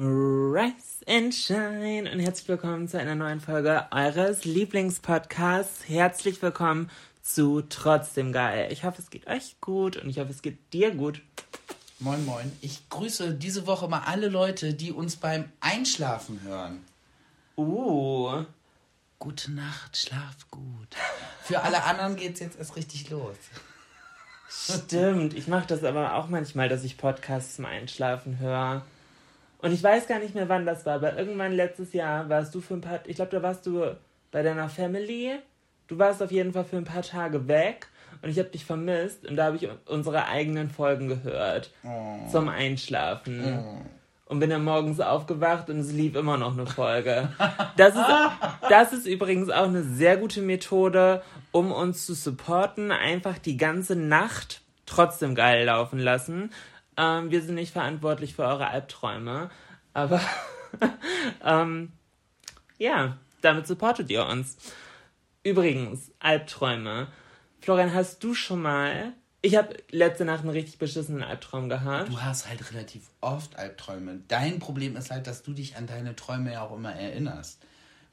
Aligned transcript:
Rise 0.00 1.04
and 1.08 1.34
Shine 1.34 2.08
und 2.12 2.20
herzlich 2.20 2.46
willkommen 2.46 2.86
zu 2.86 3.00
einer 3.00 3.16
neuen 3.16 3.40
Folge 3.40 3.84
eures 3.90 4.44
Lieblingspodcasts. 4.44 5.88
Herzlich 5.88 6.40
willkommen 6.40 6.88
zu 7.20 7.62
Trotzdem 7.62 8.32
Geil. 8.32 8.68
Ich 8.70 8.84
hoffe, 8.84 9.02
es 9.02 9.10
geht 9.10 9.26
euch 9.26 9.60
gut 9.60 9.96
und 9.96 10.08
ich 10.08 10.20
hoffe, 10.20 10.30
es 10.30 10.40
geht 10.40 10.72
dir 10.72 10.94
gut. 10.94 11.20
Moin, 11.98 12.24
moin. 12.24 12.52
Ich 12.60 12.88
grüße 12.90 13.34
diese 13.34 13.66
Woche 13.66 13.88
mal 13.88 14.02
alle 14.06 14.28
Leute, 14.28 14.72
die 14.72 14.92
uns 14.92 15.16
beim 15.16 15.46
Einschlafen 15.58 16.42
hören. 16.42 16.84
Uh, 17.56 18.44
Gute 19.18 19.50
Nacht, 19.50 19.96
schlaf 19.96 20.48
gut. 20.52 20.94
Für 21.42 21.62
alle 21.62 21.82
anderen 21.82 22.14
geht's 22.14 22.38
jetzt 22.38 22.56
erst 22.56 22.76
richtig 22.76 23.10
los. 23.10 23.34
stimmt. 24.48 25.34
Ich 25.34 25.48
mache 25.48 25.66
das 25.66 25.82
aber 25.82 26.14
auch 26.14 26.28
manchmal, 26.28 26.68
dass 26.68 26.84
ich 26.84 26.98
Podcasts 26.98 27.56
zum 27.56 27.64
Einschlafen 27.64 28.38
höre. 28.38 28.86
Und 29.60 29.72
ich 29.72 29.82
weiß 29.82 30.06
gar 30.06 30.20
nicht 30.20 30.34
mehr, 30.34 30.48
wann 30.48 30.66
das 30.66 30.86
war, 30.86 30.94
aber 30.94 31.16
irgendwann 31.18 31.52
letztes 31.52 31.92
Jahr 31.92 32.28
warst 32.28 32.54
du 32.54 32.60
für 32.60 32.74
ein 32.74 32.80
paar, 32.80 33.00
ich 33.06 33.16
glaube, 33.16 33.32
da 33.32 33.42
warst 33.42 33.66
du 33.66 33.84
bei 34.30 34.42
deiner 34.42 34.68
Family. 34.68 35.32
Du 35.88 35.98
warst 35.98 36.22
auf 36.22 36.30
jeden 36.30 36.52
Fall 36.52 36.64
für 36.64 36.76
ein 36.76 36.84
paar 36.84 37.02
Tage 37.02 37.48
weg 37.48 37.88
und 38.22 38.28
ich 38.30 38.38
habe 38.38 38.50
dich 38.50 38.64
vermisst 38.64 39.26
und 39.26 39.36
da 39.36 39.46
habe 39.46 39.56
ich 39.56 39.68
unsere 39.86 40.26
eigenen 40.26 40.70
Folgen 40.70 41.08
gehört 41.08 41.72
zum 42.30 42.48
Einschlafen. 42.48 43.42
Und 44.26 44.40
bin 44.40 44.50
dann 44.50 44.62
morgens 44.62 45.00
aufgewacht 45.00 45.70
und 45.70 45.78
es 45.78 45.90
lief 45.90 46.14
immer 46.14 46.36
noch 46.36 46.52
eine 46.52 46.66
Folge. 46.66 47.30
Das 47.78 47.94
ist, 47.94 48.04
das 48.68 48.92
ist 48.92 49.06
übrigens 49.06 49.48
auch 49.48 49.64
eine 49.68 49.82
sehr 49.82 50.18
gute 50.18 50.42
Methode, 50.42 51.22
um 51.50 51.72
uns 51.72 52.04
zu 52.04 52.12
supporten. 52.12 52.92
Einfach 52.92 53.38
die 53.38 53.56
ganze 53.56 53.96
Nacht 53.96 54.60
trotzdem 54.84 55.34
geil 55.34 55.64
laufen 55.64 55.98
lassen. 55.98 56.50
Ähm, 56.98 57.30
wir 57.30 57.40
sind 57.40 57.54
nicht 57.54 57.72
verantwortlich 57.72 58.34
für 58.34 58.42
eure 58.44 58.66
Albträume, 58.66 59.50
aber 59.94 60.20
ähm, 61.44 61.92
ja, 62.76 63.16
damit 63.40 63.66
supportet 63.66 64.10
ihr 64.10 64.26
uns. 64.26 64.56
Übrigens, 65.44 66.10
Albträume. 66.18 67.06
Florian, 67.60 67.94
hast 67.94 68.22
du 68.24 68.34
schon 68.34 68.60
mal. 68.60 69.12
Ich 69.40 69.56
habe 69.56 69.76
letzte 69.90 70.24
Nacht 70.24 70.40
einen 70.40 70.50
richtig 70.50 70.78
beschissenen 70.78 71.22
Albtraum 71.22 71.68
gehabt. 71.68 72.08
Du 72.08 72.20
hast 72.20 72.48
halt 72.48 72.72
relativ 72.72 73.02
oft 73.20 73.56
Albträume. 73.56 74.20
Dein 74.26 74.58
Problem 74.58 74.96
ist 74.96 75.12
halt, 75.12 75.28
dass 75.28 75.44
du 75.44 75.52
dich 75.52 75.76
an 75.76 75.86
deine 75.86 76.16
Träume 76.16 76.52
ja 76.52 76.62
auch 76.62 76.74
immer 76.74 76.92
erinnerst. 76.92 77.60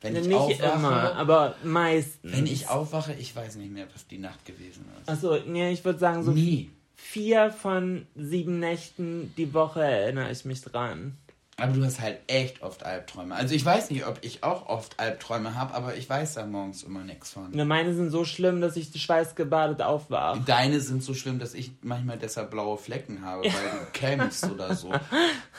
Wenn 0.01 0.15
ich 0.15 0.27
Nicht 0.27 0.37
aufwache, 0.37 0.77
immer, 0.77 1.15
aber 1.15 1.55
meistens. 1.63 2.31
wenn 2.31 2.45
ich 2.45 2.69
aufwache, 2.69 3.13
ich 3.13 3.35
weiß 3.35 3.55
nicht 3.55 3.71
mehr, 3.71 3.87
was 3.91 4.05
die 4.05 4.19
Nacht 4.19 4.45
gewesen 4.45 4.85
ist. 5.01 5.09
Achso, 5.09 5.39
nee, 5.47 5.71
ich 5.71 5.83
würde 5.83 5.97
sagen, 5.97 6.21
so 6.21 6.31
Nie. 6.31 6.69
Vier 6.95 7.51
von 7.51 8.07
sieben 8.15 8.59
Nächten 8.59 9.33
die 9.37 9.53
Woche 9.53 9.83
erinnere 9.83 10.31
ich 10.31 10.45
mich 10.45 10.61
dran. 10.61 11.17
Aber 11.57 11.71
du 11.71 11.85
hast 11.85 12.01
halt 12.01 12.17
echt 12.27 12.61
oft 12.61 12.83
Albträume. 12.83 13.33
Also 13.33 13.55
ich 13.55 13.63
weiß 13.63 13.89
nicht, 13.89 14.05
ob 14.05 14.17
ich 14.23 14.43
auch 14.43 14.67
oft 14.67 14.99
Albträume 14.99 15.55
habe, 15.55 15.73
aber 15.73 15.95
ich 15.95 16.09
weiß 16.09 16.33
da 16.33 16.45
morgens 16.45 16.83
immer 16.83 17.05
nichts 17.05 17.31
von. 17.31 17.49
Ne, 17.51 17.63
Meine 17.63 17.93
sind 17.93 18.09
so 18.09 18.25
schlimm, 18.25 18.59
dass 18.59 18.75
ich 18.75 18.91
schweißgebadet 18.93 19.81
aufwache. 19.81 20.41
Deine 20.45 20.81
sind 20.81 21.01
so 21.01 21.13
schlimm, 21.13 21.39
dass 21.39 21.53
ich 21.53 21.71
manchmal 21.81 22.17
deshalb 22.17 22.51
blaue 22.51 22.77
Flecken 22.77 23.21
habe, 23.21 23.43
weil 23.43 23.51
du 23.51 23.85
kämpfst 23.93 24.51
oder 24.51 24.75
so. 24.75 24.91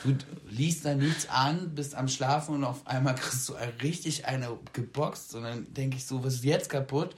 Du 0.04 0.14
liest 0.50 0.84
da 0.84 0.94
nichts 0.94 1.30
an, 1.30 1.74
bist 1.74 1.94
am 1.94 2.08
Schlafen 2.08 2.56
und 2.56 2.64
auf 2.64 2.86
einmal 2.86 3.14
kriegst 3.14 3.48
du 3.48 3.54
richtig 3.82 4.26
eine 4.26 4.50
geboxt 4.74 5.34
und 5.34 5.44
dann 5.44 5.72
denke 5.72 5.96
ich 5.96 6.04
so, 6.04 6.22
was 6.22 6.34
ist 6.34 6.44
jetzt 6.44 6.68
kaputt? 6.68 7.16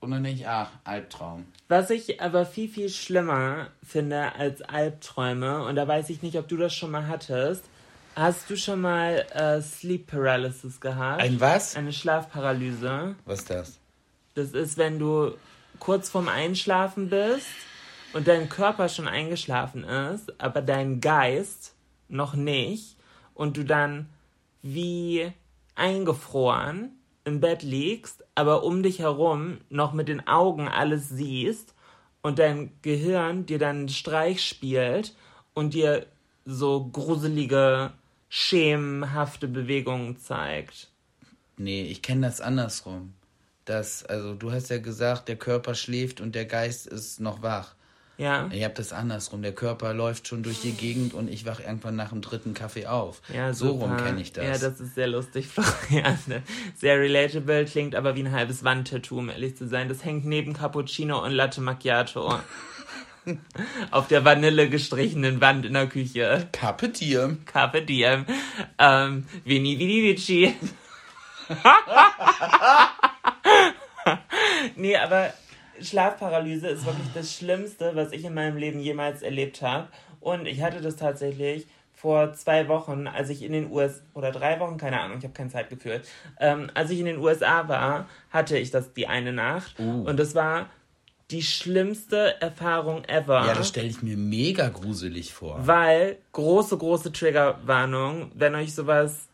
Und 0.00 0.12
dann 0.12 0.24
denke 0.24 0.40
ich, 0.40 0.48
ach, 0.48 0.70
Albtraum. 0.84 1.44
Was 1.68 1.90
ich 1.90 2.22
aber 2.22 2.46
viel, 2.46 2.68
viel 2.68 2.88
schlimmer 2.88 3.68
finde 3.82 4.34
als 4.34 4.62
Albträume, 4.62 5.62
und 5.64 5.76
da 5.76 5.86
weiß 5.86 6.08
ich 6.08 6.22
nicht, 6.22 6.38
ob 6.38 6.48
du 6.48 6.56
das 6.56 6.74
schon 6.74 6.90
mal 6.90 7.06
hattest, 7.06 7.64
hast 8.16 8.48
du 8.48 8.56
schon 8.56 8.80
mal 8.80 9.26
äh, 9.34 9.60
Sleep 9.60 10.06
Paralysis 10.06 10.80
gehabt? 10.80 11.20
Ein 11.20 11.38
was? 11.38 11.76
Eine 11.76 11.92
Schlafparalyse. 11.92 13.14
Was 13.26 13.40
ist 13.40 13.50
das? 13.50 13.78
Das 14.34 14.52
ist, 14.52 14.78
wenn 14.78 14.98
du 14.98 15.34
kurz 15.80 16.08
vorm 16.08 16.28
Einschlafen 16.28 17.10
bist 17.10 17.46
und 18.14 18.26
dein 18.26 18.48
Körper 18.48 18.88
schon 18.88 19.06
eingeschlafen 19.06 19.84
ist, 19.84 20.40
aber 20.40 20.62
dein 20.62 21.00
Geist 21.00 21.74
noch 22.08 22.34
nicht 22.34 22.96
und 23.34 23.58
du 23.58 23.64
dann 23.64 24.08
wie 24.62 25.30
eingefroren 25.74 26.99
im 27.24 27.40
Bett 27.40 27.62
liegst, 27.62 28.24
aber 28.34 28.62
um 28.62 28.82
dich 28.82 29.00
herum 29.00 29.58
noch 29.68 29.92
mit 29.92 30.08
den 30.08 30.26
Augen 30.26 30.68
alles 30.68 31.08
siehst 31.08 31.74
und 32.22 32.38
dein 32.38 32.72
Gehirn 32.82 33.46
dir 33.46 33.58
dann 33.58 33.76
einen 33.76 33.88
Streich 33.88 34.44
spielt 34.44 35.14
und 35.54 35.74
dir 35.74 36.06
so 36.44 36.88
gruselige, 36.92 37.92
schemenhafte 38.28 39.48
Bewegungen 39.48 40.18
zeigt. 40.18 40.88
Nee, 41.56 41.82
ich 41.82 42.02
kenne 42.02 42.26
das 42.26 42.40
andersrum. 42.40 43.14
Das, 43.64 44.04
also 44.04 44.34
du 44.34 44.50
hast 44.50 44.70
ja 44.70 44.78
gesagt, 44.78 45.28
der 45.28 45.36
Körper 45.36 45.74
schläft 45.74 46.20
und 46.20 46.34
der 46.34 46.46
Geist 46.46 46.86
ist 46.86 47.20
noch 47.20 47.42
wach. 47.42 47.74
Ja? 48.20 48.48
Ich 48.52 48.62
habe 48.64 48.74
das 48.74 48.92
andersrum. 48.92 49.40
Der 49.40 49.54
Körper 49.54 49.94
läuft 49.94 50.28
schon 50.28 50.42
durch 50.42 50.60
die 50.60 50.72
Gegend 50.72 51.14
und 51.14 51.30
ich 51.30 51.46
wach 51.46 51.58
irgendwann 51.58 51.96
nach 51.96 52.10
dem 52.10 52.20
dritten 52.20 52.52
Kaffee 52.52 52.86
auf. 52.86 53.22
Ja, 53.34 53.54
so 53.54 53.70
rum 53.70 53.96
kenne 53.96 54.20
ich 54.20 54.34
das. 54.34 54.44
Ja, 54.44 54.68
das 54.68 54.78
ist 54.78 54.94
sehr 54.94 55.06
lustig, 55.06 55.46
Florian. 55.48 56.18
Sehr 56.76 57.00
relatable, 57.00 57.64
klingt 57.64 57.94
aber 57.94 58.16
wie 58.16 58.22
ein 58.22 58.30
halbes 58.30 58.62
Wandtattoo, 58.62 59.20
um 59.20 59.30
ehrlich 59.30 59.56
zu 59.56 59.66
sein. 59.66 59.88
Das 59.88 60.04
hängt 60.04 60.26
neben 60.26 60.52
Cappuccino 60.52 61.24
und 61.24 61.32
Latte 61.32 61.62
Macchiato. 61.62 62.38
Auf 63.90 64.08
der 64.08 64.22
Vanille 64.22 64.68
gestrichenen 64.68 65.40
Wand 65.40 65.64
in 65.64 65.72
der 65.72 65.86
Küche. 65.86 66.46
Carpe 66.52 66.90
diem. 66.90 67.46
Carpe 67.46 67.80
diem. 67.80 68.26
Ähm, 68.78 69.26
Vini 69.46 69.78
Vidi 69.78 70.02
Vici. 70.02 70.54
nee, 74.76 74.96
aber 74.96 75.32
Schlafparalyse 75.82 76.68
ist 76.68 76.86
wirklich 76.86 77.08
das 77.14 77.34
Schlimmste, 77.34 77.92
was 77.94 78.12
ich 78.12 78.24
in 78.24 78.34
meinem 78.34 78.56
Leben 78.56 78.80
jemals 78.80 79.22
erlebt 79.22 79.62
habe. 79.62 79.88
Und 80.20 80.46
ich 80.46 80.62
hatte 80.62 80.80
das 80.80 80.96
tatsächlich 80.96 81.66
vor 81.92 82.32
zwei 82.32 82.68
Wochen, 82.68 83.06
als 83.06 83.28
ich 83.28 83.42
in 83.42 83.52
den 83.52 83.70
USA, 83.70 84.00
oder 84.14 84.32
drei 84.32 84.58
Wochen, 84.58 84.78
keine 84.78 85.00
Ahnung, 85.00 85.18
ich 85.18 85.24
habe 85.24 85.34
kein 85.34 85.50
Zeitgefühl, 85.50 86.00
ähm, 86.38 86.70
als 86.72 86.90
ich 86.90 86.98
in 86.98 87.04
den 87.04 87.18
USA 87.18 87.68
war, 87.68 88.08
hatte 88.30 88.56
ich 88.56 88.70
das 88.70 88.94
die 88.94 89.06
eine 89.06 89.32
Nacht. 89.32 89.78
Und 90.06 90.18
das 90.18 90.34
war 90.34 90.70
die 91.30 91.42
schlimmste 91.42 92.40
Erfahrung 92.40 93.04
ever. 93.04 93.46
Ja, 93.46 93.54
das 93.54 93.68
stelle 93.68 93.86
ich 93.86 94.02
mir 94.02 94.16
mega 94.16 94.68
gruselig 94.68 95.32
vor. 95.32 95.58
Weil, 95.66 96.18
große, 96.32 96.76
große 96.76 97.12
Triggerwarnung, 97.12 98.32
wenn 98.34 98.54
euch 98.54 98.74
sowas 98.74 99.28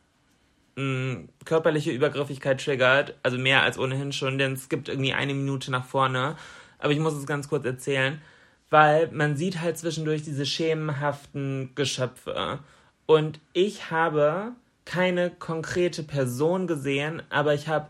körperliche 1.44 1.90
Übergriffigkeit 1.90 2.62
triggert, 2.62 3.14
also 3.22 3.38
mehr 3.38 3.62
als 3.62 3.78
ohnehin 3.78 4.12
schon, 4.12 4.36
denn 4.36 4.52
es 4.52 4.68
gibt 4.68 4.88
irgendwie 4.88 5.14
eine 5.14 5.32
Minute 5.32 5.70
nach 5.70 5.86
vorne, 5.86 6.36
aber 6.78 6.92
ich 6.92 6.98
muss 6.98 7.14
es 7.14 7.26
ganz 7.26 7.48
kurz 7.48 7.64
erzählen, 7.64 8.20
weil 8.68 9.10
man 9.10 9.36
sieht 9.36 9.60
halt 9.60 9.78
zwischendurch 9.78 10.22
diese 10.22 10.44
schemenhaften 10.44 11.70
Geschöpfe. 11.74 12.58
Und 13.06 13.40
ich 13.54 13.90
habe 13.90 14.52
keine 14.84 15.30
konkrete 15.30 16.02
Person 16.02 16.66
gesehen, 16.66 17.22
aber 17.30 17.54
ich 17.54 17.68
habe 17.68 17.88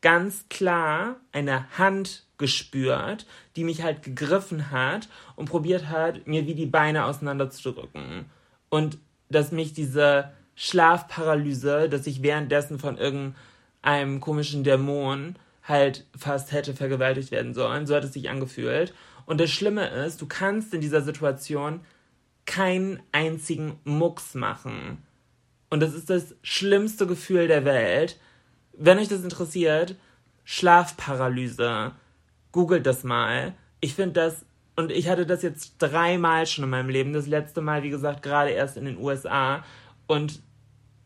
ganz 0.00 0.46
klar 0.48 1.16
eine 1.32 1.70
Hand 1.78 2.26
gespürt, 2.36 3.26
die 3.54 3.64
mich 3.64 3.82
halt 3.82 4.02
gegriffen 4.02 4.72
hat 4.72 5.08
und 5.36 5.48
probiert 5.48 5.88
hat, 5.88 6.26
mir 6.26 6.46
wie 6.46 6.54
die 6.54 6.66
Beine 6.66 7.04
auseinanderzudrücken. 7.04 8.26
Und 8.70 8.98
dass 9.30 9.52
mich 9.52 9.72
diese 9.72 10.32
Schlafparalyse, 10.56 11.88
dass 11.88 12.06
ich 12.06 12.22
währenddessen 12.22 12.78
von 12.78 12.96
irgendeinem 12.98 14.20
komischen 14.20 14.64
Dämon 14.64 15.36
halt 15.62 16.06
fast 16.16 16.52
hätte 16.52 16.74
vergewaltigt 16.74 17.30
werden 17.30 17.54
sollen, 17.54 17.86
so 17.86 17.94
hat 17.94 18.04
es 18.04 18.12
sich 18.12 18.28
angefühlt. 18.28 18.94
Und 19.26 19.40
das 19.40 19.50
Schlimme 19.50 19.88
ist, 19.88 20.20
du 20.20 20.26
kannst 20.26 20.74
in 20.74 20.80
dieser 20.80 21.02
Situation 21.02 21.80
keinen 22.46 23.02
einzigen 23.12 23.78
Mucks 23.84 24.34
machen. 24.34 24.98
Und 25.70 25.80
das 25.80 25.94
ist 25.94 26.10
das 26.10 26.34
schlimmste 26.42 27.06
Gefühl 27.06 27.48
der 27.48 27.64
Welt. 27.64 28.18
Wenn 28.74 28.98
euch 28.98 29.08
das 29.08 29.24
interessiert, 29.24 29.96
Schlafparalyse. 30.44 31.92
Googelt 32.52 32.86
das 32.86 33.02
mal. 33.02 33.54
Ich 33.80 33.94
finde 33.94 34.12
das, 34.12 34.44
und 34.76 34.92
ich 34.92 35.08
hatte 35.08 35.26
das 35.26 35.42
jetzt 35.42 35.76
dreimal 35.78 36.46
schon 36.46 36.64
in 36.64 36.70
meinem 36.70 36.90
Leben. 36.90 37.12
Das 37.12 37.26
letzte 37.26 37.60
Mal, 37.62 37.82
wie 37.82 37.90
gesagt, 37.90 38.22
gerade 38.22 38.50
erst 38.50 38.76
in 38.76 38.84
den 38.84 38.98
USA. 38.98 39.64
Und 40.06 40.40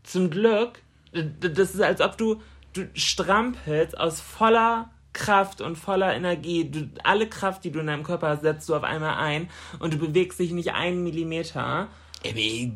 zum 0.02 0.30
Glück, 0.30 0.82
das 1.12 1.74
ist, 1.74 1.80
als 1.80 2.00
ob 2.00 2.16
du, 2.16 2.40
du 2.72 2.88
strampelst 2.94 3.98
aus 3.98 4.20
voller 4.20 4.90
Kraft 5.12 5.60
und 5.60 5.76
voller 5.76 6.14
Energie. 6.14 6.70
Du, 6.70 6.88
alle 7.02 7.28
Kraft, 7.28 7.64
die 7.64 7.70
du 7.70 7.80
in 7.80 7.86
deinem 7.86 8.04
Körper 8.04 8.28
hast, 8.28 8.42
setzt 8.42 8.68
du 8.68 8.74
auf 8.74 8.84
einmal 8.84 9.16
ein 9.16 9.48
und 9.78 9.94
du 9.94 9.98
bewegst 9.98 10.38
dich 10.38 10.52
nicht 10.52 10.72
einen 10.74 11.02
Millimeter. 11.02 11.88
Ey, 12.24 12.72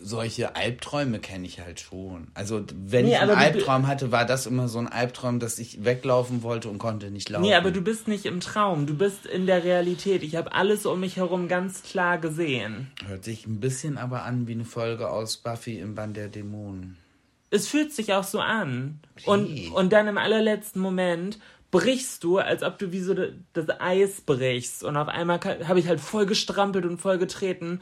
solche 0.00 0.54
Albträume 0.54 1.18
kenne 1.18 1.46
ich 1.46 1.60
halt 1.60 1.80
schon. 1.80 2.28
Also 2.34 2.64
wenn 2.72 3.06
nee, 3.06 3.12
ich 3.12 3.18
einen 3.18 3.32
Albtraum 3.32 3.86
hatte, 3.86 4.12
war 4.12 4.24
das 4.24 4.46
immer 4.46 4.68
so 4.68 4.78
ein 4.78 4.86
Albtraum, 4.86 5.40
dass 5.40 5.58
ich 5.58 5.84
weglaufen 5.84 6.42
wollte 6.42 6.68
und 6.68 6.78
konnte 6.78 7.10
nicht 7.10 7.28
laufen. 7.28 7.42
Nee, 7.42 7.54
aber 7.54 7.72
du 7.72 7.80
bist 7.80 8.06
nicht 8.06 8.26
im 8.26 8.40
Traum, 8.40 8.86
du 8.86 8.94
bist 8.94 9.26
in 9.26 9.46
der 9.46 9.64
Realität. 9.64 10.22
Ich 10.22 10.36
habe 10.36 10.52
alles 10.52 10.86
um 10.86 11.00
mich 11.00 11.16
herum 11.16 11.48
ganz 11.48 11.82
klar 11.82 12.18
gesehen. 12.18 12.90
Hört 13.06 13.24
sich 13.24 13.46
ein 13.46 13.60
bisschen 13.60 13.98
aber 13.98 14.22
an 14.22 14.46
wie 14.46 14.52
eine 14.52 14.64
Folge 14.64 15.10
aus 15.10 15.36
Buffy 15.36 15.78
im 15.78 15.96
Band 15.96 16.16
der 16.16 16.28
Dämonen. 16.28 16.96
Es 17.50 17.66
fühlt 17.66 17.92
sich 17.92 18.12
auch 18.14 18.24
so 18.24 18.38
an. 18.38 19.00
Und, 19.24 19.72
und 19.72 19.92
dann 19.92 20.06
im 20.06 20.18
allerletzten 20.18 20.80
Moment 20.80 21.40
brichst 21.72 22.22
du, 22.22 22.38
als 22.38 22.62
ob 22.62 22.78
du 22.78 22.92
wie 22.92 23.00
so 23.00 23.14
das 23.52 23.66
Eis 23.80 24.20
brichst. 24.20 24.84
Und 24.84 24.96
auf 24.96 25.08
einmal 25.08 25.40
habe 25.40 25.80
ich 25.80 25.88
halt 25.88 26.00
voll 26.00 26.26
gestrampelt 26.26 26.84
und 26.84 26.98
voll 26.98 27.18
getreten 27.18 27.80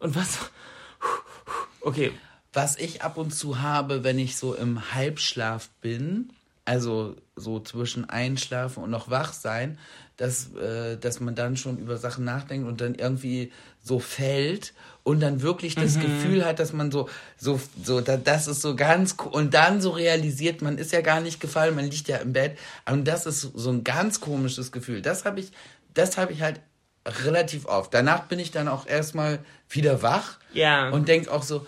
und 0.00 0.16
was. 0.16 0.38
Okay. 1.80 2.12
Was 2.52 2.76
ich 2.76 3.02
ab 3.02 3.16
und 3.16 3.30
zu 3.30 3.60
habe, 3.60 4.02
wenn 4.02 4.18
ich 4.18 4.36
so 4.36 4.54
im 4.54 4.92
Halbschlaf 4.92 5.68
bin, 5.80 6.32
also 6.64 7.16
so 7.36 7.60
zwischen 7.60 8.10
Einschlafen 8.10 8.82
und 8.82 8.90
noch 8.90 9.08
wach 9.08 9.32
sein, 9.32 9.78
dass, 10.16 10.52
äh, 10.54 10.98
dass 10.98 11.20
man 11.20 11.34
dann 11.34 11.56
schon 11.56 11.78
über 11.78 11.96
Sachen 11.96 12.24
nachdenkt 12.24 12.68
und 12.68 12.80
dann 12.80 12.94
irgendwie 12.94 13.52
so 13.82 13.98
fällt 13.98 14.74
und 15.02 15.20
dann 15.20 15.40
wirklich 15.40 15.74
das 15.74 15.96
mhm. 15.96 16.02
Gefühl 16.02 16.44
hat, 16.44 16.58
dass 16.58 16.72
man 16.72 16.90
so, 16.90 17.08
so, 17.38 17.58
so, 17.82 18.00
das 18.00 18.46
ist 18.46 18.60
so 18.60 18.76
ganz, 18.76 19.16
und 19.30 19.54
dann 19.54 19.80
so 19.80 19.90
realisiert, 19.90 20.60
man 20.60 20.76
ist 20.76 20.92
ja 20.92 21.00
gar 21.00 21.20
nicht 21.20 21.40
gefallen, 21.40 21.74
man 21.74 21.86
liegt 21.86 22.08
ja 22.08 22.18
im 22.18 22.34
Bett. 22.34 22.58
Und 22.84 23.08
das 23.08 23.24
ist 23.24 23.40
so 23.40 23.70
ein 23.70 23.82
ganz 23.82 24.20
komisches 24.20 24.72
Gefühl. 24.72 25.00
Das 25.00 25.24
habe 25.24 25.40
ich, 25.40 25.52
das 25.94 26.18
habe 26.18 26.32
ich 26.32 26.42
halt 26.42 26.60
relativ 27.06 27.66
oft. 27.66 27.92
Danach 27.94 28.24
bin 28.24 28.38
ich 28.38 28.50
dann 28.50 28.68
auch 28.68 28.86
erstmal 28.86 29.40
wieder 29.68 30.02
wach 30.02 30.38
ja. 30.52 30.90
und 30.90 31.08
denke 31.08 31.32
auch 31.32 31.42
so, 31.42 31.66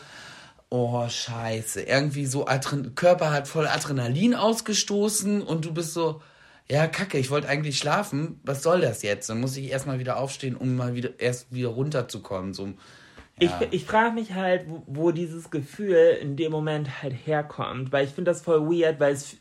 oh 0.68 1.06
scheiße, 1.08 1.82
irgendwie 1.82 2.26
so 2.26 2.46
Adren 2.46 2.94
Körper 2.94 3.30
hat 3.30 3.48
voll 3.48 3.66
Adrenalin 3.66 4.34
ausgestoßen 4.34 5.42
und 5.42 5.64
du 5.64 5.72
bist 5.72 5.92
so, 5.92 6.22
ja 6.70 6.86
kacke, 6.86 7.18
ich 7.18 7.30
wollte 7.30 7.48
eigentlich 7.48 7.78
schlafen, 7.78 8.40
was 8.42 8.62
soll 8.62 8.80
das 8.80 9.02
jetzt? 9.02 9.28
Dann 9.28 9.40
muss 9.40 9.56
ich 9.56 9.70
erstmal 9.70 9.98
wieder 9.98 10.16
aufstehen, 10.16 10.56
um 10.56 10.76
mal 10.76 10.94
wieder 10.94 11.20
erst 11.20 11.52
wieder 11.52 11.68
runterzukommen. 11.68 12.54
So, 12.54 12.72
ja. 13.38 13.60
Ich, 13.60 13.72
ich 13.72 13.84
frage 13.84 14.12
mich 14.12 14.32
halt, 14.32 14.66
wo, 14.68 14.82
wo, 14.86 15.10
dieses 15.10 15.50
Gefühl 15.50 16.18
in 16.20 16.36
dem 16.36 16.52
Moment 16.52 17.02
halt 17.02 17.14
herkommt, 17.26 17.92
weil 17.92 18.06
ich 18.06 18.12
finde 18.12 18.30
das 18.30 18.42
voll 18.42 18.62
weird, 18.70 19.00
weil 19.00 19.12
es 19.12 19.36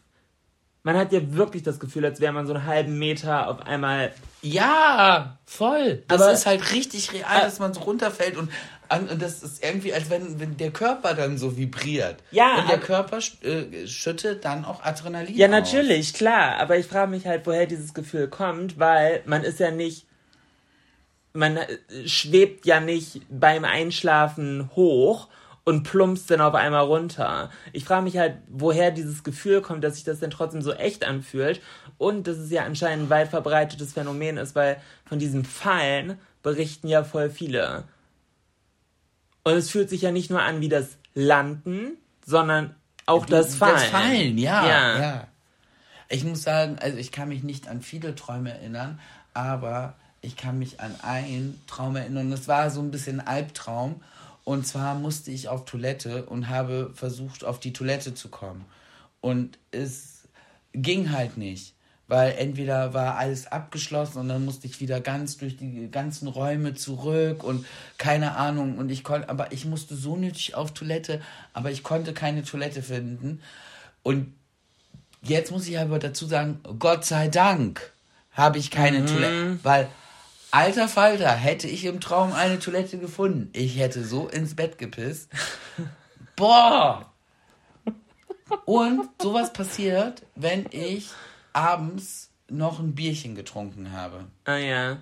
man 0.84 0.98
hat 0.98 1.12
ja 1.12 1.34
wirklich 1.34 1.64
das 1.64 1.80
Gefühl, 1.80 2.06
als 2.06 2.20
wäre 2.20 2.34
man 2.34 2.48
so 2.48 2.54
einen 2.54 2.66
halben 2.66 2.98
Meter 2.98 3.48
auf 3.48 3.62
einmal. 3.62 4.12
Ja, 4.42 5.38
voll. 5.46 6.04
Das 6.08 6.22
aber, 6.22 6.32
ist 6.32 6.46
halt 6.46 6.72
richtig 6.74 7.14
real, 7.14 7.42
dass 7.42 7.60
man 7.60 7.74
so 7.74 7.82
runterfällt 7.82 8.36
und, 8.36 8.50
und 8.90 9.22
das 9.22 9.44
ist 9.44 9.64
irgendwie, 9.64 9.94
als 9.94 10.10
wenn, 10.10 10.40
wenn 10.40 10.58
der 10.58 10.72
Körper 10.72 11.14
dann 11.14 11.38
so 11.38 11.56
vibriert. 11.56 12.18
Ja. 12.32 12.60
Und 12.60 12.70
der 12.70 12.80
Körper 12.80 13.20
äh, 13.44 13.88
schüttet 13.88 14.44
dann 14.44 14.66
auch 14.66 14.84
Adrenalin. 14.84 15.36
Ja, 15.36 15.48
natürlich, 15.48 16.08
aus. 16.08 16.14
klar. 16.14 16.58
Aber 16.58 16.78
ich 16.78 16.88
frage 16.88 17.12
mich 17.12 17.28
halt, 17.28 17.46
woher 17.46 17.68
dieses 17.68 17.94
Gefühl 17.94 18.28
kommt, 18.28 18.80
weil 18.80 19.22
man 19.26 19.44
ist 19.44 19.60
ja 19.60 19.72
nicht. 19.72 20.08
Man 21.34 21.58
äh, 21.58 21.68
schwebt 22.08 22.66
ja 22.66 22.80
nicht 22.80 23.22
beim 23.30 23.64
Einschlafen 23.64 24.70
hoch 24.76 25.30
und 25.64 25.84
plumpst 25.84 26.32
dann 26.32 26.42
auf 26.42 26.56
einmal 26.56 26.84
runter. 26.84 27.52
Ich 27.72 27.86
frage 27.86 28.04
mich 28.04 28.18
halt, 28.18 28.38
woher 28.48 28.92
dieses 28.92 29.24
Gefühl 29.24 29.62
kommt, 29.62 29.84
dass 29.84 29.96
sich 29.96 30.04
das 30.04 30.20
dann 30.20 30.32
trotzdem 30.32 30.62
so 30.62 30.74
echt 30.74 31.06
anfühlt 31.06 31.62
und 31.98 32.28
dass 32.28 32.38
es 32.38 32.50
ja 32.50 32.64
anscheinend 32.64 33.06
ein 33.06 33.10
weit 33.10 33.30
verbreitetes 33.30 33.94
Phänomen 33.94 34.38
ist, 34.38 34.56
weil 34.56 34.82
von 35.06 35.20
diesem 35.20 35.46
Fallen 35.46 36.18
berichten 36.42 36.88
ja 36.88 37.04
voll 37.04 37.30
viele. 37.30 37.84
Und 39.44 39.54
es 39.54 39.70
fühlt 39.70 39.90
sich 39.90 40.02
ja 40.02 40.12
nicht 40.12 40.30
nur 40.30 40.42
an 40.42 40.62
wie 40.62 40.70
das 40.70 40.98
Landen, 41.14 41.98
sondern 42.26 42.76
auch 43.06 43.26
das 43.26 43.56
Fallen. 43.56 43.74
Das 43.74 43.86
Fallen, 43.86 44.38
ja, 44.38 44.68
ja, 44.68 45.00
ja. 45.00 45.28
Ich 46.10 46.24
muss 46.24 46.44
sagen, 46.44 46.78
also 46.80 46.98
ich 46.98 47.12
kann 47.12 47.30
mich 47.30 47.44
nicht 47.44 47.68
an 47.68 47.82
viele 47.82 48.16
Träume 48.16 48.52
erinnern, 48.52 49.00
aber 49.34 49.96
ich 50.22 50.36
kann 50.36 50.60
mich 50.60 50.80
an 50.80 50.96
einen 51.02 51.62
Traum 51.68 51.96
erinnern. 51.96 52.30
Das 52.32 52.48
war 52.48 52.70
so 52.70 52.82
ein 52.82 52.92
bisschen 52.92 53.20
ein 53.20 53.28
Albtraum. 53.28 54.02
Und 54.44 54.66
zwar 54.66 54.96
musste 54.96 55.32
ich 55.32 55.50
auf 55.50 55.66
Toilette 55.66 56.26
und 56.26 56.50
habe 56.50 56.92
versucht, 56.94 57.44
auf 57.44 57.60
die 57.60 57.74
Toilette 57.74 58.14
zu 58.14 58.30
kommen. 58.30 58.66
Und 59.22 59.60
es 59.72 60.24
ging 60.74 61.12
halt 61.12 61.38
nicht, 61.38 61.74
weil 62.08 62.34
entweder 62.38 62.94
war 62.94 63.18
alles 63.18 63.48
abgeschlossen 63.48 64.20
und 64.20 64.30
dann 64.30 64.44
musste 64.44 64.68
ich 64.68 64.80
wieder 64.82 65.00
ganz 65.00 65.38
durch 65.38 65.58
die 65.58 65.90
ganzen 65.92 66.28
Räume 66.28 66.74
zurück 66.74 67.44
und 67.44 67.66
keine 67.98 68.36
Ahnung. 68.36 68.78
Und 68.78 68.90
ich 68.90 69.04
konnte, 69.04 69.30
aber 69.30 69.52
ich 69.52 69.66
musste 69.66 69.96
so 69.96 70.18
nötig 70.18 70.56
auf 70.56 70.74
Toilette, 70.74 71.22
aber 71.54 71.72
ich 71.72 71.84
konnte 71.84 72.14
keine 72.14 72.44
Toilette 72.44 72.82
finden. 72.82 73.42
Und 74.02 74.34
jetzt 75.22 75.52
muss 75.52 75.68
ich 75.68 75.78
aber 75.78 76.00
dazu 76.00 76.26
sagen, 76.26 76.60
Gott 76.80 77.06
sei 77.06 77.28
Dank 77.28 77.92
habe 78.32 78.58
ich 78.58 78.72
keine 78.72 79.02
mhm. 79.02 79.08
Toilette, 79.08 79.60
weil 79.64 79.88
Alter 80.52 80.90
Falter, 80.90 81.32
hätte 81.32 81.68
ich 81.68 81.86
im 81.86 82.02
Traum 82.02 82.34
eine 82.34 82.60
Toilette 82.60 82.98
gefunden. 82.98 83.50
Ich 83.54 83.80
hätte 83.80 84.04
so 84.04 84.28
ins 84.28 84.56
Bett 84.56 84.78
gepisst. 84.78 85.30
Boah! 86.36 87.12
Und 88.66 89.10
sowas 89.22 89.54
passiert, 89.54 90.24
wenn 90.36 90.66
ich 90.72 91.10
abends 91.54 92.32
noch 92.50 92.80
ein 92.80 92.96
Bierchen 92.96 93.34
getrunken 93.34 93.94
habe. 93.94 94.26
Ah 94.44 94.58
ja. 94.58 94.98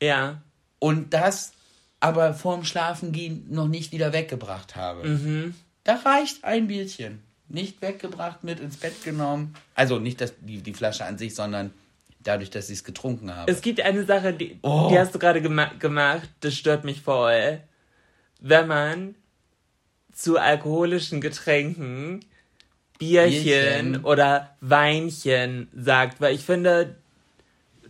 Ja. 0.00 0.42
Und 0.78 1.12
das 1.12 1.52
aber 2.00 2.34
vorm 2.34 2.64
Schlafengehen 2.64 3.46
noch 3.50 3.68
nicht 3.68 3.92
wieder 3.92 4.12
weggebracht 4.12 4.76
habe. 4.76 5.06
Mhm. 5.06 5.54
Da 5.84 5.96
reicht 5.96 6.42
ein 6.42 6.66
Bierchen. 6.68 7.22
Nicht 7.48 7.82
weggebracht, 7.82 8.44
mit 8.44 8.60
ins 8.60 8.78
Bett 8.78 9.04
genommen. 9.04 9.54
Also 9.74 9.98
nicht 9.98 10.20
das, 10.20 10.32
die, 10.40 10.62
die 10.62 10.72
Flasche 10.72 11.04
an 11.04 11.18
sich, 11.18 11.34
sondern 11.34 11.70
dadurch, 12.22 12.50
dass 12.50 12.70
ich 12.70 12.78
es 12.78 12.84
getrunken 12.84 13.34
habe. 13.34 13.50
Es 13.50 13.60
gibt 13.60 13.80
eine 13.80 14.04
Sache, 14.04 14.32
die, 14.32 14.58
oh. 14.62 14.88
die 14.90 14.98
hast 14.98 15.14
du 15.14 15.18
gerade 15.18 15.40
gema 15.42 15.66
gemacht, 15.78 16.28
das 16.40 16.54
stört 16.54 16.84
mich 16.84 17.00
voll. 17.02 17.60
Wenn 18.40 18.66
man 18.66 19.14
zu 20.12 20.38
alkoholischen 20.38 21.20
Getränken 21.20 22.20
Bierchen, 22.98 23.42
Bierchen, 23.42 24.04
oder 24.04 24.56
Weinchen 24.60 25.68
sagt, 25.74 26.20
weil 26.20 26.34
ich 26.34 26.44
finde, 26.44 26.96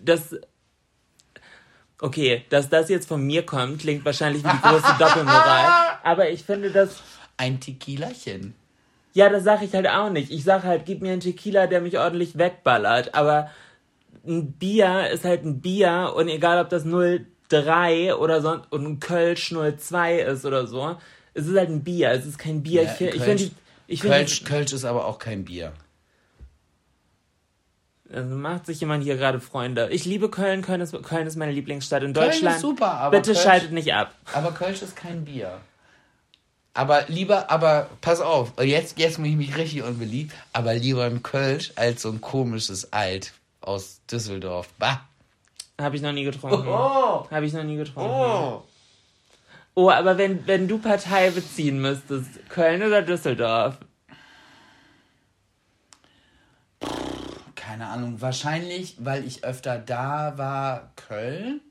dass 0.03 0.35
okay, 2.01 2.45
dass 2.49 2.69
das 2.69 2.89
jetzt 2.89 3.09
von 3.09 3.25
mir 3.25 3.45
kommt, 3.45 3.81
klingt 3.81 4.05
wahrscheinlich 4.05 4.43
wie 4.43 4.49
die 4.49 4.63
große 4.63 4.95
Doppelmoral, 4.99 5.99
aber 6.03 6.31
ich 6.31 6.43
finde 6.43 6.71
das 6.71 7.03
ein 7.37 7.61
Tequilachen. 7.61 8.55
Ja, 9.15 9.29
das 9.29 9.45
sag 9.45 9.63
ich 9.63 9.75
halt 9.75 9.87
auch 9.87 10.11
nicht. 10.11 10.31
Ich 10.31 10.43
sag 10.45 10.65
halt, 10.65 10.87
gib 10.87 11.03
mir 11.03 11.13
einen 11.13 11.21
Tequila, 11.21 11.67
der 11.67 11.83
mich 11.83 11.99
ordentlich 11.99 12.39
wegballert, 12.39 13.15
aber 13.15 13.51
ein 14.27 14.53
Bier 14.53 15.11
ist 15.11 15.25
halt 15.25 15.45
ein 15.45 15.61
Bier 15.61 16.13
und 16.17 16.29
egal 16.29 16.63
ob 16.63 16.71
das 16.71 16.85
03 16.85 18.15
oder 18.15 18.41
sonst 18.41 18.71
und 18.71 18.87
ein 18.87 19.01
Kölsch 19.01 19.53
02 19.53 20.21
ist 20.21 20.45
oder 20.45 20.67
so, 20.67 20.97
es 21.35 21.47
ist 21.47 21.57
halt 21.57 21.71
ein 21.71 21.83
Bier, 21.83 22.11
es 22.11 22.27
ist 22.27 22.39
kein 22.39 22.63
Bierchen. 22.63 23.09
Ja, 23.09 23.15
ich 23.15 23.23
finde 23.23 23.51
ich 23.87 24.01
Kölsch, 24.01 24.39
find, 24.39 24.49
Kölsch 24.49 24.73
ist 24.73 24.85
aber 24.85 25.07
auch 25.07 25.19
kein 25.19 25.45
Bier. 25.45 25.73
Also 28.13 28.35
macht 28.35 28.67
sich 28.67 28.81
jemand 28.81 29.03
hier 29.05 29.17
gerade 29.17 29.41
Freunde. 29.41 29.89
Ich 29.91 30.05
liebe 30.05 30.29
Köln. 30.29 30.61
Köln 30.61 30.83
ist, 30.83 30.95
Köln 31.03 31.27
ist 31.27 31.37
meine 31.37 31.53
Lieblingsstadt 31.53 32.03
in 32.03 32.13
Köln 32.13 32.27
Deutschland. 32.27 32.57
Ist 32.57 32.63
super, 32.63 32.93
aber 32.93 33.17
bitte 33.17 33.33
Kölsch, 33.33 33.43
schaltet 33.43 33.73
nicht 33.73 33.95
ab. 33.95 34.15
Aber 34.35 34.53
Kölsch 34.53 34.83
ist 34.83 34.97
kein 34.97 35.25
Bier. 35.25 35.61
Aber 36.75 37.05
lieber, 37.09 37.51
aber 37.51 37.91
pass 38.01 38.21
auf, 38.21 38.53
jetzt, 38.63 38.99
jetzt 38.99 39.19
mache 39.19 39.29
ich 39.29 39.37
mich 39.37 39.57
richtig 39.57 39.83
unbeliebt, 39.83 40.33
aber 40.53 40.75
lieber 40.75 41.05
ein 41.05 41.23
Kölsch 41.23 41.73
als 41.77 42.03
so 42.03 42.11
ein 42.11 42.21
komisches 42.21 42.93
Alt. 42.93 43.33
Aus 43.63 44.01
Düsseldorf. 44.11 44.69
Bah. 44.79 45.09
Habe 45.81 45.97
ich 45.97 46.03
noch 46.03 46.13
nie 46.13 46.25
getrunken. 46.25 46.69
Oh. 46.69 47.27
Habe 47.31 47.47
ich 47.47 47.53
noch 47.53 47.65
nie 47.65 47.77
getrunken. 47.77 48.11
Oh. 48.11 48.63
Oh, 49.75 49.91
aber 49.91 50.19
wenn, 50.19 50.47
wenn 50.47 50.69
du 50.69 50.79
Partei 50.79 51.31
beziehen 51.31 51.81
müsstest, 51.81 52.49
Köln 52.51 52.83
oder 52.83 53.01
Düsseldorf? 53.01 53.79
Keine 57.55 57.87
Ahnung, 57.87 58.21
wahrscheinlich, 58.21 58.97
weil 58.99 59.25
ich 59.25 59.45
öfter 59.45 59.79
da 59.79 60.37
war, 60.37 60.93
Köln. 60.97 61.63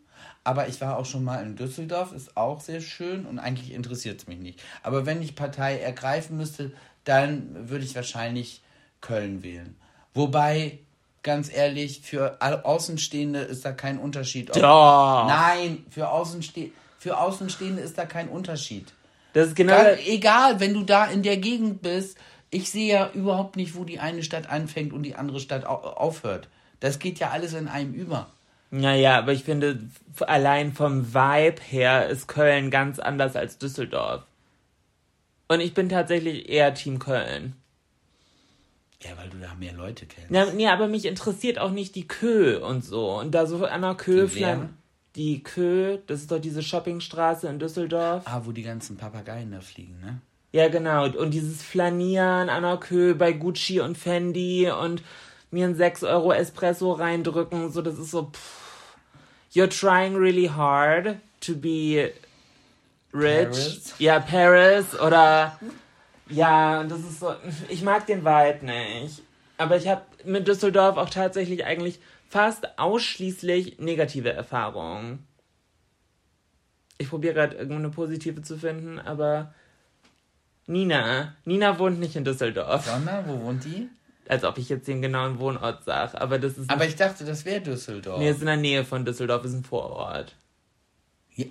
Aber 0.43 0.67
ich 0.67 0.81
war 0.81 0.97
auch 0.97 1.05
schon 1.05 1.23
mal 1.23 1.43
in 1.43 1.55
Düsseldorf, 1.55 2.11
ist 2.13 2.35
auch 2.35 2.59
sehr 2.61 2.81
schön 2.81 3.27
und 3.27 3.37
eigentlich 3.37 3.71
interessiert 3.71 4.19
es 4.19 4.27
mich 4.27 4.39
nicht. 4.39 4.63
Aber 4.81 5.05
wenn 5.05 5.21
ich 5.21 5.35
Partei 5.35 5.79
ergreifen 5.79 6.37
müsste, 6.37 6.71
dann 7.03 7.69
würde 7.69 7.85
ich 7.85 7.95
wahrscheinlich 7.95 8.63
Köln 9.01 9.43
wählen. 9.43 9.79
Wobei, 10.15 10.79
ganz 11.23 11.53
ehrlich, 11.53 12.01
für 12.01 12.37
Au- 12.41 12.63
Außenstehende 12.63 13.39
ist 13.39 13.65
da 13.65 13.71
kein 13.71 13.99
Unterschied. 13.99 14.55
Doch. 14.55 15.27
Nein, 15.27 15.85
für, 15.89 16.09
Außenste 16.09 16.71
für 16.97 17.19
Außenstehende 17.19 17.81
ist 17.81 17.97
da 17.97 18.05
kein 18.05 18.29
Unterschied. 18.29 18.93
Das 19.33 19.47
ist 19.47 19.55
genau. 19.55 19.75
Ganz, 19.75 19.99
egal, 20.07 20.59
wenn 20.59 20.73
du 20.73 20.83
da 20.83 21.05
in 21.05 21.23
der 21.23 21.37
Gegend 21.37 21.81
bist, 21.81 22.17
ich 22.49 22.69
sehe 22.69 22.93
ja 22.93 23.09
überhaupt 23.13 23.55
nicht, 23.55 23.75
wo 23.75 23.83
die 23.85 23.99
eine 23.99 24.23
Stadt 24.23 24.49
anfängt 24.49 24.91
und 24.93 25.03
die 25.03 25.15
andere 25.15 25.39
Stadt 25.39 25.65
au 25.65 25.75
aufhört. 25.75 26.49
Das 26.79 26.99
geht 26.99 27.19
ja 27.19 27.29
alles 27.29 27.53
in 27.53 27.67
einem 27.67 27.93
über. 27.93 28.31
Naja, 28.71 29.17
aber 29.17 29.33
ich 29.33 29.43
finde, 29.43 29.79
allein 30.21 30.73
vom 30.73 31.13
Vibe 31.13 31.61
her 31.61 32.07
ist 32.07 32.27
Köln 32.27 32.71
ganz 32.71 32.99
anders 32.99 33.35
als 33.35 33.57
Düsseldorf. 33.57 34.23
Und 35.47 35.59
ich 35.59 35.73
bin 35.73 35.89
tatsächlich 35.89 36.49
eher 36.49 36.73
Team 36.73 36.99
Köln. 36.99 37.55
Ja, 39.03 39.11
weil 39.17 39.29
du 39.29 39.37
da 39.37 39.55
mehr 39.55 39.73
Leute 39.73 40.05
kennst. 40.05 40.31
Ja, 40.31 40.45
nee, 40.53 40.67
aber 40.67 40.87
mich 40.87 41.05
interessiert 41.05 41.57
auch 41.59 41.71
nicht 41.71 41.95
die 41.95 42.07
Kö 42.07 42.59
und 42.59 42.85
so. 42.85 43.17
Und 43.19 43.31
da 43.31 43.45
so 43.45 43.59
der 43.59 43.95
Kö 43.95 44.27
Die 45.15 45.43
Kö, 45.43 45.97
das 46.07 46.21
ist 46.21 46.31
doch 46.31 46.39
diese 46.39 46.61
Shoppingstraße 46.61 47.47
in 47.47 47.59
Düsseldorf. 47.59 48.23
Ah, 48.25 48.41
wo 48.45 48.51
die 48.51 48.63
ganzen 48.63 48.97
Papageien 48.97 49.51
da 49.51 49.59
fliegen, 49.59 49.99
ne? 49.99 50.21
Ja, 50.53 50.69
genau. 50.69 51.05
Und 51.05 51.31
dieses 51.33 51.63
Flanieren 51.63 52.49
an 52.49 52.63
der 52.63 52.77
Kö 52.77 53.15
bei 53.15 53.31
Gucci 53.31 53.79
und 53.79 53.97
Fendi 53.97 54.69
und 54.69 55.01
mir 55.49 55.65
einen 55.65 55.75
6 55.75 56.03
Euro 56.03 56.31
Espresso 56.31 56.93
reindrücken, 56.93 57.71
so 57.71 57.81
das 57.81 57.97
ist 57.97 58.11
so, 58.11 58.31
pff, 58.31 58.95
you're 59.53 59.67
trying 59.67 60.15
really 60.15 60.47
hard 60.47 61.17
to 61.41 61.55
be 61.55 62.13
rich. 63.13 63.49
Paris? 63.49 63.93
Ja, 63.99 64.19
Paris 64.19 64.99
oder 64.99 65.59
ja, 66.31 66.81
und 66.81 66.89
das 66.89 66.99
ist 66.99 67.19
so, 67.19 67.33
ich 67.69 67.83
mag 67.83 68.05
den 68.07 68.23
Vibe 68.23 68.65
nicht. 68.65 69.21
Aber 69.57 69.77
ich 69.77 69.87
habe 69.87 70.01
mit 70.25 70.47
Düsseldorf 70.47 70.97
auch 70.97 71.09
tatsächlich 71.09 71.65
eigentlich 71.65 71.99
fast 72.29 72.79
ausschließlich 72.79 73.79
negative 73.79 74.31
Erfahrungen. 74.31 75.27
Ich 76.97 77.09
probiere 77.09 77.33
gerade 77.33 77.57
irgendeine 77.57 77.89
positive 77.89 78.41
zu 78.41 78.57
finden, 78.57 78.99
aber 78.99 79.53
Nina. 80.67 81.35
Nina 81.45 81.77
wohnt 81.77 81.99
nicht 81.99 82.15
in 82.15 82.23
Düsseldorf. 82.23 82.85
Sondern, 82.85 83.27
wo 83.27 83.41
wohnt 83.41 83.65
die? 83.65 83.89
Als 84.27 84.43
ob 84.43 84.57
ich 84.57 84.69
jetzt 84.69 84.87
den 84.87 85.01
genauen 85.01 85.39
Wohnort 85.39 85.83
sage. 85.83 86.19
Aber 86.21 86.39
das 86.39 86.57
ist. 86.57 86.69
Aber 86.69 86.85
ich 86.85 86.95
dachte, 86.95 87.25
das 87.25 87.43
wäre 87.43 87.61
Düsseldorf. 87.61 88.19
nee, 88.19 88.29
ist 88.29 88.39
in 88.39 88.45
der 88.45 88.57
Nähe 88.57 88.85
von 88.85 89.03
Düsseldorf, 89.03 89.43
ist 89.43 89.53
ein 89.53 89.63
Vorort. 89.63 90.35
Ja, 91.35 91.45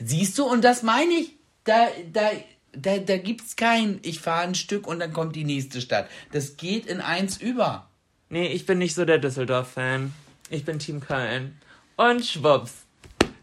siehst 0.00 0.38
du, 0.38 0.44
und 0.44 0.64
das 0.64 0.82
meine 0.82 1.12
ich. 1.12 1.36
Da, 1.64 1.88
da, 2.12 2.30
da, 2.76 2.98
da 2.98 3.16
gibt's 3.16 3.56
kein, 3.56 4.00
ich 4.02 4.20
fahre 4.20 4.42
ein 4.42 4.54
Stück 4.54 4.86
und 4.86 5.00
dann 5.00 5.12
kommt 5.12 5.36
die 5.36 5.44
nächste 5.44 5.80
Stadt. 5.80 6.08
Das 6.32 6.56
geht 6.56 6.86
in 6.86 7.00
eins 7.00 7.36
über. 7.38 7.88
Nee, 8.28 8.48
ich 8.48 8.66
bin 8.66 8.78
nicht 8.78 8.94
so 8.94 9.04
der 9.04 9.18
Düsseldorf-Fan. 9.18 10.12
Ich 10.50 10.64
bin 10.64 10.78
Team 10.78 11.00
Köln. 11.00 11.58
Und 11.96 12.24
schwupps. 12.24 12.72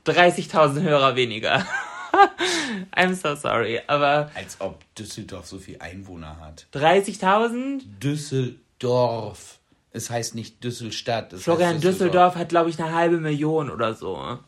30.000 0.05 0.81
Hörer 0.81 1.15
weniger. 1.15 1.65
I'm 2.95 3.13
so 3.15 3.35
sorry. 3.35 3.81
Aber 3.87 4.29
Als 4.35 4.59
ob 4.59 4.83
Düsseldorf 4.95 5.47
so 5.47 5.57
viel 5.57 5.77
Einwohner 5.79 6.39
hat. 6.39 6.67
30.000? 6.73 7.81
Düsseldorf. 7.99 9.59
Es 9.91 10.09
heißt 10.09 10.35
nicht 10.35 10.63
Düsselstadt. 10.63 11.33
Florian 11.33 11.75
heißt 11.75 11.83
Düsseldorf 11.83 12.35
hat, 12.35 12.49
glaube 12.49 12.69
ich, 12.69 12.79
eine 12.81 12.93
halbe 12.93 13.17
Million 13.17 13.69
oder 13.69 13.93
so. 13.93 14.39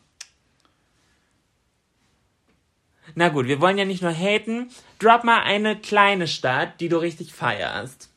Na 3.18 3.30
gut, 3.30 3.46
wir 3.46 3.62
wollen 3.62 3.78
ja 3.78 3.86
nicht 3.86 4.02
nur 4.02 4.12
haten. 4.12 4.70
Drop 4.98 5.24
mal 5.24 5.42
eine 5.42 5.74
kleine 5.74 6.28
Stadt, 6.28 6.80
die 6.80 6.90
du 6.90 6.98
richtig 6.98 7.32
feierst. 7.32 8.10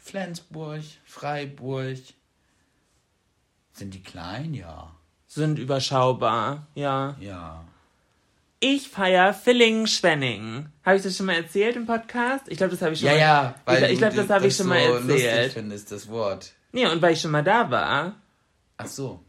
Flensburg, 0.00 0.82
Freiburg. 1.04 1.98
Sind 3.72 3.92
die 3.92 4.02
klein? 4.04 4.54
Ja. 4.54 4.92
Sind 5.26 5.58
überschaubar, 5.58 6.68
ja. 6.76 7.16
Ja. 7.18 7.64
Ich 8.60 8.88
feier 8.88 9.34
Villingen-Schwenningen. 9.34 10.72
Habe 10.84 10.96
ich 10.96 11.02
das 11.02 11.16
schon 11.16 11.26
mal 11.26 11.34
erzählt 11.34 11.74
im 11.74 11.84
Podcast? 11.86 12.44
Ich 12.48 12.56
glaube, 12.56 12.70
das 12.70 12.82
habe 12.82 12.92
ich 12.94 13.00
schon 13.00 13.08
Ja, 13.08 13.14
mal 13.14 13.20
ja, 13.20 13.54
weil 13.64 13.82
ich, 13.84 13.90
ich 13.94 13.98
glaube, 13.98 14.14
das 14.14 14.30
habe 14.30 14.46
ich 14.46 14.54
schon 14.56 14.68
mal 14.68 14.86
so 14.86 14.92
lustig 14.98 15.24
erzählt. 15.24 15.52
findest, 15.54 15.90
das 15.90 16.08
Wort. 16.08 16.52
Nee, 16.70 16.86
und 16.86 17.02
weil 17.02 17.14
ich 17.14 17.20
schon 17.20 17.32
mal 17.32 17.42
da 17.42 17.68
war, 17.68 18.14
Ach 18.76 18.86
so. 18.86 19.23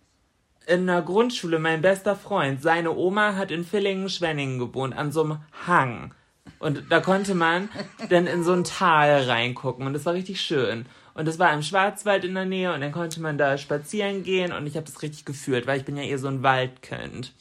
In 0.68 0.88
der 0.88 1.02
Grundschule, 1.02 1.60
mein 1.60 1.82
bester 1.82 2.16
Freund, 2.16 2.62
seine 2.62 2.96
Oma 2.96 3.36
hat 3.36 3.52
in 3.52 3.64
Villingen-Schwenningen 3.64 4.60
gewohnt, 4.60 4.96
an 4.96 5.12
so 5.12 5.24
einem 5.24 5.40
Hang. 5.68 6.14
Und 6.60 6.84
da 6.90 7.00
konnte 7.00 7.36
man 7.36 7.70
dann 8.10 8.28
in 8.28 8.44
so 8.44 8.54
ein 8.54 8.64
Tal 8.64 9.24
reingucken 9.24 9.86
und 9.86 9.94
das 9.94 10.06
war 10.06 10.14
richtig 10.14 10.42
schön. 10.42 10.86
Und 11.14 11.28
das 11.28 11.40
war 11.40 11.54
im 11.54 11.64
Schwarzwald 11.64 12.26
in 12.26 12.36
der 12.36 12.46
Nähe 12.46 12.74
und 12.74 12.82
dann 12.82 12.92
konnte 12.92 13.22
man 13.22 13.38
da 13.38 13.58
spazieren 13.58 14.24
gehen 14.24 14.52
und 14.52 14.68
ich 14.68 14.76
habe 14.76 14.86
das 14.86 15.02
richtig 15.02 15.26
gefühlt, 15.26 15.66
weil 15.66 15.80
ich 15.80 15.86
bin 15.86 15.98
ja 15.98 16.04
eher 16.04 16.20
so 16.20 16.28
ein 16.28 16.44
Waldkind. 16.44 17.34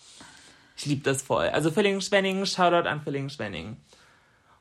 Ich 0.76 0.86
liebe 0.86 1.02
das 1.02 1.22
voll. 1.22 1.48
Also 1.48 1.70
Villingen-Schwenningen, 1.70 2.46
Shoutout 2.46 2.88
an 2.88 3.00
Villingen-Schwenningen. 3.00 3.76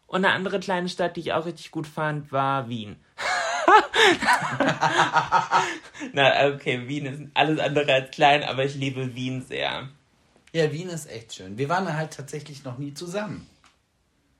Und 0.08 0.26
eine 0.26 0.34
andere 0.34 0.60
kleine 0.60 0.90
Stadt, 0.90 1.16
die 1.16 1.22
ich 1.22 1.34
auch 1.34 1.46
richtig 1.46 1.72
gut 1.72 1.88
fand, 1.88 2.32
war 2.32 2.70
Wien. 2.70 2.98
Na, 6.14 6.48
okay, 6.48 6.88
Wien 6.88 7.06
ist 7.06 7.22
alles 7.34 7.60
andere 7.60 7.94
als 7.94 8.12
klein, 8.12 8.44
aber 8.44 8.66
ich 8.66 8.76
liebe 8.76 9.16
Wien 9.16 9.44
sehr. 9.48 9.90
Ja, 10.52 10.72
Wien 10.72 10.90
ist 10.90 11.10
echt 11.10 11.34
schön. 11.34 11.58
Wir 11.58 11.70
waren 11.70 11.96
halt 11.96 12.14
tatsächlich 12.14 12.64
noch 12.64 12.78
nie 12.78 12.94
zusammen. 12.94 13.48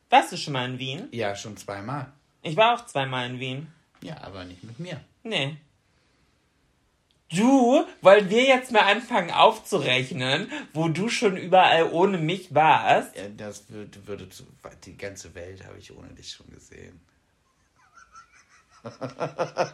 Warst 0.10 0.32
du 0.32 0.38
schon 0.38 0.54
mal 0.54 0.70
in 0.70 0.80
Wien? 0.80 1.08
Ja, 1.12 1.36
schon 1.36 1.58
zweimal. 1.58 2.12
Ich 2.44 2.56
war 2.56 2.76
auch 2.76 2.86
zweimal 2.86 3.30
in 3.30 3.40
Wien. 3.40 3.68
Ja, 4.02 4.22
aber 4.22 4.46
nicht 4.46 4.64
mit 4.64 4.80
mir. 4.80 5.00
Nee. 5.24 5.58
Du, 7.36 7.84
wollen 8.02 8.30
wir 8.30 8.44
jetzt 8.44 8.72
mal 8.72 8.82
anfangen 8.82 9.32
aufzurechnen, 9.32 10.52
wo 10.74 10.88
du 10.88 11.10
schon 11.10 11.36
überall 11.36 11.92
ohne 11.92 12.20
mich 12.20 12.54
warst? 12.54 13.16
Ja, 13.16 13.24
das 13.36 13.72
würde, 13.72 14.06
würde 14.06 14.30
zu, 14.30 14.44
die 14.86 14.96
ganze 14.96 15.34
Welt 15.34 15.66
habe 15.66 15.80
ich 15.80 15.98
ohne 15.98 16.10
dich 16.10 16.30
schon 16.30 16.48
gesehen. 16.52 17.02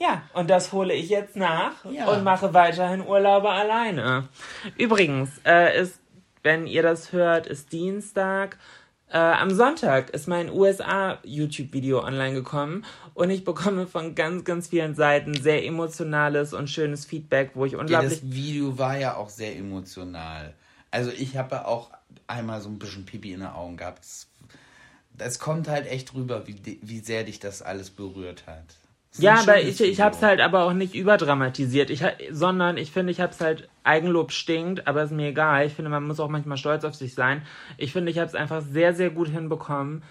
Ja, 0.00 0.22
und 0.34 0.50
das 0.50 0.72
hole 0.72 0.92
ich 0.92 1.08
jetzt 1.08 1.36
nach 1.36 1.84
Ja. 1.88 2.06
und 2.08 2.24
mache 2.24 2.52
weiterhin 2.52 3.00
Urlaube 3.06 3.48
alleine. 3.48 4.28
Übrigens, 4.76 5.30
äh, 5.46 5.80
ist, 5.80 6.00
wenn 6.42 6.66
ihr 6.66 6.82
das 6.82 7.12
hört, 7.12 7.46
ist 7.46 7.70
Dienstag. 7.72 8.58
Äh, 9.08 9.18
am 9.18 9.50
Sonntag 9.54 10.10
ist 10.10 10.26
mein 10.26 10.50
USA-YouTube-Video 10.50 12.02
online 12.02 12.34
gekommen 12.34 12.84
und 13.14 13.30
ich 13.30 13.44
bekomme 13.44 13.86
von 13.86 14.16
ganz, 14.16 14.44
ganz 14.44 14.66
vielen 14.66 14.96
Seiten 14.96 15.34
sehr 15.40 15.64
emotionales 15.64 16.52
und 16.54 16.68
schönes 16.68 17.04
Feedback, 17.04 17.52
wo 17.54 17.64
ich 17.64 17.72
Ja, 17.74 17.78
unglaublich. 17.78 18.20
das 18.20 18.22
Video 18.32 18.76
war 18.76 18.98
ja 18.98 19.16
auch 19.16 19.28
sehr 19.28 19.56
emotional. 19.56 20.54
Also 20.90 21.12
ich 21.12 21.36
habe 21.36 21.54
ja 21.54 21.64
auch 21.66 21.90
einmal 22.26 22.60
so 22.60 22.68
ein 22.68 22.80
bisschen 22.80 23.06
Pipi 23.06 23.32
in 23.32 23.40
den 23.40 23.48
Augen 23.50 23.76
gehabt. 23.76 24.00
Das, 24.00 24.26
das 25.14 25.38
kommt 25.38 25.68
halt 25.68 25.86
echt 25.86 26.14
rüber, 26.14 26.46
wie, 26.46 26.78
wie 26.82 26.98
sehr 26.98 27.24
dich 27.24 27.38
das 27.38 27.62
alles 27.62 27.90
berührt 27.90 28.46
hat. 28.46 28.76
Ja, 29.16 29.40
aber 29.40 29.60
ich, 29.60 29.80
ich 29.80 30.00
hab's 30.00 30.22
halt 30.22 30.40
aber 30.40 30.64
auch 30.64 30.72
nicht 30.72 30.94
überdramatisiert. 30.94 31.90
Ich, 31.90 32.02
sondern 32.32 32.76
ich 32.76 32.90
finde, 32.90 33.12
ich 33.12 33.20
hab's 33.20 33.40
halt, 33.40 33.68
Eigenlob 33.84 34.32
stinkt, 34.32 34.88
aber 34.88 35.04
ist 35.04 35.12
mir 35.12 35.28
egal. 35.28 35.66
Ich 35.66 35.74
finde, 35.74 35.90
man 35.90 36.04
muss 36.04 36.18
auch 36.18 36.28
manchmal 36.28 36.56
stolz 36.56 36.84
auf 36.84 36.94
sich 36.94 37.14
sein. 37.14 37.42
Ich 37.76 37.92
finde, 37.92 38.10
ich 38.10 38.18
hab's 38.18 38.34
einfach 38.34 38.62
sehr, 38.62 38.92
sehr 38.94 39.10
gut 39.10 39.28
hinbekommen, 39.28 40.02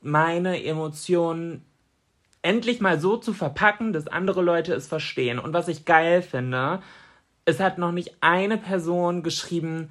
meine 0.00 0.64
Emotionen 0.64 1.64
endlich 2.42 2.80
mal 2.80 2.98
so 2.98 3.16
zu 3.16 3.32
verpacken, 3.32 3.92
dass 3.92 4.06
andere 4.06 4.42
Leute 4.42 4.72
es 4.72 4.86
verstehen. 4.86 5.38
Und 5.38 5.52
was 5.52 5.68
ich 5.68 5.84
geil 5.84 6.22
finde, 6.22 6.80
es 7.44 7.60
hat 7.60 7.78
noch 7.78 7.92
nicht 7.92 8.16
eine 8.20 8.56
Person 8.58 9.22
geschrieben, 9.22 9.90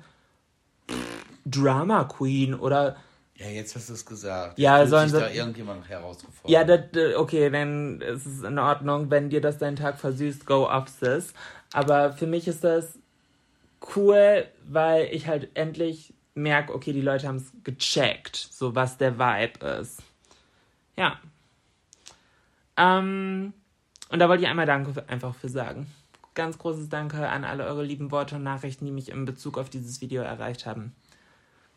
"Pff, 0.90 0.98
Drama 1.46 2.04
Queen 2.06 2.54
oder 2.54 2.98
Ja, 3.38 3.48
jetzt 3.50 3.76
hast 3.76 3.90
du 3.90 3.94
es 3.94 4.06
gesagt. 4.06 4.58
Ja, 4.58 4.78
Fühlt 4.78 4.90
sollen 4.90 5.10
sich 5.10 5.20
da 5.20 5.30
irgendjemand 5.30 5.82
noch 5.82 5.90
herausgefordert? 5.90 6.50
Ja, 6.50 6.64
das, 6.64 6.80
äh, 6.96 7.16
okay, 7.16 7.50
dann 7.52 8.02
ist 8.02 8.26
es 8.26 8.42
in 8.42 8.58
Ordnung, 8.58 9.12
wenn 9.12 9.30
dir 9.30 9.42
das 9.42 9.60
deinen 9.60 9.76
Tag 9.76 10.00
versüßt, 10.00 10.46
go 10.46 10.68
off 10.68 10.90
sis. 10.90 11.34
Aber 11.72 12.14
für 12.14 12.26
mich 12.26 12.48
ist 12.48 12.64
das 12.64 12.98
cool, 13.96 14.48
weil 14.68 15.06
ich 15.12 15.28
halt 15.28 15.50
endlich 15.56 16.14
merke, 16.34 16.74
okay, 16.74 16.94
die 16.94 17.02
Leute 17.02 17.28
haben 17.28 17.38
es 17.38 17.52
gecheckt, 17.64 18.36
so 18.36 18.74
was 18.74 18.98
der 18.98 19.20
Vibe 19.20 19.66
ist. 19.82 20.02
Ja. 20.96 21.20
Ähm, 22.76 23.54
und 24.10 24.20
da 24.20 24.30
wollte 24.30 24.44
ich 24.44 24.50
einmal 24.50 24.66
Danke 24.66 25.04
einfach 25.08 25.36
für 25.36 25.50
sagen. 25.50 25.88
ganz 26.34 26.58
großes 26.58 26.90
Danke 26.90 27.28
an 27.30 27.44
alle 27.44 27.66
eure 27.66 27.84
lieben 27.84 28.12
Worte 28.12 28.36
und 28.36 28.44
Nachrichten, 28.44 28.86
die 28.86 28.92
mich 28.92 29.10
in 29.10 29.26
Bezug 29.26 29.58
auf 29.58 29.70
dieses 29.70 30.02
Video 30.02 30.22
erreicht 30.22 30.66
haben. 30.66 30.96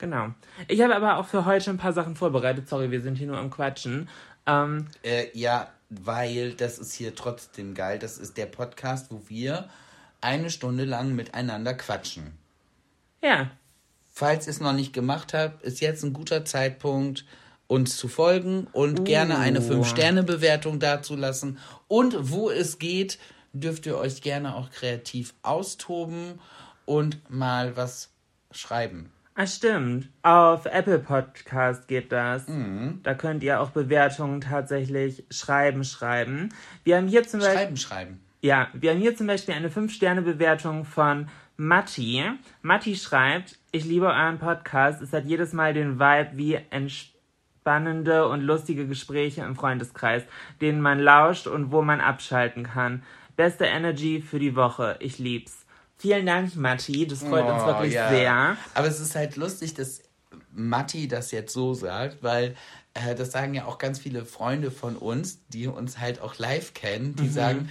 Genau. 0.00 0.30
Ich 0.66 0.80
habe 0.80 0.97
aber 0.97 1.19
auch 1.19 1.26
für 1.26 1.45
heute 1.45 1.71
ein 1.71 1.76
paar 1.76 1.92
Sachen 1.92 2.16
vorbereitet. 2.16 2.69
Sorry, 2.69 2.90
wir 2.90 3.02
sind 3.02 3.16
hier 3.16 3.26
nur 3.26 3.37
am 3.37 3.50
Quatschen. 3.50 4.09
Ähm, 4.47 4.87
Äh, 5.04 5.26
ja, 5.38 5.69
weil 5.90 6.54
das 6.54 6.78
ist 6.78 6.95
hier 6.95 7.14
trotzdem 7.14 7.75
geil. 7.75 7.99
Das 7.99 8.16
ist 8.16 8.38
der 8.38 8.47
Podcast, 8.47 9.11
wo 9.11 9.21
wir 9.28 9.69
eine 10.23 10.49
Stunde 10.49 10.85
lang 10.85 11.14
miteinander 11.14 11.75
quatschen. 11.75 12.33
ja, 13.23 13.50
Falls 14.12 14.47
ihr 14.47 14.50
es 14.50 14.61
noch 14.61 14.73
nicht 14.73 14.92
gemacht 14.92 15.35
habt, 15.35 15.62
ist 15.62 15.80
jetzt 15.80 16.02
ein 16.02 16.12
guter 16.12 16.45
Zeitpunkt, 16.45 17.25
uns 17.69 17.97
zu 17.97 18.09
folgen 18.09 18.66
und 18.73 19.04
gerne 19.04 19.38
eine 19.38 19.61
5-Sterne-Bewertung 19.61 20.80
dazulassen. 20.80 21.59
Und 21.88 22.30
wo 22.30 22.50
es 22.50 22.78
geht, 22.78 23.19
dürft 23.52 23.87
ihr 23.87 23.97
euch 23.97 24.21
gerne 24.21 24.57
auch 24.57 24.71
kreativ 24.71 25.35
austoben 25.42 26.40
und 26.87 27.30
mal 27.30 27.76
was 27.76 28.11
schreiben. 28.50 29.12
Ah, 29.40 29.47
stimmt. 29.47 30.11
Auf 30.20 30.66
Apple 30.66 30.99
Podcast 30.99 31.88
geht 31.88 32.12
das. 32.12 32.44
Da 33.02 33.14
könnt 33.14 33.42
ihr 33.42 33.62
auch 33.62 33.70
Bewertungen 33.70 34.42
tatsächlich 34.42 35.25
schreiben, 35.30 35.82
schreiben. 35.82 36.50
Wir 36.85 36.99
haben 36.99 37.09
hier 37.09 37.26
zum 37.26 37.40
Beispiel. 37.40 37.56
Schreiben, 37.56 37.76
schreiben. 37.78 38.20
Ja, 38.42 38.68
wir 38.75 38.90
haben 38.90 38.99
hier 38.99 39.16
zum 39.16 39.26
Beispiel 39.26 39.54
eine 39.54 39.70
5-Sterne-Bewertung 39.70 40.85
von 40.85 41.28
Matti. 41.56 42.23
Matti 42.61 42.97
schreibt, 42.97 43.59
ich 43.73 43.87
liebe 43.87 44.09
euren 44.09 44.38
Podcast. 44.38 45.00
Es 45.00 45.14
hat 45.14 45.25
jedes 45.25 45.54
Mal 45.54 45.73
den 45.73 45.99
Vibe 45.99 46.32
wie 46.35 46.59
entspannende 46.68 48.28
und 48.28 48.42
lustige 48.42 48.87
Gespräche 48.87 49.40
im 49.40 49.56
Freundeskreis, 49.56 50.23
denen 50.61 50.82
man 50.82 51.00
lauscht 51.00 51.47
und 51.47 51.73
wo 51.73 51.80
man 51.80 52.02
abschalten 52.02 52.64
kann. 52.64 53.04
Beste 53.37 53.64
Energy 53.64 54.20
für 54.20 54.38
die 54.38 54.54
Woche. 54.54 54.97
Ich 55.00 55.18
lieb's. 55.18 55.59
Vielen 56.00 56.26
Dank, 56.26 56.57
Matti. 56.57 57.07
Das 57.07 57.21
freut 57.21 57.45
uns 57.45 57.62
Oh, 57.62 57.66
wirklich 57.66 57.92
ja. 57.95 58.09
sehr. 58.11 58.57
Aber 58.75 58.87
es 58.88 58.99
ist 59.00 59.14
halt 59.14 59.37
lustig, 59.37 59.75
dass 59.75 60.02
Matti 60.52 61.07
das 61.09 61.30
jetzt 61.30 61.52
so 61.52 61.75
sagt, 61.75 62.23
weil 62.23 62.57
äh, 62.95 63.14
das 63.14 63.30
sagen 63.33 63.54
ja 63.54 63.66
auch 63.66 63.78
ganz 63.78 63.99
viele 64.00 64.25
Freunde 64.25 64.71
von 64.71 64.97
uns, 64.97 65.38
die 65.49 65.66
uns 65.69 65.99
halt 65.99 66.21
auch 66.21 66.38
live 66.38 66.75
kennen, 66.75 67.11
Mhm. 67.12 67.16
die 67.16 67.28
sagen, 67.28 67.71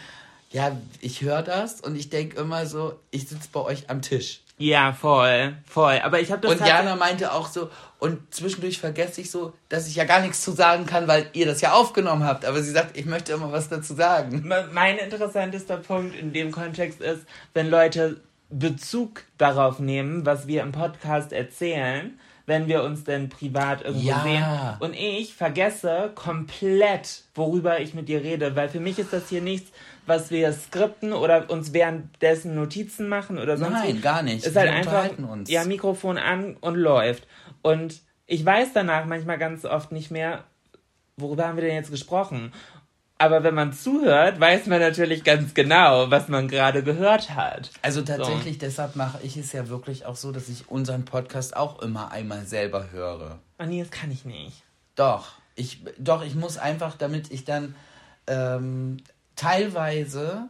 ja, 0.52 0.76
ich 1.02 1.22
höre 1.22 1.42
das 1.44 1.82
und 1.82 1.96
ich 1.96 2.10
denke 2.10 2.40
immer 2.40 2.66
so, 2.66 3.00
ich 3.12 3.28
sitze 3.28 3.50
bei 3.52 3.60
euch 3.62 3.90
am 3.90 4.02
Tisch. 4.02 4.42
Ja, 4.62 4.92
voll, 4.92 5.56
voll. 5.66 6.00
Aber 6.04 6.20
ich 6.20 6.32
habe 6.34 6.42
das 6.46 6.60
Und 6.60 6.68
Jana 6.68 6.96
meinte 6.98 7.32
auch 7.32 7.48
so, 7.48 7.70
und 7.98 8.34
zwischendurch 8.34 8.78
vergesse 8.80 9.22
ich 9.22 9.32
so, 9.32 9.54
dass 9.70 9.88
ich 9.88 9.96
ja 9.96 10.04
gar 10.04 10.20
nichts 10.20 10.44
zu 10.44 10.52
sagen 10.52 10.86
kann, 10.86 11.08
weil 11.08 11.30
ihr 11.32 11.46
das 11.46 11.62
ja 11.62 11.72
aufgenommen 11.72 12.26
habt. 12.26 12.44
Aber 12.46 12.62
sie 12.62 12.72
sagt, 12.72 12.98
ich 12.98 13.06
möchte 13.06 13.32
immer 13.32 13.52
was 13.54 13.70
dazu 13.70 13.94
sagen. 13.96 14.42
Me- 14.46 14.68
Mein 14.74 14.98
interessantester 14.98 15.78
Punkt 15.78 16.14
in 16.14 16.34
dem 16.34 16.52
Kontext 16.52 17.00
ist, 17.02 17.22
wenn 17.54 17.70
Leute 17.70 18.20
Bezug 18.50 19.24
darauf 19.38 19.80
nehmen, 19.80 20.26
was 20.26 20.46
wir 20.48 20.62
im 20.62 20.72
Podcast 20.74 21.32
erzählen, 21.32 22.20
wenn 22.50 22.68
wir 22.68 22.84
uns 22.84 23.06
denn 23.06 23.30
privat 23.30 23.84
irgendwo 23.86 24.10
Ja. 24.10 24.24
sehen. 24.24 24.44
Und 24.80 24.94
ich 24.94 25.34
vergesse 25.34 26.12
komplett, 26.16 27.24
worüber 27.36 27.80
ich 27.80 27.94
mit 27.94 28.10
dir 28.10 28.22
rede, 28.22 28.56
weil 28.58 28.68
für 28.68 28.82
mich 28.82 29.00
ist 29.00 29.14
das 29.14 29.30
hier 29.30 29.42
nichts, 29.42 29.72
was 30.06 30.32
wir 30.32 30.52
skripten 30.52 31.14
oder 31.14 31.50
uns 31.50 31.72
währenddessen 31.72 32.56
Notizen 32.56 33.08
machen 33.08 33.38
oder 33.38 33.56
sonst 33.58 33.72
Nein, 33.84 33.98
wie. 33.98 34.02
gar 34.02 34.24
nicht. 34.24 34.46
Ist 34.46 34.56
halt 34.56 34.68
Wir 34.70 34.76
einfach, 34.76 35.10
uns. 35.18 35.50
ja, 35.50 35.64
Mikrofon 35.64 36.18
an 36.18 36.58
und 36.60 36.76
läuft. 36.76 37.28
Und 37.62 38.02
ich 38.26 38.46
weiß 38.46 38.74
danach 38.74 39.06
manchmal 39.06 39.38
ganz 39.38 39.64
oft 39.66 39.92
nicht 39.92 40.12
mehr, 40.12 40.44
worüber 41.18 41.48
haben 41.48 41.56
wir 41.58 41.64
denn 41.64 41.76
jetzt 41.76 41.92
gesprochen? 41.92 42.52
Aber 43.22 43.44
wenn 43.44 43.54
man 43.54 43.74
zuhört, 43.74 44.40
weiß 44.40 44.68
man 44.68 44.80
natürlich 44.80 45.24
ganz 45.26 45.54
genau, 45.54 46.10
was 46.10 46.30
man 46.30 46.48
gerade 46.48 46.84
gehört 46.84 47.36
hat. 47.36 47.70
Also 47.82 48.02
tatsächlich, 48.02 48.58
deshalb 48.60 48.96
mache 48.96 49.20
ich 49.22 49.36
es 49.36 49.52
ja 49.52 49.68
wirklich 49.68 50.06
auch 50.06 50.16
so, 50.16 50.32
dass 50.32 50.48
ich 50.48 50.70
unseren 50.70 51.04
Podcast 51.06 51.56
auch 51.56 51.82
immer 51.82 52.12
einmal 52.12 52.46
selber 52.46 52.92
höre. 52.92 53.40
Oh 53.60 53.66
nee, 53.66 53.82
das 53.82 53.92
kann 53.92 54.10
ich 54.10 54.24
nicht. 54.24 54.64
Doch, 54.96 55.34
ich, 55.56 55.84
doch, 55.98 56.24
ich 56.24 56.34
muss 56.36 56.58
einfach, 56.58 56.96
damit 56.96 57.30
ich 57.30 57.44
dann 57.44 57.76
ähm, 58.28 58.98
teilweise 59.36 60.48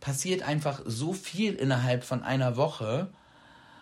passiert 0.00 0.42
einfach 0.42 0.80
so 0.86 1.12
viel 1.12 1.54
innerhalb 1.54 2.04
von 2.04 2.22
einer 2.22 2.56
Woche, 2.56 3.08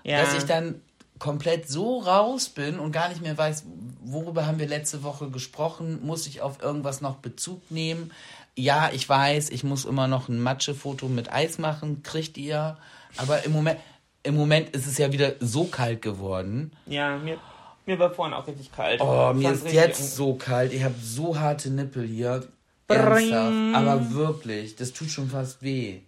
Ja. 0.02 0.20
dass 0.20 0.34
ich 0.34 0.44
dann 0.46 0.80
komplett 1.18 1.68
so 1.68 1.98
raus 2.00 2.48
bin 2.48 2.78
und 2.78 2.92
gar 2.92 3.08
nicht 3.08 3.22
mehr 3.22 3.36
weiß, 3.36 3.64
worüber 4.04 4.46
haben 4.46 4.58
wir 4.58 4.68
letzte 4.68 5.02
Woche 5.02 5.30
gesprochen, 5.30 6.04
muss 6.04 6.26
ich 6.26 6.40
auf 6.40 6.62
irgendwas 6.62 7.00
noch 7.00 7.16
Bezug 7.16 7.70
nehmen. 7.70 8.12
Ja, 8.54 8.90
ich 8.92 9.08
weiß, 9.08 9.50
ich 9.50 9.64
muss 9.64 9.84
immer 9.84 10.08
noch 10.08 10.28
ein 10.28 10.40
Matschefoto 10.40 11.08
mit 11.08 11.32
Eis 11.32 11.58
machen, 11.58 12.02
kriegt 12.02 12.38
ihr. 12.38 12.78
Aber 13.16 13.44
im 13.44 13.52
Moment, 13.52 13.78
im 14.22 14.34
Moment 14.36 14.70
ist 14.70 14.86
es 14.86 14.98
ja 14.98 15.12
wieder 15.12 15.34
so 15.40 15.64
kalt 15.64 16.02
geworden. 16.02 16.72
ja, 16.86 17.16
mir, 17.16 17.38
mir 17.86 17.98
war 17.98 18.10
vorhin 18.10 18.34
auch 18.34 18.46
richtig 18.46 18.72
kalt. 18.72 19.00
Oh, 19.00 19.32
mir 19.34 19.52
ist 19.52 19.70
jetzt 19.72 20.16
so 20.16 20.34
kalt. 20.34 20.72
Ich 20.72 20.82
habe 20.82 20.94
so 21.00 21.38
harte 21.38 21.70
Nippel 21.70 22.06
hier. 22.06 22.46
Ernsthaft. 22.88 23.74
Aber 23.74 24.12
wirklich, 24.12 24.76
das 24.76 24.92
tut 24.92 25.10
schon 25.10 25.28
fast 25.28 25.62
weh. 25.62 26.00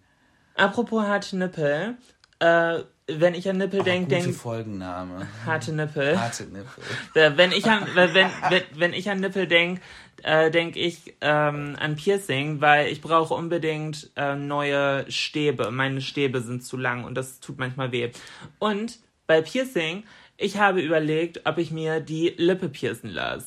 Apropos 0.57 1.03
harte 1.05 1.37
Nippel, 1.37 1.97
äh, 2.41 2.81
wenn 3.09 3.35
ich 3.35 3.49
an 3.49 3.57
Nippel 3.57 3.83
denke, 3.83 4.15
gute 4.15 4.23
denk 4.23 4.37
Folgenname. 4.37 5.27
harte 5.47 5.73
Nippel. 5.73 6.21
Harte 6.21 6.45
Nippel. 6.45 7.37
Wenn 7.37 7.53
ich 7.53 7.67
an, 7.67 7.87
wenn, 7.95 8.15
wenn, 8.15 8.63
wenn 8.75 8.93
ich 8.93 9.09
an 9.11 9.21
Nippel 9.21 9.47
denke, 9.47 9.81
äh, 10.23 10.51
denke 10.51 10.79
ich 10.79 11.15
ähm, 11.21 11.77
an 11.79 11.97
Piercing, 11.97 12.61
weil 12.61 12.89
ich 12.89 13.01
brauche 13.01 13.35
unbedingt 13.35 14.11
äh, 14.17 14.35
neue 14.35 15.11
Stäbe. 15.11 15.71
Meine 15.71 16.01
Stäbe 16.01 16.41
sind 16.41 16.65
zu 16.65 16.77
lang 16.77 17.05
und 17.05 17.15
das 17.15 17.41
tut 17.41 17.59
manchmal 17.59 17.93
weh. 17.93 18.11
Und 18.59 18.99
bei 19.27 19.41
Piercing, 19.41 20.05
ich 20.37 20.59
habe 20.59 20.81
überlegt, 20.81 21.47
ob 21.47 21.59
ich 21.59 21.71
mir 21.71 22.01
die 22.01 22.35
Lippe 22.37 22.69
piercen 22.69 23.11
lasse. 23.11 23.47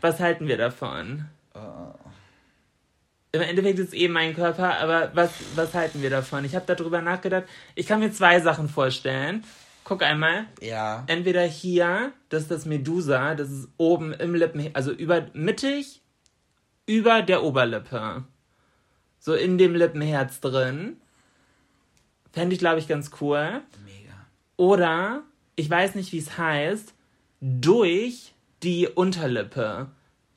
Was 0.00 0.20
halten 0.20 0.48
wir 0.48 0.56
davon? 0.56 1.26
Im 3.34 3.40
Endeffekt 3.40 3.80
ist 3.80 3.88
es 3.88 3.94
eben 3.94 4.12
mein 4.12 4.32
Körper, 4.32 4.78
aber 4.78 5.10
was, 5.14 5.32
was 5.56 5.74
halten 5.74 6.00
wir 6.02 6.08
davon? 6.08 6.44
Ich 6.44 6.54
habe 6.54 6.72
darüber 6.72 7.02
nachgedacht. 7.02 7.42
Ich 7.74 7.88
kann 7.88 7.98
mir 7.98 8.12
zwei 8.12 8.38
Sachen 8.38 8.68
vorstellen. 8.68 9.42
Guck 9.82 10.04
einmal 10.04 10.46
Ja. 10.60 11.02
entweder 11.08 11.42
hier, 11.42 12.12
das 12.28 12.42
ist 12.42 12.50
das 12.52 12.64
Medusa, 12.64 13.34
das 13.34 13.50
ist 13.50 13.68
oben 13.76 14.12
im 14.12 14.36
Lippen, 14.36 14.70
also 14.72 14.92
über 14.92 15.26
mittig 15.32 16.00
über 16.86 17.22
der 17.22 17.42
Oberlippe. 17.42 18.22
So 19.18 19.34
in 19.34 19.58
dem 19.58 19.74
Lippenherz 19.74 20.40
drin. 20.40 20.98
Fände 22.32 22.54
ich, 22.54 22.60
glaube 22.60 22.78
ich, 22.78 22.86
ganz 22.86 23.10
cool. 23.20 23.62
Mega. 23.84 24.14
Oder, 24.56 25.22
ich 25.56 25.68
weiß 25.68 25.96
nicht, 25.96 26.12
wie 26.12 26.18
es 26.18 26.38
heißt, 26.38 26.94
durch 27.40 28.32
die 28.62 28.86
Unterlippe. 28.86 29.88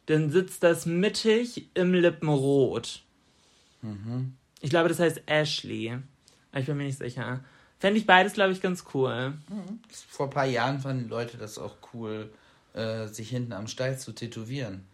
Dann 0.07 0.31
sitzt 0.31 0.63
das 0.63 0.85
mittig 0.85 1.69
im 1.73 1.93
Lippenrot. 1.93 3.03
Ich 4.61 4.69
glaube, 4.69 4.89
das 4.89 4.99
heißt 4.99 5.21
Ashley. 5.27 5.97
Aber 6.51 6.59
Ich 6.59 6.65
bin 6.65 6.77
mir 6.77 6.85
nicht 6.85 6.97
sicher. 6.97 7.43
Fände 7.79 7.99
ich 7.99 8.07
beides, 8.07 8.33
glaube 8.33 8.53
ich, 8.53 8.61
ganz 8.61 8.85
cool. 8.93 9.33
Vor 10.09 10.27
ein 10.27 10.31
paar 10.31 10.45
Jahren 10.45 10.79
fanden 10.79 11.09
Leute 11.09 11.37
das 11.37 11.59
auch 11.59 11.75
cool, 11.93 12.31
äh, 12.73 13.07
sich 13.07 13.29
hinten 13.29 13.53
am 13.53 13.67
Steiß 13.67 14.01
zu 14.01 14.13
tätowieren. 14.13 14.85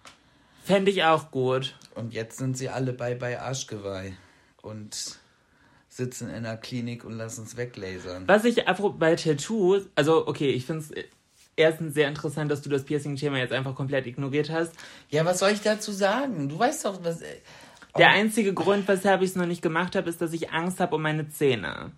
Fände 0.63 0.91
ich 0.91 1.04
auch 1.04 1.32
gut. 1.32 1.76
Und 1.95 2.13
jetzt 2.13 2.38
sind 2.38 2.58
sie 2.58 2.69
alle 2.69 2.93
bei, 2.93 3.15
bei 3.15 3.39
Arschgeweih. 3.39 4.13
Und 4.62 5.19
sitzen 5.89 6.30
in 6.30 6.43
der 6.43 6.58
Klinik 6.58 7.06
und 7.06 7.13
lassen 7.13 7.45
es 7.45 7.56
weglasern. 7.56 8.28
Was 8.28 8.45
ich 8.45 8.63
bei 8.97 9.15
Tattoos, 9.15 9.84
also 9.95 10.28
okay, 10.28 10.49
ich 10.52 10.65
finde 10.65 10.82
es 10.84 10.91
erstens 11.56 11.94
sehr 11.94 12.08
interessant, 12.08 12.52
dass 12.52 12.62
du 12.62 12.70
das 12.70 12.84
Piercing-Thema 12.84 13.38
jetzt 13.38 13.54
einfach 13.54 13.76
komplett 13.76 14.06
ignoriert 14.08 14.50
hast. 14.50 14.74
Ja, 15.10 15.26
was 15.26 15.39
soll 15.39 15.52
ich 15.52 15.62
dazu 15.62 15.92
sagen? 15.92 16.50
Du 16.50 16.58
weißt 16.60 16.86
doch, 16.86 17.00
was. 17.04 17.22
äh, 17.22 17.26
Der 17.98 18.08
Oh. 18.08 18.12
einzige 18.12 18.54
Grund, 18.54 18.88
weshalb 18.88 19.22
ich 19.22 19.30
es 19.32 19.36
noch 19.36 19.46
nicht 19.46 19.62
gemacht 19.62 19.96
habe, 19.96 20.10
ist, 20.10 20.20
dass 20.22 20.34
ich 20.34 20.52
Angst 20.52 20.80
habe 20.80 20.96
um 20.96 21.02
meine 21.02 21.30
Zähne. 21.30 21.92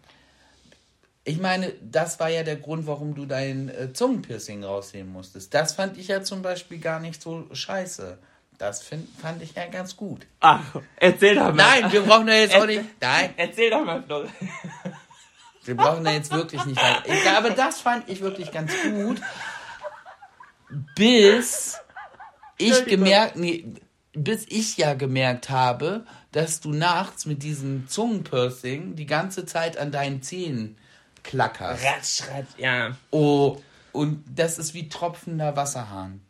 Ich 1.24 1.39
meine, 1.39 1.74
das 1.82 2.20
war 2.20 2.30
ja 2.30 2.44
der 2.44 2.58
Grund, 2.58 2.86
warum 2.86 3.15
du 3.15 3.26
dein 3.26 3.70
äh, 3.70 3.91
Zungenpiercing 3.94 4.63
rausnehmen 4.63 5.12
musstest. 5.12 5.54
Das 5.54 5.74
fand 5.74 5.98
ich 5.98 6.08
ja 6.10 6.22
zum 6.22 6.41
Beispiel 6.44 6.78
gar 6.80 7.00
nicht 7.00 7.20
so 7.22 7.48
scheiße. 7.52 8.18
Das 8.58 8.84
find, 8.84 9.08
fand 9.20 9.41
ich 9.41 9.54
ja 9.56 9.65
ganz 9.68 9.98
gut. 9.98 10.28
Ach, 10.39 10.62
erzähl 10.98 11.36
doch 11.36 11.54
mal. 11.54 11.56
Nein, 11.82 11.91
wir 11.91 12.02
brauchen 12.04 12.28
da 12.28 12.34
jetzt 12.36 12.56
auch 12.56 12.65
nicht. 12.68 12.84
Nein, 13.02 13.34
Erzähl 13.38 13.70
doch 13.72 13.84
mal. 13.84 14.04
Wir 15.65 15.75
brauchen 15.75 16.04
da 16.04 16.12
jetzt 16.12 16.32
wirklich 16.32 16.65
nicht 16.65 16.82
weiter. 16.82 17.04
Ich, 17.06 17.30
aber 17.30 17.49
das 17.51 17.82
fand 17.82 18.08
ich 18.10 18.21
wirklich 18.21 18.51
ganz 18.51 18.71
gut. 18.84 19.21
Bis 20.95 21.78
ich 22.58 22.86
gemerkt, 22.86 23.36
nee, 23.36 23.65
bis 24.13 24.45
ich 24.47 24.78
ja 24.78 24.93
gemerkt 24.93 25.49
habe, 25.49 26.06
dass 26.32 26.60
du 26.62 26.71
nachts 26.71 27.25
mit 27.25 27.43
diesem 27.43 27.88
Zungenpiercing 27.88 28.95
die 28.95 29.06
ganze 29.06 29.45
Zeit 29.45 29.78
an 29.78 29.91
deinen 29.91 30.21
Zähnen 30.21 30.78
klackerst. 31.23 31.84
Ratsch, 31.84 32.21
ratsch, 32.30 32.58
ja. 32.58 32.95
Oh, 33.12 33.62
und 33.91 34.23
das 34.34 34.58
ist 34.58 34.73
wie 34.73 34.89
tropfender 34.89 35.56
Wasserhahn. 35.56 36.21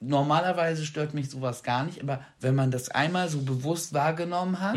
Normalerweise 0.00 0.84
stört 0.84 1.14
mich 1.14 1.30
sowas 1.30 1.62
gar 1.62 1.84
nicht, 1.84 2.02
aber 2.02 2.24
wenn 2.40 2.54
man 2.54 2.70
das 2.70 2.90
einmal 2.90 3.28
so 3.28 3.40
bewusst 3.42 3.94
wahrgenommen 3.94 4.60
hat, 4.60 4.76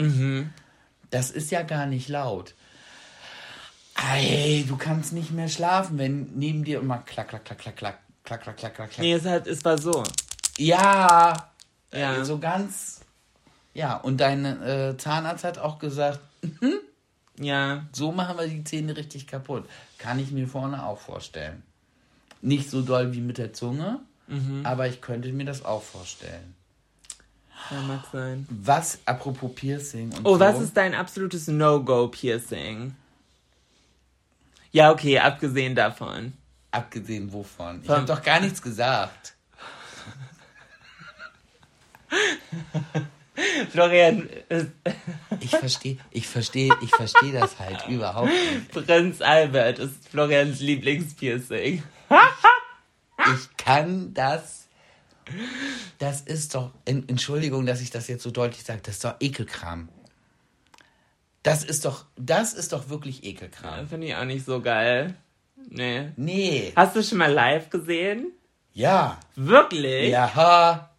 Das 1.12 1.32
ist 1.32 1.52
ja 1.52 1.63
gar 1.63 1.86
nicht 1.86 2.08
laut. 2.08 2.54
Ey, 4.15 4.65
du 4.67 4.77
kannst 4.77 5.13
nicht 5.13 5.31
mehr 5.31 5.47
schlafen, 5.49 5.97
wenn 5.97 6.29
neben 6.35 6.63
dir 6.63 6.79
immer 6.79 6.99
klack, 6.99 7.29
klack, 7.29 7.45
klack, 7.45 7.59
klack, 7.59 7.75
klack, 7.75 7.99
klack, 8.23 8.43
klack, 8.43 8.57
klack, 8.57 8.75
klack. 8.75 8.91
Nee, 8.99 9.13
es, 9.13 9.25
hat, 9.25 9.47
es 9.47 9.63
war 9.65 9.77
so. 9.77 10.03
Ja, 10.57 11.49
Ja. 11.93 12.15
äh, 12.17 12.25
so 12.25 12.38
ganz. 12.39 13.01
Ja, 13.73 13.95
und 13.97 14.17
dein 14.17 14.45
äh, 14.45 14.95
Zahnarzt 14.97 15.43
hat 15.43 15.57
auch 15.57 15.79
gesagt, 15.79 16.19
Ja. 17.38 17.85
so 17.93 18.12
machen 18.12 18.38
wir 18.38 18.47
die 18.47 18.63
Zähne 18.63 18.95
richtig 18.95 19.27
kaputt. 19.27 19.65
Kann 19.97 20.19
ich 20.19 20.31
mir 20.31 20.47
vorne 20.47 20.85
auch 20.85 20.99
vorstellen. 20.99 21.63
Nicht 22.41 22.69
so 22.69 22.81
doll 22.81 23.13
wie 23.13 23.21
mit 23.21 23.38
der 23.38 23.53
Zunge, 23.53 23.99
Mhm. 24.27 24.65
aber 24.65 24.88
ich 24.88 25.01
könnte 25.01 25.31
mir 25.33 25.45
das 25.45 25.65
auch 25.65 25.81
vorstellen. 25.83 26.55
Ja, 27.71 27.81
mag 27.81 28.03
sein. 28.12 28.47
Was, 28.49 28.99
apropos 29.05 29.51
Piercing 29.53 30.12
und 30.13 30.25
Oh, 30.25 30.35
so, 30.35 30.39
was 30.39 30.59
ist 30.62 30.77
dein 30.77 30.95
absolutes 30.95 31.47
No-Go-Piercing? 31.47 32.95
Ja, 34.71 34.91
okay, 34.91 35.19
abgesehen 35.19 35.75
davon. 35.75 36.34
Abgesehen 36.71 37.32
wovon? 37.34 37.82
Ich 37.84 37.89
habe 37.89 38.05
doch 38.05 38.21
gar 38.21 38.39
nichts 38.39 38.62
gesagt. 38.62 39.34
Florian, 43.71 44.27
Ich 45.39 45.51
verstehe, 45.51 45.97
ich 46.12 46.27
verstehe, 46.27 46.73
ich 46.82 46.89
verstehe 46.89 47.32
das 47.32 47.58
halt 47.60 47.88
überhaupt 47.88 48.29
nicht. 48.29 48.71
Prinz 48.71 49.21
Albert 49.21 49.79
ist 49.79 50.10
Florians 50.10 50.60
Lieblingspiercing. 50.60 51.82
Ich 53.36 53.58
kann 53.58 54.13
das. 54.13 54.67
Das 55.99 56.21
ist 56.21 56.55
doch. 56.55 56.71
En- 56.86 57.08
Entschuldigung, 57.08 57.65
dass 57.65 57.82
ich 57.82 57.91
das 57.91 58.08
jetzt 58.08 58.23
so 58.23 58.32
deutlich 58.32 58.63
sage. 58.63 58.82
Das 58.84 58.95
ist 58.95 59.05
doch 59.05 59.15
Ekelkram. 59.19 59.89
Das 61.43 61.63
ist 61.63 61.86
doch. 61.86 62.06
Das 62.17 62.54
ist 62.54 62.73
doch 62.73 62.89
wirklich 62.89 63.23
Ekelkram. 63.23 63.88
Finde 63.88 64.08
ich 64.08 64.15
auch 64.15 64.25
nicht 64.25 64.45
so 64.45 64.62
geil. 64.62 65.15
Nee. 65.69 66.10
Nee. 66.15 66.73
Hast 66.75 66.95
du 66.95 67.04
schon 67.04 67.17
mal 67.19 67.32
live 67.32 67.69
gesehen? 67.69 68.32
Ja. 68.73 69.19
Wirklich? 69.36 70.10
Ja. 70.10 70.89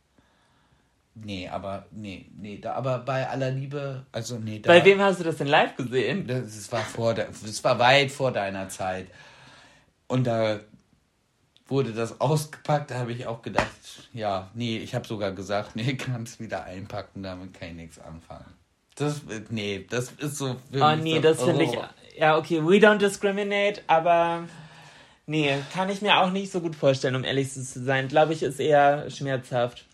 Nee, 1.14 1.48
aber. 1.48 1.86
Nee, 1.90 2.26
nee. 2.36 2.58
Da, 2.58 2.74
aber 2.74 2.98
bei 2.98 3.28
aller 3.28 3.50
Liebe. 3.50 4.06
Also, 4.12 4.38
nee. 4.38 4.60
Da, 4.60 4.70
Bei 4.72 4.84
wem 4.84 5.00
hast 5.00 5.20
du 5.20 5.24
das 5.24 5.36
denn 5.36 5.48
live 5.48 5.76
gesehen? 5.76 6.26
Das, 6.26 6.44
das 6.44 6.72
war 6.72 6.80
vor 6.80 7.14
das 7.14 7.64
war 7.64 7.78
weit 7.78 8.10
vor 8.10 8.32
deiner 8.32 8.68
Zeit. 8.68 9.08
Und 10.08 10.26
da 10.26 10.60
wurde 11.70 11.92
das 11.92 12.20
ausgepackt, 12.20 12.90
da 12.90 12.96
habe 12.98 13.12
ich 13.12 13.26
auch 13.26 13.42
gedacht, 13.42 13.68
ja, 14.12 14.50
nee, 14.54 14.78
ich 14.78 14.94
habe 14.94 15.06
sogar 15.06 15.32
gesagt, 15.32 15.76
nee, 15.76 15.94
kannst 15.94 16.40
wieder 16.40 16.64
einpacken, 16.64 17.22
damit 17.22 17.54
kann 17.54 17.68
ich 17.68 17.74
nichts 17.74 17.98
anfangen. 17.98 18.52
Das, 18.96 19.22
nee, 19.50 19.86
das 19.88 20.12
ist 20.18 20.36
so. 20.36 20.56
für 20.72 20.82
Oh 20.82 20.90
mich 20.96 21.02
nee, 21.04 21.14
so, 21.16 21.20
das 21.22 21.42
finde 21.42 21.64
ich. 21.64 21.70
oh. 21.70 21.84
Ja, 22.18 22.36
okay, 22.36 22.60
we 22.62 22.76
don't 22.76 22.98
discriminate, 22.98 23.80
aber. 23.86 24.44
Nee, 25.26 25.54
kann 25.72 25.88
ich 25.88 26.02
mir 26.02 26.18
auch 26.18 26.30
nicht 26.32 26.50
so 26.50 26.60
gut 26.60 26.74
vorstellen, 26.74 27.14
um 27.14 27.24
ehrlich 27.24 27.50
zu 27.52 27.62
sein. 27.62 28.08
Glaube 28.08 28.32
ich, 28.32 28.42
ist 28.42 28.58
eher 28.60 29.08
schmerzhaft. 29.10 29.84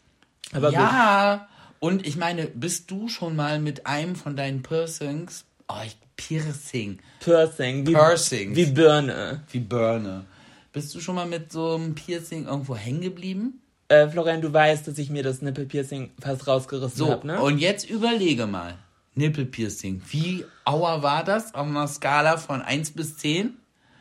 Aber 0.52 0.68
gut. 0.68 0.74
Ja, 0.78 1.46
und 1.78 2.06
ich 2.06 2.16
meine, 2.16 2.46
bist 2.46 2.90
du 2.90 3.08
schon 3.08 3.36
mal 3.36 3.60
mit 3.60 3.86
einem 3.86 4.16
von 4.16 4.34
deinen 4.34 4.62
Piercings, 4.62 5.44
oh, 5.68 5.74
ich, 5.84 5.96
Piercing, 6.16 6.98
Piercing. 7.20 7.86
Wie, 7.86 7.92
Piercings. 7.92 8.56
Wie 8.56 8.66
Birne. 8.66 9.42
wie 9.52 9.58
Birne, 9.60 10.24
bist 10.72 10.94
du 10.94 11.00
schon 11.00 11.14
mal 11.16 11.26
mit 11.26 11.52
so 11.52 11.74
einem 11.74 11.94
Piercing 11.94 12.46
irgendwo 12.46 12.74
hängen 12.74 13.02
geblieben? 13.02 13.60
Äh, 13.88 14.08
Florian, 14.08 14.40
du 14.40 14.52
weißt, 14.52 14.88
dass 14.88 14.96
ich 14.98 15.10
mir 15.10 15.22
das 15.22 15.42
Nippelpiercing 15.42 16.10
fast 16.18 16.46
rausgerissen 16.48 16.96
So, 16.96 17.10
habe, 17.10 17.26
ne? 17.26 17.40
und 17.40 17.58
jetzt 17.58 17.88
überlege 17.88 18.46
mal. 18.46 18.78
Nippelpiercing. 19.16 20.02
Wie 20.08 20.44
auer 20.64 21.02
war 21.02 21.24
das 21.24 21.54
auf 21.54 21.66
einer 21.66 21.88
Skala 21.88 22.36
von 22.36 22.62
1 22.62 22.92
bis 22.92 23.16
10? 23.18 23.56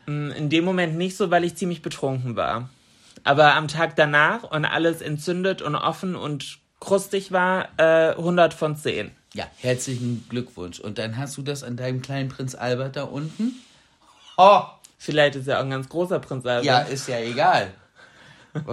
In 0.08 0.50
dem 0.50 0.64
Moment 0.66 0.96
nicht 0.96 1.18
so, 1.18 1.32
weil 1.32 1.44
ich 1.44 1.56
ziemlich 1.56 1.82
betrunken 1.82 2.36
war. 2.36 2.70
Aber 3.24 3.56
am 3.56 3.68
Tag 3.68 3.96
danach 3.96 4.44
und 4.44 4.66
alles 4.66 5.02
entzündet 5.02 5.64
und 5.64 5.76
offen 5.76 6.16
und 6.16 6.60
krustig 6.80 7.32
war, 7.32 7.70
äh, 7.78 8.12
100 8.12 8.54
von 8.54 8.76
10. 8.76 9.10
Ja, 9.34 9.46
herzlichen 9.58 10.26
Glückwunsch. 10.30 10.80
Und 10.80 11.00
dann 11.00 11.18
hast 11.18 11.36
du 11.38 11.42
das 11.42 11.64
an 11.64 11.76
deinem 11.76 12.02
kleinen 12.04 12.30
Prinz 12.30 12.54
Albert 12.54 12.96
da 12.96 13.04
unten? 13.06 13.54
Oh, 14.38 14.62
Vielleicht 14.98 15.36
ist 15.36 15.48
er 15.48 15.60
auch 15.60 15.64
ein 15.64 15.70
ganz 15.70 15.88
großer 15.90 16.20
Prinz 16.20 16.46
Albert. 16.46 16.66
ja, 16.66 16.80
ist 16.80 17.08
ja 17.08 17.20
egal. 17.20 17.72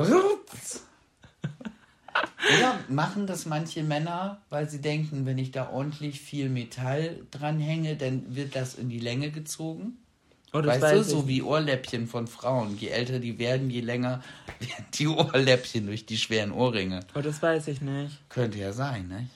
Oder 2.58 2.78
machen 2.88 3.26
das 3.26 3.46
manche 3.46 3.82
Männer, 3.82 4.40
weil 4.50 4.68
sie 4.68 4.80
denken, 4.80 5.26
wenn 5.26 5.38
ich 5.38 5.52
da 5.52 5.70
ordentlich 5.70 6.20
viel 6.20 6.48
Metall 6.48 7.20
dranhänge, 7.30 7.96
dann 7.96 8.34
wird 8.34 8.56
das 8.56 8.74
in 8.74 8.88
die 8.88 8.98
Länge 8.98 9.30
gezogen? 9.30 9.96
oh, 10.52 10.58
Weißt 10.64 10.82
du, 10.82 10.86
weiß 10.86 11.08
so 11.08 11.20
ich. 11.20 11.26
wie 11.28 11.42
Ohrläppchen 11.42 12.06
von 12.06 12.26
Frauen. 12.26 12.76
Je 12.76 12.88
älter 12.88 13.18
die 13.20 13.38
werden, 13.38 13.70
je 13.70 13.80
länger 13.80 14.22
werden 14.60 14.86
die 14.94 15.06
Ohrläppchen 15.08 15.86
durch 15.86 16.04
die 16.04 16.18
schweren 16.18 16.52
Ohrringe. 16.52 17.00
Oh, 17.14 17.20
das 17.20 17.40
weiß 17.42 17.68
ich 17.68 17.80
nicht. 17.80 18.18
Könnte 18.28 18.58
ja 18.58 18.72
sein, 18.72 19.08
ne? 19.08 19.28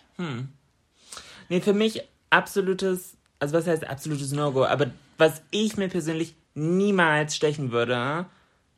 Nee, 1.49 1.61
für 1.61 1.73
mich 1.75 2.03
absolutes, 2.31 3.15
also 3.39 3.55
was 3.57 3.67
heißt 3.67 3.87
absolutes 3.87 4.33
No-Go, 4.33 4.65
aber 4.65 4.91
was 5.19 5.43
ich 5.51 5.77
mir 5.77 5.89
persönlich 5.89 6.35
niemals 6.55 7.37
stechen 7.37 7.71
würde, 7.71 8.27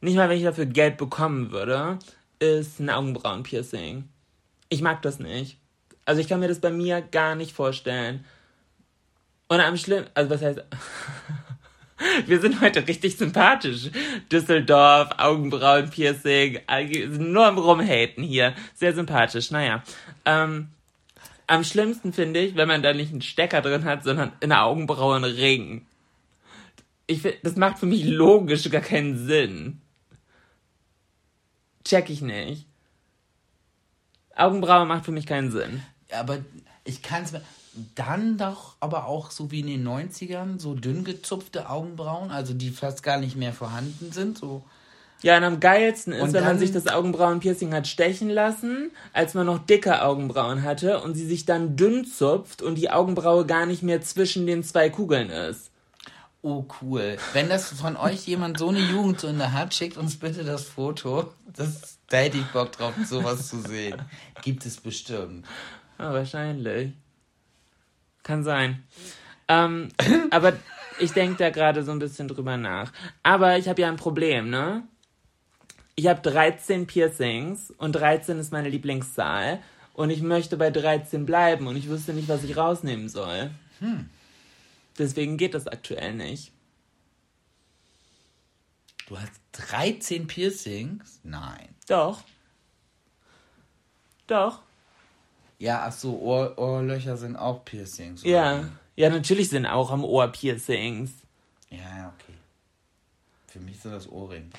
nicht 0.01 0.17
mal 0.17 0.29
wenn 0.29 0.37
ich 0.39 0.45
dafür 0.45 0.67
Geld 0.67 0.97
bekommen 0.97 1.51
würde, 1.51 1.99
ist 2.38 2.81
ein 2.81 2.90
Augenbrauenpiercing. 2.90 4.09
Ich 4.68 4.83
mag 4.83 5.03
das 5.03 5.18
nicht. 5.18 5.59
Also 6.05 6.20
ich 6.20 6.29
kann 6.29 6.40
mir 6.40 6.48
das 6.48 6.61
bei 6.61 6.70
mir 6.70 7.01
gar 7.01 7.35
nicht 7.35 7.53
vorstellen. 7.53 8.24
Und 9.48 9.61
am 9.61 9.77
schlimmsten, 9.77 10.11
also 10.14 10.31
was 10.31 10.42
heißt, 10.42 10.62
wir 12.27 12.40
sind 12.40 12.61
heute 12.61 12.87
richtig 12.87 13.16
sympathisch. 13.16 13.90
Düsseldorf, 14.31 15.11
Augenbrauenpiercing, 15.18 16.61
nur 17.18 17.46
am 17.46 17.59
Rumhaten 17.59 18.22
hier. 18.22 18.55
Sehr 18.74 18.94
sympathisch, 18.94 19.51
naja. 19.51 19.83
Ähm, 20.24 20.68
am 21.46 21.64
schlimmsten 21.64 22.12
finde 22.12 22.40
ich, 22.40 22.57
wenn 22.57 22.68
man 22.68 22.83
da 22.83 22.92
nicht 22.92 23.11
einen 23.11 23.22
Stecker 23.22 23.62
drin 23.62 23.85
hat, 23.85 24.05
sondern 24.05 24.33
in 24.40 24.51
der 24.51 24.64
Augenbraue 24.64 25.16
einen 25.16 25.24
Ring. 25.24 25.87
Ich 27.07 27.22
find, 27.22 27.37
das 27.42 27.57
macht 27.57 27.79
für 27.79 27.87
mich 27.87 28.05
logisch 28.05 28.68
gar 28.70 28.83
keinen 28.83 29.27
Sinn. 29.27 29.81
Check 31.88 32.11
ich 32.11 32.20
nicht. 32.20 32.66
Augenbraue 34.37 34.85
macht 34.85 35.07
für 35.07 35.11
mich 35.11 35.24
keinen 35.24 35.51
Sinn. 35.51 35.83
Aber 36.12 36.38
ich 36.85 37.01
kann 37.01 37.22
es 37.22 37.33
mir. 37.33 37.40
Dann 37.94 38.37
doch 38.37 38.77
aber 38.81 39.07
auch 39.07 39.31
so 39.31 39.51
wie 39.51 39.61
in 39.61 39.68
den 39.68 39.88
90ern, 39.88 40.59
so 40.59 40.74
dünn 40.74 41.05
gezupfte 41.05 41.70
Augenbrauen, 41.70 42.31
also 42.31 42.53
die 42.53 42.70
fast 42.70 43.03
gar 43.03 43.18
nicht 43.18 43.37
mehr 43.37 43.55
vorhanden 43.55 44.12
sind. 44.12 44.37
So. 44.37 44.64
Ja, 45.22 45.38
und 45.38 45.44
am 45.44 45.61
geilsten 45.61 46.12
ist, 46.12 46.20
Und 46.20 46.33
wenn 46.35 46.44
man 46.44 46.59
sich 46.59 46.72
das 46.72 46.88
Augenbrauenpiercing 46.88 47.72
hat 47.72 47.87
stechen 47.87 48.29
lassen, 48.29 48.90
als 49.14 49.33
man 49.33 49.46
noch 49.46 49.59
dicke 49.59 50.03
Augenbrauen 50.03 50.62
hatte 50.64 51.01
und 51.01 51.14
sie 51.14 51.27
sich 51.27 51.46
dann 51.46 51.77
dünn 51.77 52.05
zupft 52.05 52.61
und 52.61 52.74
die 52.74 52.90
Augenbraue 52.90 53.46
gar 53.46 53.64
nicht 53.64 53.83
mehr 53.83 54.03
zwischen 54.03 54.46
den 54.46 54.62
zwei 54.62 54.90
Kugeln 54.90 55.31
ist. 55.31 55.67
Oh, 56.49 56.65
cool. 56.81 57.19
Wenn 57.35 57.51
das 57.51 57.71
von 57.75 57.99
euch 57.99 58.27
jemand 58.27 58.57
so 58.57 58.71
eine 58.71 58.79
Jugendsünde 58.79 59.53
hat, 59.53 59.75
schickt 59.75 59.99
uns 59.99 60.19
bitte 60.19 60.45
das 60.45 60.65
Foto. 60.65 61.31
Das, 61.55 61.99
da 62.09 62.17
hätte 62.17 62.39
ich 62.39 62.47
Bock 62.47 62.73
drauf, 62.73 62.95
sowas 63.05 63.49
zu 63.49 63.61
sehen. 63.61 64.01
Gibt 64.41 64.65
es 64.65 64.79
bestimmt. 64.81 65.47
Ja, 65.99 66.15
wahrscheinlich. 66.15 66.95
Kann 68.23 68.45
sein. 68.45 68.83
Ähm, 69.47 69.91
aber 70.31 70.55
ich 70.99 71.13
denke 71.13 71.37
da 71.37 71.51
gerade 71.51 71.85
so 71.85 71.93
ein 71.93 71.99
bisschen 71.99 72.29
drüber 72.29 72.57
nach. 72.57 72.93
Aber 73.23 73.59
ich 73.59 73.69
habe 73.69 73.83
ja 73.83 73.89
ein 73.89 73.97
Problem, 73.97 74.49
ne? 74.49 74.85
Ich 75.97 76.07
habe 76.07 76.23
13 76.23 76.87
Piercings 76.87 77.71
und 77.73 77.93
13 77.93 78.39
ist 78.39 78.53
meine 78.53 78.71
Lieblingszahl. 78.71 79.59
Und 79.93 80.09
ich 80.09 80.23
möchte 80.23 80.57
bei 80.57 80.71
13 80.71 81.27
bleiben 81.27 81.67
und 81.67 81.77
ich 81.77 81.91
wüsste 81.91 82.15
nicht, 82.15 82.31
was 82.31 82.43
ich 82.43 82.57
rausnehmen 82.57 83.11
soll. 83.11 83.51
Deswegen 84.99 85.37
geht 85.37 85.55
das 85.55 85.67
aktuell 85.67 86.15
nicht. 86.15 86.53
Du 89.07 89.19
hast 89.19 89.33
13 89.53 90.27
Piercings? 90.27 91.21
Nein. 91.23 91.69
Doch. 91.87 92.23
Doch. 94.27 94.61
Ja, 95.59 95.85
ach 95.87 95.93
so, 95.93 96.21
Ohr, 96.21 96.59
Ohrlöcher 96.59 97.17
sind 97.17 97.37
auch 97.37 97.65
Piercings. 97.65 98.23
oder 98.23 98.31
Ja. 98.31 98.69
Ja, 98.97 99.11
natürlich 99.11 99.49
sind 99.49 99.65
auch 99.65 99.91
am 99.91 100.05
Ohr 100.05 100.29
Piercings. 100.29 101.13
Ja, 101.71 102.13
okay. 102.15 102.35
Für 103.47 103.61
mich 103.61 103.81
sind 103.81 103.93
das 103.93 104.09
Ohrringe. 104.09 104.51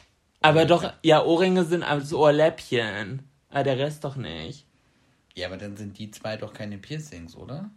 Aber 0.41 0.65
doch, 0.65 0.93
ja, 1.03 1.23
Ohrringe 1.23 1.65
sind 1.65 1.83
als 1.83 2.13
Ohrläppchen. 2.13 3.27
Aber 3.49 3.63
der 3.63 3.77
Rest 3.77 4.03
doch 4.03 4.15
nicht. 4.15 4.65
Ja, 5.35 5.47
aber 5.47 5.57
dann 5.57 5.77
sind 5.77 5.97
die 5.97 6.11
zwei 6.11 6.37
doch 6.37 6.53
keine 6.53 6.77
Piercings, 6.77 7.35
oder? 7.35 7.69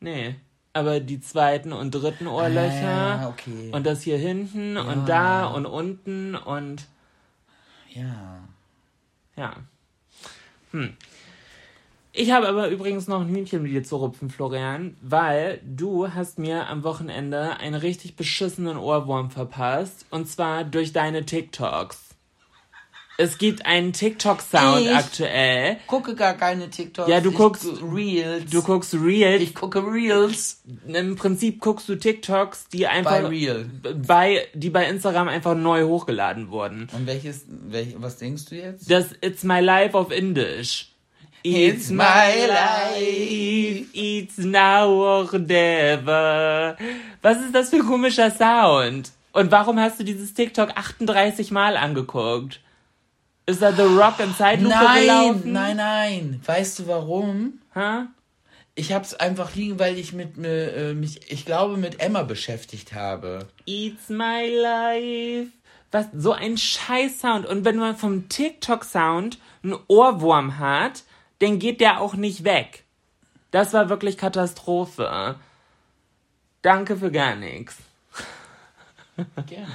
Nee. 0.00 0.36
Aber 0.74 1.00
die 1.00 1.20
zweiten 1.20 1.72
und 1.72 1.90
dritten 1.90 2.26
Ohrlöcher. 2.26 3.20
Ah, 3.20 3.28
okay. 3.28 3.70
Und 3.72 3.84
das 3.86 4.02
hier 4.02 4.16
hinten 4.16 4.76
und 4.78 5.08
da 5.08 5.46
und 5.46 5.66
unten 5.66 6.34
und 6.34 6.86
Ja. 7.90 8.38
ja. 9.36 9.56
Hm. 10.70 10.96
Ich 12.14 12.30
habe 12.30 12.46
aber 12.46 12.68
übrigens 12.68 13.08
noch 13.08 13.22
ein 13.22 13.28
Hühnchen 13.28 13.62
mit 13.62 13.72
dir 13.72 13.84
zu 13.84 13.96
rupfen, 13.96 14.28
Florian, 14.28 14.98
weil 15.00 15.60
du 15.64 16.12
hast 16.12 16.38
mir 16.38 16.68
am 16.68 16.84
Wochenende 16.84 17.56
einen 17.56 17.74
richtig 17.74 18.16
beschissenen 18.16 18.76
Ohrwurm 18.76 19.30
verpasst. 19.30 20.04
Und 20.10 20.28
zwar 20.28 20.64
durch 20.64 20.92
deine 20.92 21.24
TikToks. 21.24 22.01
Es 23.18 23.38
gibt 23.38 23.66
einen 23.66 23.92
TikTok-Sound 23.92 24.80
Ich? 24.86 24.90
aktuell. 24.94 25.76
Gucke 25.86 26.14
gar 26.14 26.34
keine 26.34 26.70
TikToks. 26.70 27.08
Ja, 27.10 27.20
du 27.20 27.30
ich 27.30 27.36
guckst- 27.36 27.64
gu- 27.80 27.94
Reels. 27.94 28.50
Du 28.50 28.62
guckst 28.62 28.94
Reels. 28.94 29.42
ich 29.42 29.54
gucke 29.54 29.84
Reels. 29.84 30.62
Im 30.86 31.14
Prinzip 31.16 31.60
guckst 31.60 31.88
du 31.88 31.94
TikToks, 31.96 32.68
die 32.72 32.82
Bei 32.82 32.88
einfach 32.90 33.30
Reel. 33.30 33.70
bei 34.06 34.46
die 34.54 34.70
bei 34.70 34.86
Instagram 34.86 35.28
einfach 35.28 35.54
neu 35.54 35.84
hochgeladen 35.84 36.50
wurden. 36.50 36.88
Und 36.92 37.06
welches, 37.06 37.44
welch, 37.48 37.94
was 37.98 38.16
denkst 38.16 38.46
du 38.46 38.56
jetzt? 38.56 38.90
Das 38.90 39.06
It's 39.20 39.44
My 39.44 39.60
Life 39.60 39.96
auf 39.96 40.10
Indisch. 40.10 40.88
It's 41.44 41.90
my 41.90 42.46
life. 42.46 43.86
It's 43.92 44.38
now 44.38 44.86
or 44.88 45.38
never. 45.38 46.76
Was 47.20 47.38
ist 47.40 47.54
das 47.54 47.70
für 47.70 47.76
ein 47.76 47.86
komischer 47.86 48.30
Sound? 48.30 49.10
Und 49.32 49.50
warum 49.50 49.78
hast 49.80 49.98
du 49.98 50.04
dieses 50.04 50.34
TikTok 50.34 50.70
38 50.76 51.50
Mal 51.50 51.76
angeguckt? 51.76 52.60
Ist 53.46 53.60
da 53.60 53.72
The 53.72 53.82
Rock 53.82 54.20
in 54.20 54.34
Zeitlupe 54.34 54.74
Nein, 54.74 55.00
gelaufen? 55.02 55.52
nein, 55.52 55.76
nein. 55.76 56.40
Weißt 56.44 56.78
du 56.78 56.86
warum? 56.86 57.60
Ha? 57.74 58.06
Ich 58.74 58.92
hab's 58.92 59.14
einfach 59.14 59.54
liegen, 59.54 59.78
weil 59.78 59.98
ich 59.98 60.12
mit 60.12 60.36
mir, 60.36 60.72
äh, 60.74 60.94
mich, 60.94 61.30
ich 61.30 61.44
glaube, 61.44 61.76
mit 61.76 62.00
Emma 62.00 62.22
beschäftigt 62.22 62.94
habe. 62.94 63.46
It's 63.66 64.08
my 64.08 64.48
life. 64.48 65.50
Was, 65.90 66.06
so 66.14 66.32
ein 66.32 66.56
scheiß 66.56 67.20
Sound. 67.20 67.44
Und 67.44 67.64
wenn 67.64 67.76
man 67.76 67.96
vom 67.96 68.28
TikTok-Sound 68.28 69.38
einen 69.62 69.76
Ohrwurm 69.88 70.58
hat, 70.58 71.02
dann 71.40 71.58
geht 71.58 71.80
der 71.80 72.00
auch 72.00 72.14
nicht 72.14 72.44
weg. 72.44 72.84
Das 73.50 73.74
war 73.74 73.90
wirklich 73.90 74.16
Katastrophe. 74.16 75.34
Danke 76.62 76.96
für 76.96 77.10
gar 77.10 77.34
nichts. 77.34 77.76
Gerne. 79.46 79.66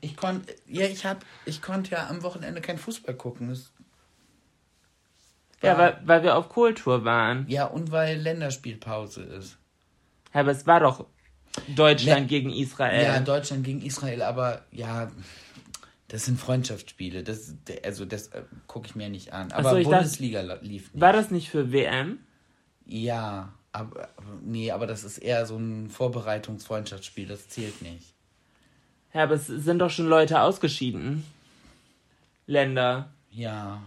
Ich 0.00 0.16
konnte, 0.16 0.54
ja, 0.66 0.86
ich 0.86 1.04
hab, 1.06 1.24
ich 1.44 1.62
konnte 1.62 1.92
ja 1.92 2.08
am 2.08 2.22
Wochenende 2.22 2.60
kein 2.60 2.78
Fußball 2.78 3.14
gucken. 3.14 3.48
Das 3.48 3.72
Ja, 5.62 5.76
weil, 5.78 6.00
weil 6.04 6.22
wir 6.22 6.36
auf 6.36 6.48
Kohltour 6.48 7.04
waren. 7.04 7.46
ja, 7.48 7.64
und 7.66 7.90
weil 7.90 8.18
Länderspielpause 8.18 9.22
ist. 9.22 9.58
Ja, 10.34 10.40
aber 10.40 10.50
es 10.50 10.66
war 10.66 10.80
doch 10.80 11.06
Deutschland 11.74 12.22
Le- 12.22 12.26
gegen 12.26 12.50
Israel. 12.50 13.02
Ja, 13.02 13.20
Deutschland 13.20 13.64
gegen 13.64 13.80
Israel, 13.82 14.22
aber 14.22 14.64
ja, 14.70 15.10
das 16.08 16.26
sind 16.26 16.38
Freundschaftsspiele. 16.38 17.22
Das, 17.24 17.54
also 17.84 18.04
das 18.04 18.28
äh, 18.28 18.42
gucke 18.66 18.86
ich 18.88 18.94
mir 18.94 19.08
nicht 19.08 19.32
an. 19.32 19.50
Aber 19.52 19.70
so, 19.70 19.76
dachte- 19.76 19.88
Bundesliga 19.88 20.42
la- 20.42 20.58
lief 20.60 20.92
nicht. 20.92 21.00
war 21.00 21.12
das 21.14 21.30
nicht 21.30 21.48
für 21.50 21.72
WM? 21.72 22.18
Ja, 22.84 23.54
aber 23.72 24.08
nee, 24.42 24.70
aber 24.70 24.86
das 24.86 25.02
ist 25.04 25.18
eher 25.18 25.46
so 25.46 25.56
ein 25.56 25.88
Vorbereitungsfreundschaftsspiel. 25.90 27.26
Das 27.26 27.48
zählt 27.48 27.80
nicht. 27.82 28.12
Ja, 29.16 29.22
aber 29.22 29.34
es 29.36 29.46
sind 29.46 29.78
doch 29.78 29.88
schon 29.88 30.08
Leute 30.08 30.42
ausgeschieden. 30.42 31.24
Länder. 32.46 33.08
Ja, 33.30 33.82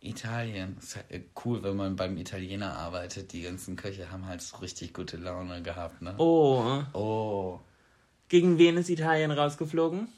Italien. 0.00 0.76
Ist 0.80 0.96
halt, 0.96 1.06
cool, 1.44 1.62
wenn 1.62 1.76
man 1.76 1.94
beim 1.96 2.16
Italiener 2.16 2.76
arbeitet. 2.76 3.32
Die 3.34 3.42
ganzen 3.42 3.76
Köche 3.76 4.10
haben 4.10 4.26
halt 4.26 4.40
so 4.40 4.56
richtig 4.56 4.94
gute 4.94 5.18
Laune 5.18 5.60
gehabt, 5.62 6.00
ne? 6.00 6.14
Oh. 6.16 6.82
Oh. 6.94 7.60
Gegen 8.30 8.56
wen 8.56 8.78
ist 8.78 8.88
Italien 8.88 9.30
rausgeflogen? 9.30 10.08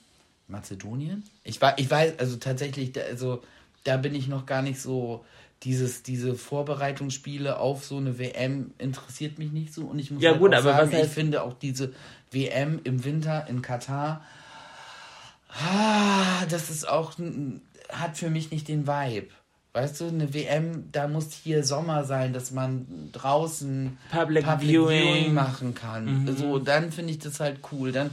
Mazedonien? 0.46 1.24
Ich 1.42 1.60
weiß, 1.60 1.74
ich 1.78 1.90
weiß, 1.90 2.18
also 2.20 2.36
tatsächlich, 2.36 2.92
da, 2.92 3.00
also 3.00 3.42
da 3.82 3.96
bin 3.96 4.14
ich 4.14 4.28
noch 4.28 4.46
gar 4.46 4.62
nicht 4.62 4.80
so. 4.80 5.24
Dieses, 5.64 6.02
diese 6.02 6.34
Vorbereitungsspiele 6.34 7.58
auf 7.58 7.86
so 7.86 7.96
eine 7.96 8.18
WM 8.18 8.72
interessiert 8.76 9.38
mich 9.38 9.50
nicht 9.50 9.72
so. 9.72 9.86
Und 9.86 9.98
ich 9.98 10.10
muss 10.10 10.22
Ja, 10.22 10.32
halt 10.32 10.40
gut, 10.40 10.52
auch 10.54 10.58
aber 10.58 10.72
sagen, 10.74 10.92
was 10.92 10.98
heißt- 11.00 11.04
ich 11.06 11.10
finde 11.10 11.42
auch 11.42 11.54
diese 11.54 11.94
WM 12.30 12.80
im 12.84 13.02
Winter 13.04 13.46
in 13.48 13.62
Katar, 13.62 14.22
ah, 15.60 16.46
das 16.50 16.70
ist 16.70 16.88
auch, 16.88 17.12
hat 17.90 18.16
für 18.16 18.30
mich 18.30 18.50
nicht 18.50 18.68
den 18.68 18.86
Vibe. 18.86 19.28
Weißt 19.72 20.00
du, 20.00 20.06
eine 20.06 20.32
WM, 20.32 20.90
da 20.92 21.08
muss 21.08 21.32
hier 21.32 21.64
Sommer 21.64 22.04
sein, 22.04 22.32
dass 22.32 22.52
man 22.52 23.10
draußen 23.12 23.98
Public 24.10 24.46
Viewing. 24.60 25.34
machen 25.34 25.74
kann. 25.74 26.36
So, 26.36 26.60
dann 26.60 26.92
finde 26.92 27.12
ich 27.12 27.18
das 27.18 27.40
halt 27.40 27.58
cool. 27.72 27.90
Dann 27.90 28.10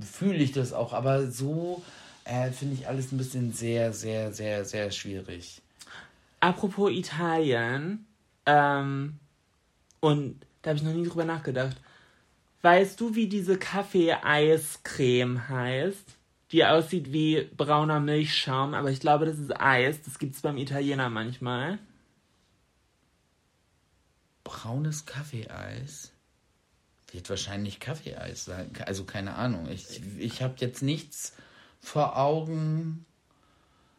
fühle 0.00 0.38
ich 0.38 0.50
das 0.50 0.72
auch. 0.72 0.92
Aber 0.92 1.30
so 1.30 1.84
äh, 2.24 2.50
finde 2.50 2.74
ich 2.74 2.88
alles 2.88 3.12
ein 3.12 3.18
bisschen 3.18 3.52
sehr, 3.52 3.92
sehr, 3.92 4.32
sehr, 4.32 4.64
sehr 4.64 4.90
schwierig. 4.90 5.62
Apropos 6.40 6.90
Italien, 6.90 8.06
ähm, 8.46 9.18
und 10.00 10.44
da 10.62 10.70
habe 10.70 10.78
ich 10.78 10.84
noch 10.84 10.92
nie 10.92 11.06
drüber 11.06 11.24
nachgedacht. 11.24 11.76
Weißt 12.64 12.98
du, 12.98 13.14
wie 13.14 13.28
diese 13.28 13.58
Kaffee-Eiscreme 13.58 15.50
heißt? 15.50 16.16
Die 16.50 16.64
aussieht 16.64 17.12
wie 17.12 17.42
brauner 17.54 18.00
Milchschaum, 18.00 18.72
aber 18.72 18.90
ich 18.90 19.00
glaube, 19.00 19.26
das 19.26 19.38
ist 19.38 19.54
Eis. 19.60 20.00
Das 20.02 20.18
gibt's 20.18 20.40
beim 20.40 20.56
Italiener 20.56 21.10
manchmal. 21.10 21.78
Braunes 24.44 25.04
Kaffeeeis 25.04 26.12
wird 27.12 27.28
wahrscheinlich 27.28 27.80
Kaffeeeis 27.80 28.46
sein. 28.46 28.70
Also 28.86 29.04
keine 29.04 29.34
Ahnung. 29.34 29.68
Ich, 29.68 30.00
ich 30.18 30.40
habe 30.40 30.54
jetzt 30.60 30.82
nichts 30.82 31.34
vor 31.82 32.16
Augen, 32.16 33.04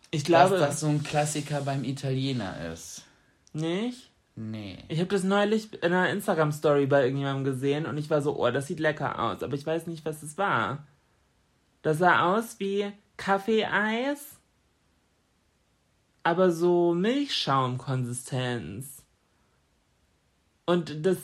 Ich 0.09 0.23
dass 0.23 0.27
glaube, 0.27 0.57
das 0.57 0.79
so 0.79 0.87
ein 0.87 1.03
Klassiker 1.03 1.61
beim 1.61 1.83
Italiener 1.83 2.71
ist. 2.73 3.03
nicht. 3.53 4.09
Nee. 4.35 4.83
Ich 4.89 4.99
habe 4.99 5.07
das 5.07 5.23
neulich 5.23 5.71
in 5.73 5.93
einer 5.93 6.09
Instagram-Story 6.09 6.87
bei 6.87 7.05
irgendjemandem 7.05 7.45
gesehen 7.45 7.85
und 7.85 7.97
ich 7.97 8.09
war 8.09 8.21
so, 8.21 8.37
oh, 8.37 8.51
das 8.51 8.67
sieht 8.67 8.81
lecker 8.81 9.17
aus, 9.19 9.41
aber 9.41 9.55
ich 9.55 9.65
weiß 9.65 9.87
nicht, 9.87 10.03
was 10.05 10.23
es 10.23 10.37
war. 10.37 10.85
Das 11.81 11.99
sah 11.99 12.35
aus 12.35 12.59
wie 12.59 12.91
Kaffeeeis, 13.15 14.35
aber 16.23 16.51
so 16.51 16.93
Milchschaumkonsistenz. 16.93 19.03
Und 20.65 21.05
das 21.05 21.19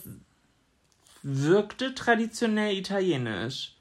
wirkte 1.23 1.93
traditionell 1.95 2.77
italienisch. 2.77 3.75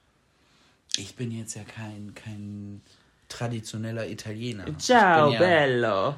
Ich 0.96 1.14
bin 1.14 1.30
jetzt 1.30 1.54
ja 1.54 1.62
kein, 1.62 2.14
kein 2.14 2.80
traditioneller 3.28 4.08
Italiener. 4.08 4.66
Ciao, 4.78 5.30
ja, 5.30 5.38
bello. 5.38 6.16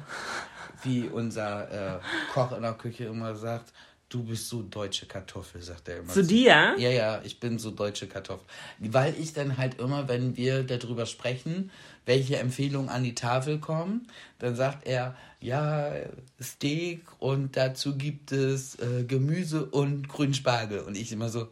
Wie 0.83 1.07
unser 1.07 1.97
äh, 1.97 1.99
Koch 2.33 2.51
in 2.51 2.61
der 2.61 2.73
Küche 2.73 3.05
immer 3.05 3.35
sagt, 3.35 3.73
du 4.13 4.23
bist 4.23 4.47
so 4.47 4.61
deutsche 4.61 5.07
Kartoffel, 5.07 5.61
sagt 5.61 5.89
er 5.89 5.99
immer. 5.99 6.09
Zu 6.13 6.23
dir? 6.23 6.75
Ja, 6.77 6.89
ja, 6.89 7.21
ich 7.23 7.39
bin 7.39 7.57
so 7.57 7.71
deutsche 7.71 8.07
Kartoffel. 8.07 8.45
Weil 8.79 9.15
ich 9.19 9.33
dann 9.33 9.57
halt 9.57 9.79
immer, 9.79 10.07
wenn 10.07 10.37
wir 10.37 10.63
darüber 10.63 11.05
sprechen, 11.05 11.71
welche 12.05 12.37
Empfehlungen 12.37 12.89
an 12.89 13.03
die 13.03 13.15
Tafel 13.15 13.59
kommen, 13.59 14.07
dann 14.37 14.55
sagt 14.55 14.85
er, 14.85 15.15
ja, 15.39 15.93
Steak 16.39 17.01
und 17.19 17.57
dazu 17.57 17.97
gibt 17.97 18.31
es 18.31 18.75
äh, 18.79 19.03
Gemüse 19.03 19.65
und 19.65 20.07
Grünspargel. 20.07 20.81
Und 20.81 20.95
ich 20.95 21.11
immer 21.11 21.29
so, 21.29 21.47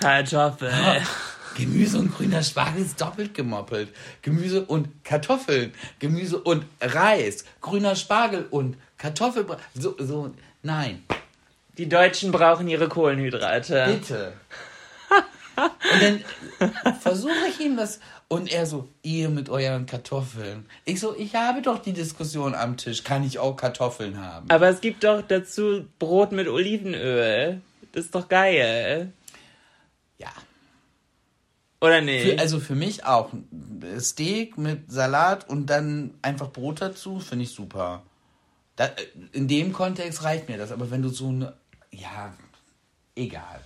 Kartoffel. 0.00 0.72
Gemüse 1.56 1.98
und 1.98 2.14
grüner 2.14 2.42
Spargel 2.42 2.84
ist 2.84 3.00
doppelt 3.00 3.34
gemoppelt. 3.34 3.88
Gemüse 4.22 4.64
und 4.64 5.04
Kartoffeln. 5.04 5.72
Gemüse 5.98 6.38
und 6.38 6.64
Reis. 6.80 7.44
Grüner 7.60 7.96
Spargel 7.96 8.46
und 8.50 8.76
Kartoffel. 8.96 9.44
So, 9.74 9.96
so, 9.98 10.32
nein. 10.62 11.02
Die 11.76 11.88
Deutschen 11.88 12.32
brauchen 12.32 12.68
ihre 12.68 12.88
Kohlenhydrate. 12.88 13.86
Bitte. 13.86 14.32
Und 15.58 16.22
dann 16.60 16.94
versuche 17.00 17.46
ich 17.48 17.60
ihm 17.60 17.76
das. 17.76 18.00
Und 18.28 18.52
er 18.52 18.66
so, 18.66 18.88
ihr 19.02 19.28
mit 19.28 19.48
euren 19.48 19.86
Kartoffeln. 19.86 20.66
Ich 20.84 21.00
so, 21.00 21.16
ich 21.16 21.34
habe 21.34 21.62
doch 21.62 21.78
die 21.78 21.92
Diskussion 21.92 22.54
am 22.54 22.76
Tisch. 22.76 23.02
Kann 23.02 23.24
ich 23.24 23.38
auch 23.38 23.56
Kartoffeln 23.56 24.20
haben? 24.20 24.50
Aber 24.50 24.68
es 24.68 24.80
gibt 24.80 25.02
doch 25.02 25.22
dazu 25.22 25.86
Brot 25.98 26.32
mit 26.32 26.46
Olivenöl. 26.46 27.60
Das 27.92 28.04
ist 28.04 28.14
doch 28.14 28.28
geil. 28.28 29.12
Ja. 30.18 30.32
Oder 31.80 32.00
nicht? 32.00 32.24
Für, 32.24 32.38
also 32.38 32.60
für 32.60 32.74
mich 32.74 33.04
auch. 33.04 33.30
Steak 34.00 34.58
mit 34.58 34.90
Salat 34.90 35.48
und 35.48 35.66
dann 35.66 36.14
einfach 36.22 36.50
Brot 36.50 36.80
dazu, 36.80 37.20
finde 37.20 37.44
ich 37.44 37.52
super. 37.52 38.02
Da, 38.76 38.90
in 39.32 39.48
dem 39.48 39.72
Kontext 39.72 40.22
reicht 40.24 40.48
mir 40.48 40.58
das. 40.58 40.72
Aber 40.72 40.90
wenn 40.90 41.02
du 41.02 41.08
so 41.08 41.28
eine. 41.28 41.54
Ja, 41.90 42.34
egal. 43.14 43.60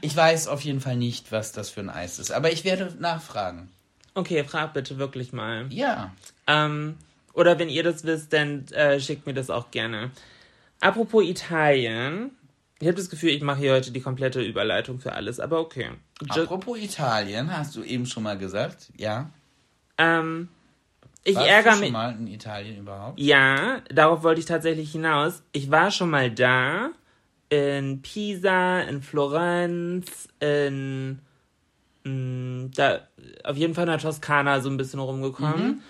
Ich 0.00 0.16
weiß 0.16 0.48
auf 0.48 0.62
jeden 0.62 0.80
Fall 0.80 0.96
nicht, 0.96 1.30
was 1.30 1.52
das 1.52 1.70
für 1.70 1.80
ein 1.80 1.90
Eis 1.90 2.18
ist. 2.18 2.32
Aber 2.32 2.50
ich 2.50 2.64
werde 2.64 2.94
nachfragen. 2.98 3.68
okay, 4.14 4.44
frag 4.44 4.72
bitte 4.74 4.98
wirklich 4.98 5.32
mal. 5.32 5.66
Ja. 5.70 6.12
Ähm, 6.46 6.96
oder 7.34 7.58
wenn 7.58 7.68
ihr 7.68 7.82
das 7.82 8.04
wisst, 8.04 8.32
dann 8.32 8.66
äh, 8.68 9.00
schickt 9.00 9.26
mir 9.26 9.34
das 9.34 9.50
auch 9.50 9.70
gerne. 9.70 10.10
Apropos 10.80 11.24
Italien. 11.24 12.30
Ich 12.82 12.88
habe 12.88 12.96
das 12.96 13.08
Gefühl, 13.10 13.30
ich 13.30 13.42
mache 13.42 13.58
hier 13.60 13.74
heute 13.74 13.92
die 13.92 14.00
komplette 14.00 14.42
Überleitung 14.42 14.98
für 14.98 15.12
alles, 15.12 15.38
aber 15.38 15.60
okay. 15.60 15.90
Ju- 16.20 16.42
Apropos 16.42 16.76
Italien, 16.78 17.56
hast 17.56 17.76
du 17.76 17.84
eben 17.84 18.06
schon 18.06 18.24
mal 18.24 18.36
gesagt? 18.36 18.90
Ja. 18.96 19.30
ähm, 19.98 20.48
ich 21.22 21.36
Warst 21.36 21.48
ärgere 21.48 21.70
du 21.70 21.76
schon 21.76 21.84
mich. 21.84 21.92
mal 21.92 22.12
in 22.18 22.26
Italien 22.26 22.78
überhaupt? 22.78 23.20
Ja, 23.20 23.82
darauf 23.88 24.24
wollte 24.24 24.40
ich 24.40 24.46
tatsächlich 24.46 24.90
hinaus. 24.90 25.44
Ich 25.52 25.70
war 25.70 25.92
schon 25.92 26.10
mal 26.10 26.28
da. 26.32 26.90
In 27.50 28.02
Pisa, 28.02 28.80
in 28.80 29.00
Florenz, 29.00 30.28
in. 30.40 31.20
mh, 32.02 32.70
Da, 32.74 33.00
auf 33.44 33.56
jeden 33.56 33.74
Fall 33.74 33.84
in 33.84 33.90
der 33.90 33.98
Toskana 34.00 34.60
so 34.60 34.68
ein 34.68 34.76
bisschen 34.76 34.98
rumgekommen. 34.98 35.82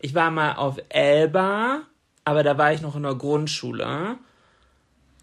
Ich 0.00 0.16
war 0.16 0.32
mal 0.32 0.54
auf 0.54 0.78
Elba, 0.88 1.82
aber 2.24 2.42
da 2.42 2.58
war 2.58 2.72
ich 2.72 2.80
noch 2.80 2.96
in 2.96 3.04
der 3.04 3.14
Grundschule. 3.14 4.16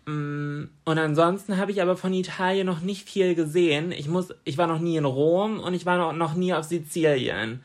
Mm, 0.07 0.69
Und 0.85 0.97
ansonsten 0.97 1.57
habe 1.57 1.71
ich 1.71 1.81
aber 1.81 1.97
von 1.97 2.13
Italien 2.13 2.65
noch 2.65 2.79
nicht 2.79 3.07
viel 3.07 3.35
gesehen. 3.35 3.91
Ich 3.91 4.07
muss, 4.07 4.33
ich 4.45 4.57
war 4.57 4.65
noch 4.67 4.79
nie 4.79 4.95
in 4.97 5.05
Rom 5.05 5.59
und 5.59 5.73
ich 5.73 5.85
war 5.85 5.97
noch, 5.97 6.13
noch 6.13 6.33
nie 6.33 6.53
auf 6.53 6.63
Sizilien. 6.65 7.63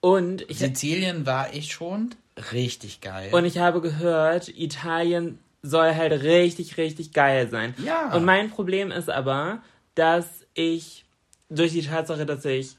Und 0.00 0.42
ich, 0.50 0.58
Sizilien 0.58 1.24
war 1.24 1.52
ich 1.54 1.72
schon. 1.72 2.14
Richtig 2.52 3.00
geil. 3.00 3.30
und 3.32 3.46
ich 3.46 3.56
habe 3.58 3.80
gehört, 3.80 4.48
Italien 4.48 5.38
soll 5.62 5.94
halt 5.94 6.12
richtig, 6.22 6.76
richtig 6.76 7.12
geil 7.12 7.48
sein. 7.48 7.74
Ja. 7.82 8.14
Und 8.14 8.26
mein 8.26 8.50
Problem 8.50 8.90
ist 8.90 9.08
aber, 9.08 9.62
dass 9.94 10.26
ich 10.52 11.06
durch 11.48 11.72
die 11.72 11.80
Tatsache, 11.82 12.26
dass 12.26 12.44
ich 12.44 12.76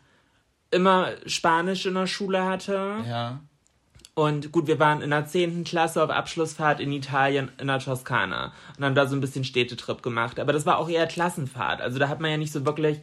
immer 0.70 1.12
Spanisch 1.26 1.86
in 1.88 1.96
der 1.96 2.06
Schule 2.06 2.44
hatte 2.46 2.98
ja. 3.08 3.42
Und 4.18 4.52
gut, 4.52 4.66
wir 4.66 4.80
waren 4.80 5.04
in 5.04 5.12
der 5.12 5.28
10. 5.28 5.64
Klasse 5.64 6.02
auf 6.02 6.10
Abschlussfahrt 6.10 6.80
in 6.80 6.92
Italien 6.92 7.52
in 7.60 7.68
der 7.68 7.78
Toskana 7.78 8.52
und 8.76 8.84
haben 8.84 8.96
da 8.96 9.06
so 9.06 9.16
ein 9.16 9.22
bisschen 9.22 9.44
Städtetrip 9.44 10.02
gemacht. 10.02 10.40
Aber 10.40 10.54
das 10.54 10.66
war 10.66 10.80
auch 10.80 10.90
eher 10.90 11.06
Klassenfahrt. 11.06 11.82
Also 11.82 12.00
da 12.00 12.10
hat 12.10 12.20
man 12.20 12.32
ja 12.32 12.38
nicht 12.38 12.52
so 12.52 12.66
wirklich 12.66 13.00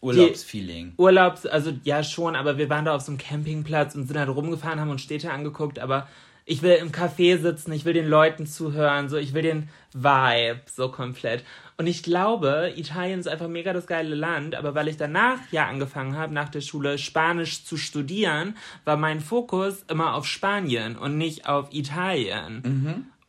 Urlaubsfeeling. 0.00 0.92
Urlaubs, 0.96 1.44
also 1.44 1.72
ja 1.82 2.04
schon, 2.04 2.36
aber 2.36 2.56
wir 2.56 2.70
waren 2.70 2.84
da 2.84 2.94
auf 2.94 3.02
so 3.02 3.10
einem 3.10 3.18
Campingplatz 3.18 3.96
und 3.96 4.06
sind 4.06 4.16
halt 4.16 4.28
rumgefahren, 4.28 4.78
haben 4.78 4.90
uns 4.90 5.02
Städte 5.02 5.32
angeguckt, 5.32 5.80
aber 5.80 6.06
ich 6.48 6.62
will 6.62 6.72
im 6.72 6.92
Café 6.92 7.38
sitzen, 7.38 7.72
ich 7.72 7.84
will 7.84 7.92
den 7.92 8.08
Leuten 8.08 8.46
zuhören, 8.46 9.10
so 9.10 9.18
ich 9.18 9.34
will 9.34 9.42
den 9.42 9.68
Vibe 9.92 10.62
so 10.66 10.90
komplett. 10.90 11.44
Und 11.76 11.86
ich 11.86 12.02
glaube, 12.02 12.72
Italien 12.74 13.20
ist 13.20 13.28
einfach 13.28 13.48
mega 13.48 13.74
das 13.74 13.86
geile 13.86 14.14
Land, 14.14 14.54
aber 14.54 14.74
weil 14.74 14.88
ich 14.88 14.96
danach 14.96 15.38
ja 15.52 15.68
angefangen 15.68 16.16
habe, 16.16 16.32
nach 16.32 16.48
der 16.48 16.62
Schule 16.62 16.96
Spanisch 16.96 17.64
zu 17.64 17.76
studieren, 17.76 18.56
war 18.86 18.96
mein 18.96 19.20
Fokus 19.20 19.84
immer 19.88 20.14
auf 20.14 20.26
Spanien 20.26 20.96
und 20.96 21.18
nicht 21.18 21.46
auf 21.46 21.72
Italien. 21.72 22.62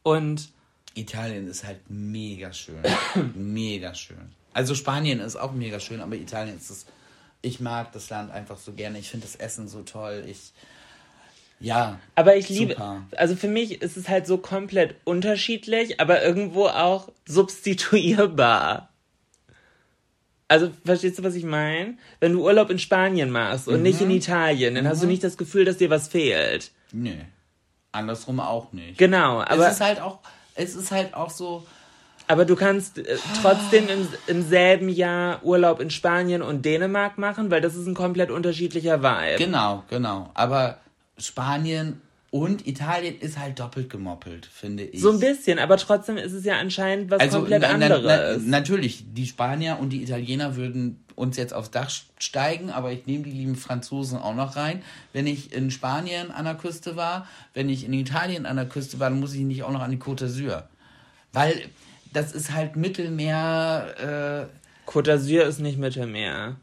Und 0.02 0.50
Italien 0.96 1.48
ist 1.48 1.66
halt 1.66 1.82
mega 1.90 2.54
schön. 2.54 2.82
mega 3.36 3.94
schön. 3.96 4.34
Also 4.54 4.76
Spanien 4.76 5.20
ist 5.20 5.36
auch 5.36 5.52
mega 5.52 5.82
schön, 5.82 6.00
aber 6.00 6.16
Italien 6.16 6.56
ist 6.56 6.70
es. 6.70 6.86
Ich 7.42 7.60
mag 7.60 7.92
das 7.92 8.10
Land 8.10 8.32
einfach 8.32 8.58
so 8.58 8.72
gerne. 8.72 8.98
Ich 8.98 9.10
finde 9.10 9.26
das 9.26 9.36
Essen 9.36 9.68
so 9.68 9.82
toll. 9.82 10.24
Ich. 10.26 10.54
Ja. 11.60 12.00
Aber 12.16 12.36
ich 12.38 12.48
liebe, 12.50 12.74
Super. 12.74 13.02
also 13.18 13.36
für 13.36 13.48
mich 13.50 13.82
ist 13.82 13.98
es 13.98 14.08
halt 14.08 14.26
so 14.28 14.38
komplett 14.38 14.96
unterschiedlich, 15.04 16.00
aber 16.00 16.24
irgendwo 16.24 16.68
auch 16.68 17.10
substituierbar. 17.28 18.90
Also, 20.48 20.72
verstehst 20.84 21.20
du, 21.20 21.24
was 21.24 21.36
ich 21.36 21.44
meine? 21.44 21.96
Wenn 22.20 22.34
du 22.34 22.44
Urlaub 22.44 22.70
in 22.72 22.80
Spanien 22.80 23.30
machst 23.30 23.68
und 23.68 23.84
nicht 23.84 24.02
Mhm. 24.02 24.10
in 24.10 24.18
Italien, 24.18 24.76
dann 24.76 24.88
hast 24.88 25.04
du 25.04 25.08
nicht 25.08 25.24
das 25.24 25.38
Gefühl, 25.38 25.64
dass 25.66 25.78
dir 25.78 25.90
was 25.92 26.08
fehlt. 26.08 26.72
Nö. 26.92 27.12
Andersrum 27.92 28.40
auch 28.40 28.72
nicht. 28.74 28.98
Genau, 28.98 29.42
aber, 29.42 29.68
es 29.68 29.74
ist 29.74 29.82
halt 29.82 30.02
auch. 30.02 30.20
Es 30.56 30.76
ist 30.76 30.92
halt 30.92 31.14
auch 31.14 31.30
so. 31.30 31.66
aber 32.28 32.46
du 32.46 32.56
kannst 32.56 32.98
äh, 33.00 33.18
trotzdem 33.42 33.88
im, 33.90 34.08
im 34.28 34.42
selben 34.48 34.90
Jahr 34.90 35.44
Urlaub 35.44 35.80
in 35.80 35.90
Spanien 35.92 36.42
und 36.42 36.64
Dänemark 36.66 37.18
machen, 37.18 37.50
weil 37.52 37.62
das 37.62 37.76
ist 37.76 37.86
ein 37.88 37.94
komplett 37.96 38.30
unterschiedlicher 38.32 39.02
Vibe. 39.04 39.38
Genau, 39.44 39.84
genau. 39.90 40.30
Aber 40.34 40.80
Spanien 41.20 42.02
und 42.32 42.68
Italien 42.68 43.20
ist 43.20 43.40
halt 43.40 43.60
doppelt 43.60 43.90
gemoppelt, 43.90 44.46
finde 44.46 44.84
ich. 44.84 45.02
So 45.02 45.12
ein 45.12 45.20
bisschen, 45.20 45.58
aber 45.58 45.78
trotzdem 45.78 46.18
ist 46.18 46.34
es 46.34 46.46
ja 46.46 46.60
anscheinend 46.60 47.10
was 47.10 47.28
komplett 47.30 47.62
na, 47.62 47.76
na, 47.78 47.90
na, 47.90 47.96
anderes. 47.96 48.44
natürlich, 48.46 49.06
die 49.14 49.26
Spanier 49.26 49.78
und 49.80 49.90
die 49.90 50.04
Italiener 50.04 50.56
würden 50.56 51.04
uns 51.16 51.38
jetzt 51.38 51.54
aufs 51.54 51.72
Dach 51.72 51.90
steigen, 52.20 52.70
aber 52.70 52.92
ich 52.92 53.08
nehme 53.08 53.24
die 53.24 53.32
lieben 53.32 53.56
Franzosen 53.56 54.20
auch 54.20 54.36
noch 54.36 54.56
rein. 54.56 54.82
Wenn 55.12 55.26
ich 55.26 55.54
in 55.54 55.72
Spanien 55.72 56.32
an 56.32 56.46
der 56.46 56.56
Küste 56.56 56.96
war, 56.96 57.28
wenn 57.54 57.68
ich 57.68 57.84
in 57.84 57.94
Italien 57.94 58.46
an 58.46 58.58
der 58.58 58.68
Küste 58.68 59.00
war, 59.00 59.10
dann 59.10 59.20
muss 59.20 59.34
ich 59.34 59.42
nicht 59.42 59.64
auch 59.64 59.72
noch 59.72 59.82
an 59.82 59.92
die 59.92 59.98
Côte 59.98 60.26
d'Azur. 60.26 60.64
Weil 61.34 61.62
das 62.14 62.32
ist 62.32 62.54
halt 62.54 62.76
Mittelmeer, 62.76 64.48
äh, 64.48 64.90
Côte 64.90 65.12
d'Azur 65.12 65.44
ist 65.44 65.60
nicht 65.60 65.78
Mittelmeer. 65.78 66.56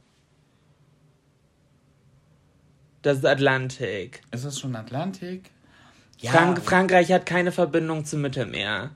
Das 3.06 3.18
ist 3.18 3.24
Atlantik. 3.24 4.20
ist 4.32 4.44
das 4.44 4.58
schon 4.58 4.74
Atlantik? 4.74 5.50
Ja, 6.18 6.32
Frank 6.32 6.60
Frankreich 6.64 7.12
hat 7.12 7.24
keine 7.24 7.52
Verbindung 7.52 8.04
zum 8.04 8.20
Mittelmeer. 8.20 8.90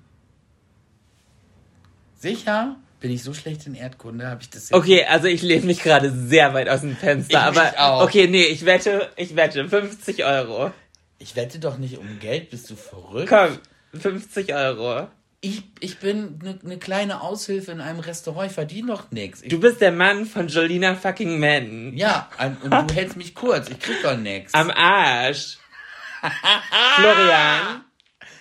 sicher? 2.18 2.74
Bin 2.98 3.12
ich 3.12 3.22
so 3.22 3.32
schlecht 3.32 3.68
in 3.68 3.76
Erdkunde, 3.76 4.26
habe 4.26 4.42
ich 4.42 4.50
das 4.50 4.70
jetzt 4.70 4.72
Okay, 4.72 5.04
also 5.04 5.28
ich 5.28 5.42
lehne 5.42 5.64
mich 5.64 5.80
gerade 5.80 6.10
sehr 6.10 6.52
weit 6.54 6.68
aus 6.68 6.80
dem 6.80 6.96
Fenster, 6.96 7.38
Ich 7.52 7.58
aber 7.58 7.72
auch. 7.78 8.02
okay, 8.02 8.26
nee, 8.26 8.42
ich 8.46 8.66
wette, 8.66 9.10
ich 9.14 9.36
wette 9.36 9.68
50 9.68 10.24
Euro. 10.24 10.72
Ich 11.20 11.36
wette 11.36 11.60
doch 11.60 11.78
nicht 11.78 11.96
um 11.96 12.18
Geld, 12.18 12.50
bist 12.50 12.68
du 12.68 12.74
verrückt? 12.74 13.28
Komm, 13.28 13.58
50 13.94 14.52
Euro. 14.52 15.06
Ich, 15.42 15.62
ich 15.80 15.98
bin 15.98 16.38
eine 16.42 16.58
ne 16.62 16.78
kleine 16.78 17.22
Aushilfe 17.22 17.72
in 17.72 17.80
einem 17.80 18.00
Restaurant, 18.00 18.48
ich 18.48 18.52
verdiene 18.54 18.88
doch 18.88 19.10
nichts. 19.10 19.40
Du 19.40 19.58
bist 19.58 19.80
der 19.80 19.90
Mann 19.90 20.26
von 20.26 20.48
Jolina 20.48 20.94
fucking 20.94 21.40
Man. 21.40 21.96
Ja, 21.96 22.28
und 22.62 22.70
du 22.70 22.94
hältst 22.94 23.16
mich 23.16 23.34
kurz, 23.34 23.70
ich 23.70 23.78
krieg 23.78 24.02
doch 24.02 24.18
nichts. 24.18 24.52
Am 24.52 24.70
Arsch. 24.70 25.56
Florian. 26.96 27.84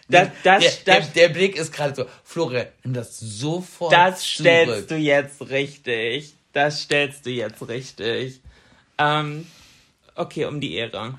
Das, 0.09 0.29
das, 0.43 0.61
der, 0.63 0.71
der, 0.85 0.99
das, 0.99 1.13
der 1.13 1.29
Blick 1.29 1.55
ist 1.55 1.71
gerade 1.71 1.95
so, 1.95 2.05
Florian, 2.25 2.67
nimm 2.83 2.93
das 2.95 3.17
sofort 3.17 3.93
Das 3.93 4.25
stellst 4.25 4.73
zurück. 4.73 4.87
du 4.89 4.95
jetzt 4.97 5.49
richtig. 5.49 6.33
Das 6.51 6.81
stellst 6.81 7.25
du 7.25 7.29
jetzt 7.29 7.65
richtig. 7.69 8.41
Ähm, 8.97 9.47
okay, 10.15 10.45
um 10.45 10.59
die 10.59 10.73
Ehre. 10.73 11.17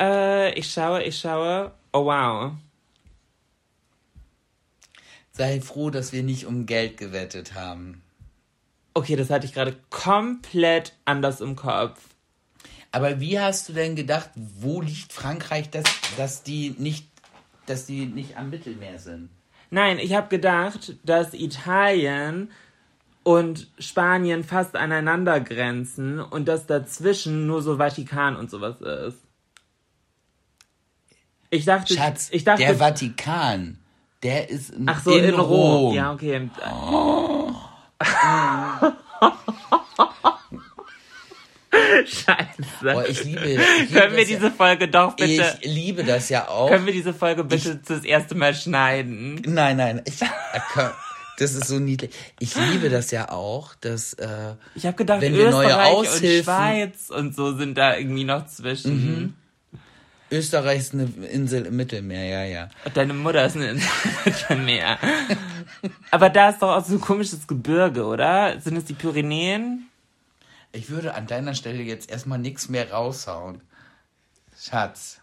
Äh, 0.00 0.58
ich 0.58 0.72
schaue, 0.72 1.04
ich 1.04 1.18
schaue. 1.18 1.70
Oh 1.92 2.06
wow. 2.06 2.52
Sei 5.36 5.60
froh, 5.60 5.90
dass 5.90 6.12
wir 6.12 6.22
nicht 6.22 6.46
um 6.46 6.64
Geld 6.64 6.96
gewettet 6.96 7.54
haben. 7.54 8.02
Okay, 8.94 9.16
das 9.16 9.28
hatte 9.28 9.44
ich 9.44 9.52
gerade 9.52 9.76
komplett 9.90 10.94
anders 11.04 11.42
im 11.42 11.56
Kopf. 11.56 12.00
Aber 12.90 13.20
wie 13.20 13.38
hast 13.38 13.68
du 13.68 13.74
denn 13.74 13.94
gedacht, 13.96 14.30
wo 14.34 14.80
liegt 14.80 15.12
Frankreich, 15.12 15.68
dass, 15.68 15.84
dass 16.16 16.42
die 16.42 16.74
nicht, 16.78 17.06
dass 17.66 17.84
die 17.84 18.06
nicht 18.06 18.38
am 18.38 18.48
Mittelmeer 18.48 18.98
sind? 18.98 19.28
Nein, 19.70 19.98
ich 19.98 20.14
habe 20.14 20.28
gedacht, 20.28 20.94
dass 21.04 21.34
Italien 21.34 22.50
und 23.22 23.68
Spanien 23.78 24.42
fast 24.44 24.76
aneinander 24.76 25.40
grenzen 25.40 26.20
und 26.20 26.48
dass 26.48 26.66
dazwischen 26.66 27.46
nur 27.46 27.60
so 27.60 27.76
Vatikan 27.76 28.36
und 28.36 28.50
sowas 28.50 28.80
ist. 28.80 29.18
Ich 31.50 31.66
dachte, 31.66 31.94
Schatz, 31.94 32.28
ich 32.32 32.44
dachte, 32.44 32.62
der 32.62 32.76
Vatikan, 32.76 33.78
der 34.26 34.50
ist 34.50 34.70
in, 34.70 34.88
ach 34.88 35.02
so 35.04 35.12
in, 35.16 35.34
Rom. 35.34 35.94
Ja, 35.94 36.12
okay. 36.12 36.50
Scheiße. 42.06 42.82
Boah, 42.82 43.06
ich 43.06 43.24
liebe, 43.24 43.40
ich 43.46 43.58
liebe 43.90 44.00
können 44.00 44.16
wir 44.16 44.20
das 44.22 44.30
ja- 44.30 44.36
diese 44.36 44.50
Folge 44.50 44.88
doch 44.88 45.14
bitte, 45.16 45.58
Ich 45.60 45.74
liebe 45.74 46.04
das 46.04 46.28
ja 46.28 46.48
auch. 46.48 46.68
können 46.70 46.86
wir 46.86 46.92
diese 46.92 47.12
Folge 47.12 47.44
bitte 47.44 47.80
das 47.86 48.04
erste 48.04 48.34
Mal 48.34 48.54
schneiden? 48.54 49.42
Nein, 49.46 49.76
nein, 49.76 50.02
ich, 50.06 50.14
das 51.38 51.52
ist 51.54 51.66
so 51.66 51.78
niedlich. 51.78 52.10
Ich 52.38 52.54
liebe 52.56 52.88
das 52.88 53.10
ja 53.10 53.30
auch, 53.30 53.74
dass 53.74 54.14
äh, 54.14 54.54
Ich 54.74 54.86
habe 54.86 54.96
gedacht, 54.96 55.20
Wenn 55.20 55.34
wir 55.34 55.48
Österreich 55.48 55.68
neue 55.76 55.96
und 55.96 56.06
Aushilfen- 56.08 56.44
Schweiz 56.44 57.10
und 57.10 57.34
so 57.36 57.54
sind 57.56 57.76
da 57.76 57.96
irgendwie 57.96 58.24
noch 58.24 58.46
zwischen. 58.46 59.36
Österreich 60.30 60.80
ist 60.80 60.94
eine 60.94 61.04
Insel 61.30 61.66
im 61.66 61.76
Mittelmeer, 61.76 62.24
ja, 62.24 62.44
ja. 62.44 62.68
Und 62.84 62.96
deine 62.96 63.14
Mutter 63.14 63.46
ist 63.46 63.56
eine 63.56 63.70
Insel 63.70 63.88
im 64.04 64.32
Mittelmeer. 64.32 64.98
Aber 66.10 66.30
da 66.30 66.50
ist 66.50 66.62
doch 66.62 66.76
auch 66.76 66.84
so 66.84 66.94
ein 66.94 67.00
komisches 67.00 67.46
Gebirge, 67.46 68.04
oder? 68.04 68.60
Sind 68.60 68.76
es 68.76 68.84
die 68.84 68.94
Pyrenäen? 68.94 69.88
Ich 70.72 70.90
würde 70.90 71.14
an 71.14 71.26
deiner 71.26 71.54
Stelle 71.54 71.82
jetzt 71.82 72.10
erstmal 72.10 72.38
nichts 72.38 72.68
mehr 72.68 72.90
raushauen. 72.90 73.62
Schatz. 74.58 75.20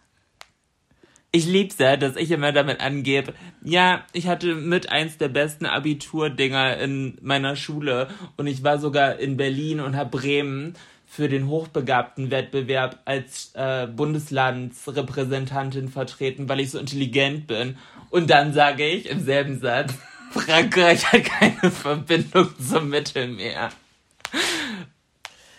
Ich 1.36 1.45
lieb's 1.47 1.80
ja, 1.80 1.97
dass 1.97 2.15
ich 2.15 2.30
immer 2.30 2.51
damit 2.51 2.80
angebe. 2.80 3.34
Ja, 3.63 4.05
ich 4.13 4.27
hatte 4.27 4.53
mit 4.53 4.89
eins 4.89 5.17
der 5.17 5.30
besten 5.30 5.65
Abiturdinger 5.65 6.77
in 6.77 7.17
meiner 7.21 7.55
Schule 7.55 8.07
und 8.38 8.45
ich 8.45 8.63
war 8.63 8.77
sogar 8.77 9.17
in 9.17 9.36
Berlin 9.36 9.80
und 9.80 9.95
habe 9.95 10.11
Bremen 10.11 10.75
für 11.16 11.30
den 11.30 11.47
hochbegabten 11.47 12.32
Wettbewerb 12.32 12.97
als 13.05 13.51
äh, 13.53 13.86
Bundeslandsrepräsentantin 13.86 15.89
vertreten, 15.89 16.49
weil 16.49 16.59
ich 16.59 16.72
so 16.72 16.80
intelligent 16.80 17.45
bin. 17.45 17.78
Und 18.09 18.32
dann 18.32 18.51
sage 18.51 18.88
ich 18.88 19.07
im 19.07 19.24
selben 19.24 19.59
Satz, 19.59 19.93
Frankreich 20.32 21.05
hat 21.11 21.26
keine 21.26 21.70
Verbindung 21.70 22.49
zum 22.59 22.89
Mittelmeer. 22.89 23.70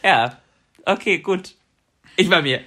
Ja, 0.02 0.38
okay, 0.84 1.18
gut. 1.18 1.54
Ich 2.16 2.28
war 2.30 2.42
mir 2.42 2.60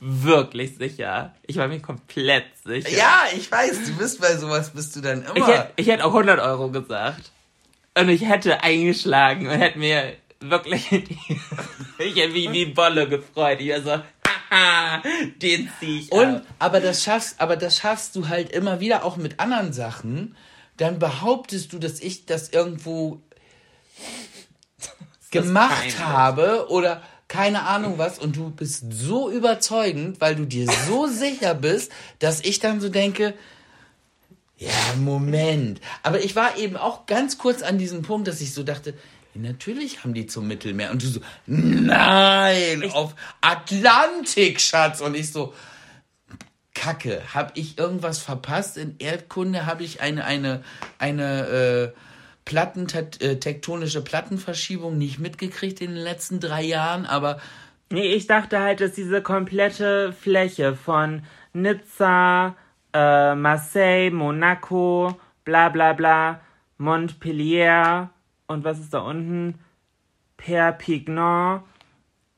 wirklich 0.00 0.76
sicher. 0.76 1.34
Ich 1.46 1.58
war 1.58 1.68
mir 1.68 1.80
komplett 1.80 2.46
sicher. 2.64 2.96
Ja, 2.96 3.24
ich 3.36 3.52
weiß, 3.52 3.84
du 3.84 3.92
bist 3.98 4.22
bei 4.22 4.36
sowas, 4.36 4.70
bist 4.70 4.96
du 4.96 5.02
dann 5.02 5.22
immer. 5.22 5.36
Ich 5.36 5.46
hätte, 5.46 5.70
ich 5.76 5.86
hätte 5.86 6.06
auch 6.06 6.14
100 6.14 6.40
Euro 6.40 6.70
gesagt. 6.70 7.30
Und 7.94 8.08
ich 8.08 8.26
hätte 8.26 8.62
eingeschlagen 8.62 9.48
und 9.48 9.58
hätte 9.58 9.78
mir 9.78 10.14
wirklich 10.50 10.88
die, 10.88 11.18
ich 11.98 12.16
hätte 12.16 12.32
mich 12.32 12.50
wie 12.52 12.66
Bolle 12.66 13.08
gefreut. 13.08 13.60
Ich 13.60 13.70
war 13.70 13.80
so, 13.82 14.02
haha, 14.50 15.02
den 15.36 15.70
zieh 15.80 16.00
ich 16.00 16.12
Und, 16.12 16.36
ab. 16.36 16.46
aber 16.58 16.80
das 16.80 17.02
schaffst, 17.02 17.40
aber 17.40 17.56
das 17.56 17.78
schaffst 17.78 18.16
du 18.16 18.28
halt 18.28 18.50
immer 18.50 18.80
wieder 18.80 19.04
auch 19.04 19.16
mit 19.16 19.40
anderen 19.40 19.72
Sachen. 19.72 20.36
Dann 20.76 20.98
behauptest 20.98 21.72
du, 21.72 21.78
dass 21.78 22.00
ich 22.00 22.26
das 22.26 22.48
irgendwo 22.50 23.20
gemacht 25.30 25.98
habe 25.98 26.66
oder 26.68 27.02
keine 27.28 27.62
Ahnung 27.64 27.96
was 27.96 28.18
und 28.18 28.36
du 28.36 28.50
bist 28.50 28.84
so 28.92 29.30
überzeugend, 29.30 30.20
weil 30.20 30.36
du 30.36 30.44
dir 30.44 30.66
so 30.86 31.06
sicher 31.08 31.54
bist, 31.54 31.90
dass 32.18 32.40
ich 32.40 32.58
dann 32.58 32.80
so 32.80 32.90
denke, 32.90 33.34
ja, 34.58 34.70
Moment. 34.98 35.80
Aber 36.02 36.22
ich 36.22 36.36
war 36.36 36.56
eben 36.56 36.76
auch 36.76 37.06
ganz 37.06 37.38
kurz 37.38 37.62
an 37.62 37.78
diesem 37.78 38.02
Punkt, 38.02 38.28
dass 38.28 38.40
ich 38.40 38.52
so 38.54 38.62
dachte, 38.62 38.94
natürlich 39.34 40.04
haben 40.04 40.14
die 40.14 40.26
zum 40.26 40.46
Mittelmeer. 40.46 40.90
Und 40.90 41.02
du 41.02 41.06
so, 41.06 41.20
nein, 41.46 42.90
auf 42.92 43.14
Atlantik, 43.40 44.60
Schatz. 44.60 45.00
Und 45.00 45.16
ich 45.16 45.32
so, 45.32 45.54
Kacke, 46.74 47.22
habe 47.34 47.52
ich 47.54 47.78
irgendwas 47.78 48.18
verpasst? 48.18 48.76
In 48.76 48.96
Erdkunde 48.98 49.66
habe 49.66 49.84
ich 49.84 50.00
eine, 50.00 50.24
eine, 50.24 50.62
eine 50.98 51.92
äh, 51.94 51.98
Platten, 52.44 52.86
äh, 52.88 53.36
tektonische 53.36 54.02
Plattenverschiebung 54.02 54.98
nicht 54.98 55.18
mitgekriegt 55.18 55.80
in 55.80 55.94
den 55.94 56.02
letzten 56.02 56.40
drei 56.40 56.62
Jahren, 56.62 57.06
aber 57.06 57.38
Nee, 57.90 58.14
ich 58.14 58.26
dachte 58.26 58.58
halt, 58.58 58.80
dass 58.80 58.92
diese 58.92 59.20
komplette 59.20 60.14
Fläche 60.14 60.74
von 60.74 61.24
Nizza, 61.52 62.56
äh, 62.94 63.34
Marseille, 63.34 64.10
Monaco, 64.10 65.14
bla 65.44 65.68
bla 65.68 65.92
bla, 65.92 66.40
Montpellier 66.78 68.08
und 68.52 68.64
was 68.64 68.78
ist 68.78 68.94
da 68.94 69.00
unten? 69.00 69.58
Perpignan. 70.36 71.62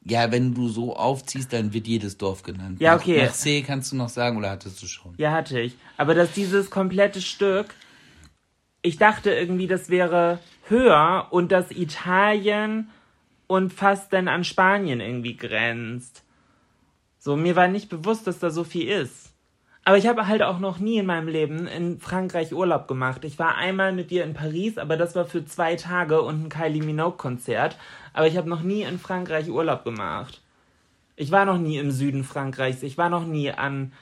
ja, 0.05 0.31
wenn 0.31 0.55
du 0.55 0.69
so 0.69 0.95
aufziehst, 0.95 1.53
dann 1.53 1.73
wird 1.73 1.87
jedes 1.87 2.19
Dorf 2.19 2.43
genannt. 2.43 2.81
Ja, 2.81 2.97
okay. 2.97 3.25
Nach 3.25 3.33
C 3.33 3.63
kannst 3.63 3.93
du 3.93 3.97
noch 3.97 4.11
sagen 4.11 4.37
oder 4.37 4.51
hattest 4.51 4.83
du 4.83 4.87
schon? 4.87 5.15
Ja, 5.17 5.33
hatte 5.33 5.61
ich. 5.61 5.77
Aber 5.97 6.15
dass 6.15 6.33
dieses 6.33 6.71
komplette 6.71 7.23
Stück, 7.23 7.75
ich 8.83 8.99
dachte 8.99 9.31
irgendwie, 9.33 9.67
das 9.67 9.89
wäre 9.89 10.39
höher 10.69 11.29
und 11.31 11.53
dass 11.53 11.71
Italien 11.71 12.91
und 13.47 13.73
fast 13.73 14.13
dann 14.13 14.29
an 14.29 14.45
Spanien 14.45 15.01
irgendwie 15.01 15.37
grenzt. 15.37 16.23
So, 17.19 17.37
mir 17.37 17.57
war 17.57 17.69
nicht 17.69 17.89
bewusst, 17.89 18.27
dass 18.27 18.39
da 18.39 18.51
so 18.51 18.65
viel 18.65 18.89
ist. 18.89 19.24
Aber 19.87 19.99
ich 19.99 20.07
habe 20.07 20.27
halt 20.27 20.43
auch 20.43 20.59
noch 20.59 20.79
nie 20.79 20.99
in 20.99 21.07
meinem 21.07 21.29
Leben 21.29 21.67
in 21.67 22.01
Frankreich 22.01 22.55
Urlaub 22.55 22.89
gemacht. 22.89 23.25
Ich 23.25 23.39
war 23.39 23.57
einmal 23.57 23.93
mit 23.93 24.11
dir 24.11 24.25
in 24.25 24.33
Paris, 24.33 24.79
aber 24.79 24.97
das 24.97 25.15
war 25.15 25.27
für 25.27 25.45
zwei 25.45 25.77
Tage 25.77 26.23
und 26.23 26.45
ein 26.45 26.49
Kylie 26.49 26.83
Minogue-Konzert. 26.83 27.77
Aber 28.15 28.27
ich 28.27 28.39
habe 28.39 28.49
noch 28.49 28.63
nie 28.63 28.83
in 28.83 28.99
Frankreich 28.99 29.51
Urlaub 29.51 29.85
gemacht. 29.85 30.41
Ich 31.17 31.31
war 31.31 31.45
noch 31.45 31.59
nie 31.59 31.77
im 31.77 31.91
Süden 31.91 32.25
Frankreichs. 32.25 32.83
Ich 32.83 32.97
war 32.97 33.11
noch 33.11 33.27
nie 33.27 33.51
an, 33.51 33.93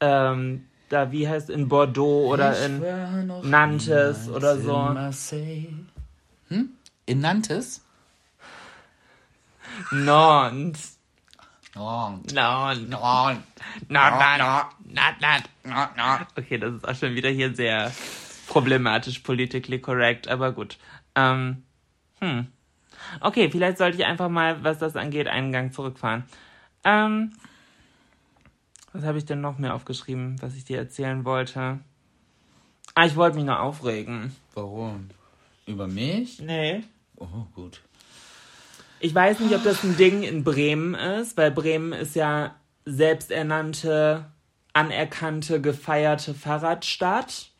ähm, 0.00 0.66
da, 0.88 1.12
wie 1.12 1.28
heißt, 1.28 1.50
in 1.50 1.68
Bordeaux 1.68 2.32
oder 2.32 2.52
Ich 2.52 2.64
in 2.64 3.50
Nantes 3.50 4.28
oder 4.28 4.56
so. 4.58 4.72
In 4.72 4.94
Marseille. 4.94 5.68
Hm? 6.48 6.70
In 7.06 7.20
Nantes? 7.20 7.84
Nantes. 9.92 10.97
Oh. 11.78 12.10
Nantes. 12.32 12.94
Oh. 12.94 13.30
Nantes. 13.88 14.66
Nantes. 15.20 15.50
No, 15.64 15.74
no. 15.96 16.26
Okay, 16.36 16.58
das 16.58 16.74
ist 16.74 16.88
auch 16.88 16.94
schon 16.94 17.14
wieder 17.14 17.30
hier 17.30 17.54
sehr 17.54 17.92
problematisch, 18.48 19.20
politically 19.20 19.80
correct, 19.80 20.28
aber 20.28 20.52
gut. 20.52 20.78
Ähm, 21.14 21.62
hm. 22.20 22.46
Okay, 23.20 23.50
vielleicht 23.50 23.78
sollte 23.78 23.96
ich 23.96 24.04
einfach 24.04 24.28
mal, 24.28 24.62
was 24.64 24.78
das 24.78 24.96
angeht, 24.96 25.28
einen 25.28 25.52
Gang 25.52 25.72
zurückfahren. 25.72 26.24
Ähm, 26.84 27.32
was 28.92 29.04
habe 29.04 29.18
ich 29.18 29.24
denn 29.24 29.40
noch 29.40 29.58
mehr 29.58 29.74
aufgeschrieben, 29.74 30.36
was 30.40 30.56
ich 30.56 30.64
dir 30.64 30.78
erzählen 30.78 31.24
wollte? 31.24 31.78
Ah, 32.94 33.06
ich 33.06 33.16
wollte 33.16 33.36
mich 33.36 33.44
noch 33.44 33.60
aufregen. 33.60 34.34
Warum? 34.54 35.10
Über 35.66 35.86
mich? 35.86 36.40
Nee. 36.40 36.82
Oh, 37.16 37.46
gut. 37.54 37.82
Ich 39.00 39.14
weiß 39.14 39.40
nicht, 39.40 39.54
ob 39.54 39.62
das 39.64 39.84
ein 39.84 39.96
Ding 39.96 40.22
in 40.22 40.44
Bremen 40.44 40.94
ist, 40.94 41.36
weil 41.36 41.50
Bremen 41.50 41.92
ist 41.92 42.16
ja 42.16 42.54
selbsternannte, 42.84 44.26
anerkannte, 44.72 45.60
gefeierte 45.60 46.34
Fahrradstadt. 46.34 47.50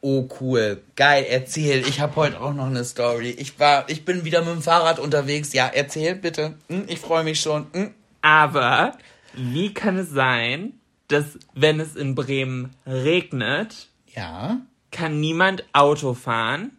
Oh, 0.00 0.28
cool. 0.40 0.82
Geil, 0.96 1.24
erzähl. 1.28 1.80
Ich 1.88 2.00
habe 2.00 2.16
heute 2.16 2.40
auch 2.40 2.52
noch 2.52 2.66
eine 2.66 2.84
Story. 2.84 3.30
Ich 3.30 3.58
war, 3.58 3.88
ich 3.88 4.04
bin 4.04 4.24
wieder 4.24 4.40
mit 4.42 4.50
dem 4.50 4.62
Fahrrad 4.62 4.98
unterwegs. 4.98 5.52
Ja, 5.54 5.66
erzähl 5.72 6.14
bitte. 6.14 6.54
Hm, 6.68 6.84
ich 6.88 6.98
freue 6.98 7.24
mich 7.24 7.40
schon. 7.40 7.66
Hm. 7.72 7.94
Aber 8.20 8.98
wie 9.32 9.72
kann 9.72 9.96
es 9.96 10.10
sein, 10.10 10.74
dass 11.08 11.38
wenn 11.54 11.80
es 11.80 11.96
in 11.96 12.14
Bremen 12.14 12.74
regnet, 12.86 13.88
Ja. 14.14 14.58
kann 14.90 15.20
niemand 15.20 15.64
Auto 15.72 16.14
fahren 16.14 16.76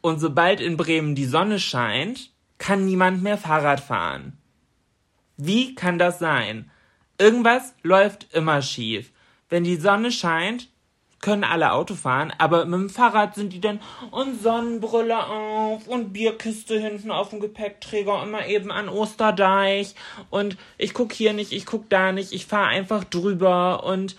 und 0.00 0.18
sobald 0.18 0.60
in 0.60 0.76
Bremen 0.76 1.14
die 1.14 1.24
Sonne 1.26 1.58
scheint, 1.60 2.30
kann 2.58 2.84
niemand 2.84 3.22
mehr 3.22 3.38
Fahrrad 3.38 3.80
fahren? 3.80 4.36
Wie 5.36 5.74
kann 5.74 5.98
das 5.98 6.18
sein? 6.18 6.70
Irgendwas 7.18 7.74
läuft 7.82 8.32
immer 8.34 8.62
schief. 8.62 9.12
Wenn 9.48 9.64
die 9.64 9.76
Sonne 9.76 10.12
scheint, 10.12 10.68
können 11.20 11.44
alle 11.44 11.72
Auto 11.72 11.94
fahren, 11.94 12.32
aber 12.38 12.64
mit 12.64 12.74
dem 12.74 12.90
Fahrrad 12.90 13.34
sind 13.34 13.52
die 13.52 13.60
dann 13.60 13.80
und 14.12 14.40
Sonnenbrille 14.40 15.26
auf 15.26 15.88
und 15.88 16.12
Bierkiste 16.12 16.78
hinten 16.78 17.10
auf 17.10 17.30
dem 17.30 17.40
Gepäckträger 17.40 18.22
immer 18.22 18.46
eben 18.46 18.70
an 18.70 18.88
Osterdeich 18.88 19.94
und 20.30 20.56
ich 20.76 20.94
guck 20.94 21.12
hier 21.12 21.32
nicht, 21.32 21.52
ich 21.52 21.66
guck 21.66 21.90
da 21.90 22.12
nicht, 22.12 22.32
ich 22.32 22.46
fahre 22.46 22.68
einfach 22.68 23.04
drüber 23.04 23.84
und 23.84 24.16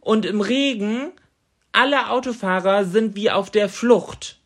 und 0.00 0.26
im 0.26 0.40
Regen 0.40 1.12
alle 1.72 2.10
Autofahrer 2.10 2.84
sind 2.84 3.14
wie 3.14 3.30
auf 3.30 3.50
der 3.50 3.68
Flucht. 3.68 4.37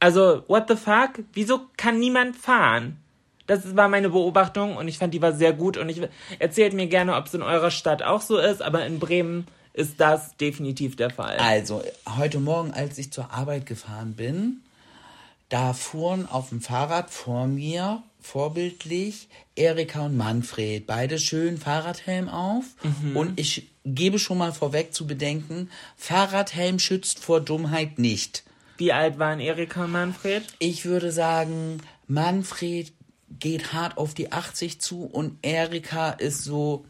Also, 0.00 0.44
what 0.46 0.68
the 0.68 0.76
fuck? 0.76 1.24
Wieso 1.32 1.62
kann 1.76 1.98
niemand 1.98 2.36
fahren? 2.36 2.98
Das 3.46 3.76
war 3.76 3.88
meine 3.88 4.10
Beobachtung 4.10 4.76
und 4.76 4.88
ich 4.88 4.98
fand, 4.98 5.14
die 5.14 5.22
war 5.22 5.32
sehr 5.32 5.52
gut 5.52 5.76
und 5.76 5.88
ich 5.88 6.02
erzählt 6.38 6.74
mir 6.74 6.86
gerne, 6.86 7.16
ob 7.16 7.26
es 7.26 7.34
in 7.34 7.42
eurer 7.42 7.70
Stadt 7.70 8.02
auch 8.02 8.20
so 8.20 8.36
ist, 8.36 8.60
aber 8.62 8.84
in 8.84 8.98
Bremen 8.98 9.46
ist 9.72 9.98
das 10.00 10.36
definitiv 10.36 10.96
der 10.96 11.10
Fall. 11.10 11.38
Also, 11.38 11.82
heute 12.18 12.40
Morgen, 12.40 12.72
als 12.72 12.98
ich 12.98 13.10
zur 13.10 13.32
Arbeit 13.32 13.64
gefahren 13.64 14.14
bin, 14.14 14.60
da 15.48 15.72
fuhren 15.72 16.28
auf 16.28 16.50
dem 16.50 16.60
Fahrrad 16.60 17.10
vor 17.10 17.46
mir 17.46 18.02
vorbildlich 18.20 19.28
Erika 19.56 20.06
und 20.06 20.16
Manfred. 20.16 20.86
Beide 20.86 21.18
schön 21.18 21.56
Fahrradhelm 21.56 22.28
auf. 22.28 22.64
Und 23.14 23.40
ich 23.40 23.68
gebe 23.84 24.18
schon 24.18 24.38
mal 24.38 24.52
vorweg 24.52 24.92
zu 24.92 25.06
bedenken, 25.06 25.70
Fahrradhelm 25.96 26.78
schützt 26.78 27.20
vor 27.20 27.40
Dummheit 27.40 27.98
nicht. 27.98 28.44
Wie 28.78 28.92
alt 28.92 29.18
waren 29.18 29.40
Erika 29.40 29.84
und 29.84 29.92
Manfred? 29.92 30.44
Ich 30.60 30.84
würde 30.84 31.10
sagen, 31.10 31.82
Manfred 32.06 32.92
geht 33.28 33.72
hart 33.72 33.98
auf 33.98 34.14
die 34.14 34.32
80 34.32 34.80
zu 34.80 35.04
und 35.04 35.36
Erika 35.42 36.10
ist 36.10 36.44
so, 36.44 36.84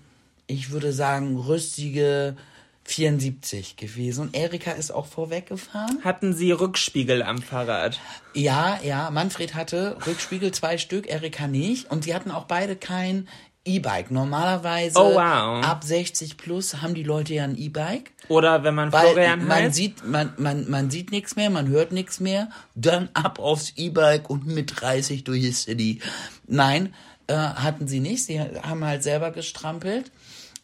ich 0.46 0.70
würde 0.70 0.92
sagen, 0.92 1.36
rüstige 1.38 2.36
74 2.84 3.76
gewesen. 3.76 4.22
Und 4.22 4.36
Erika 4.36 4.72
ist 4.72 4.90
auch 4.90 5.06
vorweggefahren. 5.06 6.02
Hatten 6.04 6.34
sie 6.34 6.52
Rückspiegel 6.52 7.22
am 7.22 7.42
Fahrrad? 7.42 8.00
Ja, 8.32 8.78
ja, 8.82 9.10
Manfred 9.10 9.54
hatte 9.54 9.98
Rückspiegel 10.06 10.52
zwei 10.52 10.78
Stück, 10.78 11.06
Erika 11.08 11.46
nicht. 11.48 11.90
Und 11.90 12.04
sie 12.04 12.14
hatten 12.14 12.30
auch 12.30 12.44
beide 12.44 12.76
kein 12.76 13.28
E-Bike. 13.68 14.10
Normalerweise 14.10 14.98
Oh, 14.98 15.14
wow. 15.14 15.64
ab 15.64 15.84
60 15.84 16.36
plus 16.36 16.82
haben 16.82 16.94
die 16.94 17.02
Leute 17.04 17.34
ja 17.34 17.44
ein 17.44 17.56
E-Bike. 17.56 18.10
Oder 18.28 18.64
wenn 18.64 18.74
man 18.74 18.90
Florian 18.90 19.46
man 19.46 19.64
heißt? 19.64 19.74
sieht, 19.74 20.04
man, 20.06 20.32
man, 20.38 20.68
man 20.70 20.90
sieht 20.90 21.10
nichts 21.12 21.36
mehr, 21.36 21.50
man 21.50 21.68
hört 21.68 21.92
nichts 21.92 22.18
mehr, 22.20 22.48
dann 22.74 23.08
ab 23.14 23.38
aufs 23.38 23.72
E-Bike 23.76 24.28
und 24.30 24.46
mit 24.46 24.80
30 24.80 25.24
durch 25.24 25.42
die 25.42 25.52
City. 25.52 26.00
Nein, 26.46 26.94
äh, 27.26 27.34
hatten 27.34 27.86
sie 27.88 28.00
nicht. 28.00 28.24
Sie 28.24 28.40
haben 28.40 28.84
halt 28.84 29.02
selber 29.02 29.30
gestrampelt. 29.30 30.10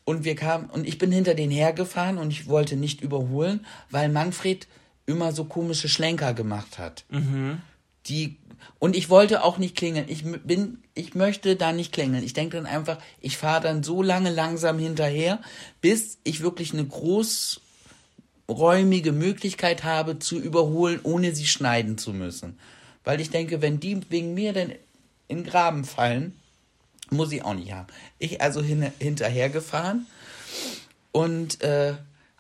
Und 0.06 0.24
wir 0.24 0.34
kamen, 0.34 0.68
und 0.68 0.86
ich 0.86 0.98
bin 0.98 1.10
hinter 1.12 1.34
denen 1.34 1.50
hergefahren 1.52 2.18
und 2.18 2.30
ich 2.30 2.46
wollte 2.46 2.76
nicht 2.76 3.00
überholen, 3.00 3.64
weil 3.90 4.10
Manfred 4.10 4.66
immer 5.06 5.32
so 5.32 5.44
komische 5.44 5.88
Schlenker 5.88 6.34
gemacht 6.34 6.78
hat. 6.78 7.04
Die, 8.06 8.36
und 8.78 8.96
ich 8.96 9.10
wollte 9.10 9.44
auch 9.44 9.58
nicht 9.58 9.76
klingeln. 9.76 10.06
Ich 10.08 10.24
bin, 10.24 10.82
ich 10.94 11.14
möchte 11.14 11.56
da 11.56 11.72
nicht 11.72 11.92
klingeln. 11.92 12.24
Ich 12.24 12.32
denke 12.32 12.56
dann 12.56 12.64
einfach, 12.66 12.96
ich 13.20 13.36
fahre 13.36 13.60
dann 13.62 13.82
so 13.82 14.02
lange 14.02 14.30
langsam 14.30 14.78
hinterher, 14.78 15.40
bis 15.80 16.18
ich 16.24 16.42
wirklich 16.42 16.72
eine 16.72 16.86
großräumige 16.86 19.12
Möglichkeit 19.12 19.84
habe 19.84 20.18
zu 20.18 20.38
überholen, 20.38 21.00
ohne 21.02 21.34
sie 21.34 21.46
schneiden 21.46 21.98
zu 21.98 22.12
müssen. 22.12 22.58
Weil 23.04 23.20
ich 23.20 23.30
denke, 23.30 23.62
wenn 23.62 23.80
die 23.80 24.00
wegen 24.10 24.34
mir 24.34 24.52
dann 24.52 24.72
in 25.28 25.38
den 25.38 25.46
Graben 25.46 25.84
fallen, 25.84 26.34
Muss 27.10 27.32
ich 27.32 27.44
auch 27.44 27.54
nicht 27.54 27.72
haben. 27.72 27.88
Ich 28.18 28.40
also 28.40 28.62
hin, 28.62 28.90
hinterhergefahren 28.98 30.06
und 31.12 31.60
äh, 31.62 31.94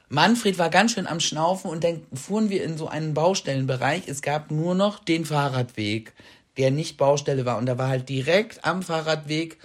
Manfred 0.08 0.58
war 0.58 0.70
ganz 0.70 0.92
schön 0.92 1.06
am 1.06 1.20
Schnaufen 1.20 1.70
und 1.70 1.82
dann 1.82 2.02
fuhren 2.12 2.50
wir 2.50 2.62
in 2.62 2.76
so 2.76 2.88
einen 2.88 3.14
Baustellenbereich. 3.14 4.04
Es 4.06 4.22
gab 4.22 4.50
nur 4.50 4.74
noch 4.74 4.98
den 4.98 5.24
Fahrradweg, 5.24 6.12
der 6.56 6.70
nicht 6.70 6.96
Baustelle 6.96 7.44
war. 7.46 7.58
Und 7.58 7.66
da 7.66 7.78
war 7.78 7.88
halt 7.88 8.08
direkt 8.08 8.64
am 8.64 8.82
Fahrradweg 8.82 9.58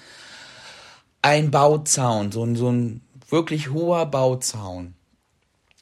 ein 1.22 1.52
Bauzaun, 1.52 2.32
so 2.32 2.44
ein, 2.44 2.56
so 2.56 2.72
ein 2.72 3.02
wirklich 3.30 3.72
hoher 3.72 4.06
Bauzaun. 4.06 4.96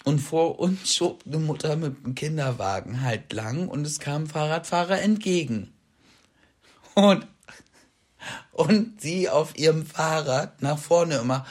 Und 0.03 0.19
vor 0.19 0.59
uns 0.59 0.95
schob 0.95 1.23
eine 1.25 1.37
Mutter 1.37 1.75
mit 1.75 1.97
einem 2.03 2.15
Kinderwagen 2.15 3.01
halt 3.01 3.33
lang 3.33 3.67
und 3.67 3.85
es 3.85 3.99
kam 3.99 4.27
Fahrradfahrer 4.27 5.01
entgegen. 5.01 5.73
Und, 6.95 7.27
und 8.53 9.01
sie 9.01 9.29
auf 9.29 9.57
ihrem 9.57 9.85
Fahrrad 9.85 10.61
nach 10.61 10.79
vorne 10.79 11.17
immer, 11.17 11.45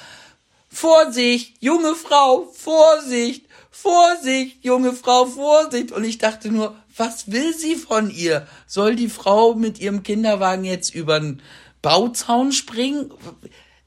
Vorsicht, 0.77 1.57
junge 1.63 1.95
Frau, 1.95 2.53
Vorsicht, 2.53 3.47
Vorsicht, 3.71 4.63
junge 4.63 4.93
Frau, 4.93 5.25
Vorsicht. 5.25 5.91
Und 5.91 6.05
ich 6.05 6.19
dachte 6.19 6.51
nur, 6.51 6.77
was 6.95 7.33
will 7.33 7.55
sie 7.55 7.77
von 7.77 8.11
ihr? 8.11 8.47
Soll 8.67 8.95
die 8.95 9.09
Frau 9.09 9.55
mit 9.55 9.81
ihrem 9.81 10.03
Kinderwagen 10.03 10.67
jetzt 10.67 10.95
über 10.95 11.19
den 11.19 11.41
Bauzaun 11.81 12.53
springen? 12.53 13.11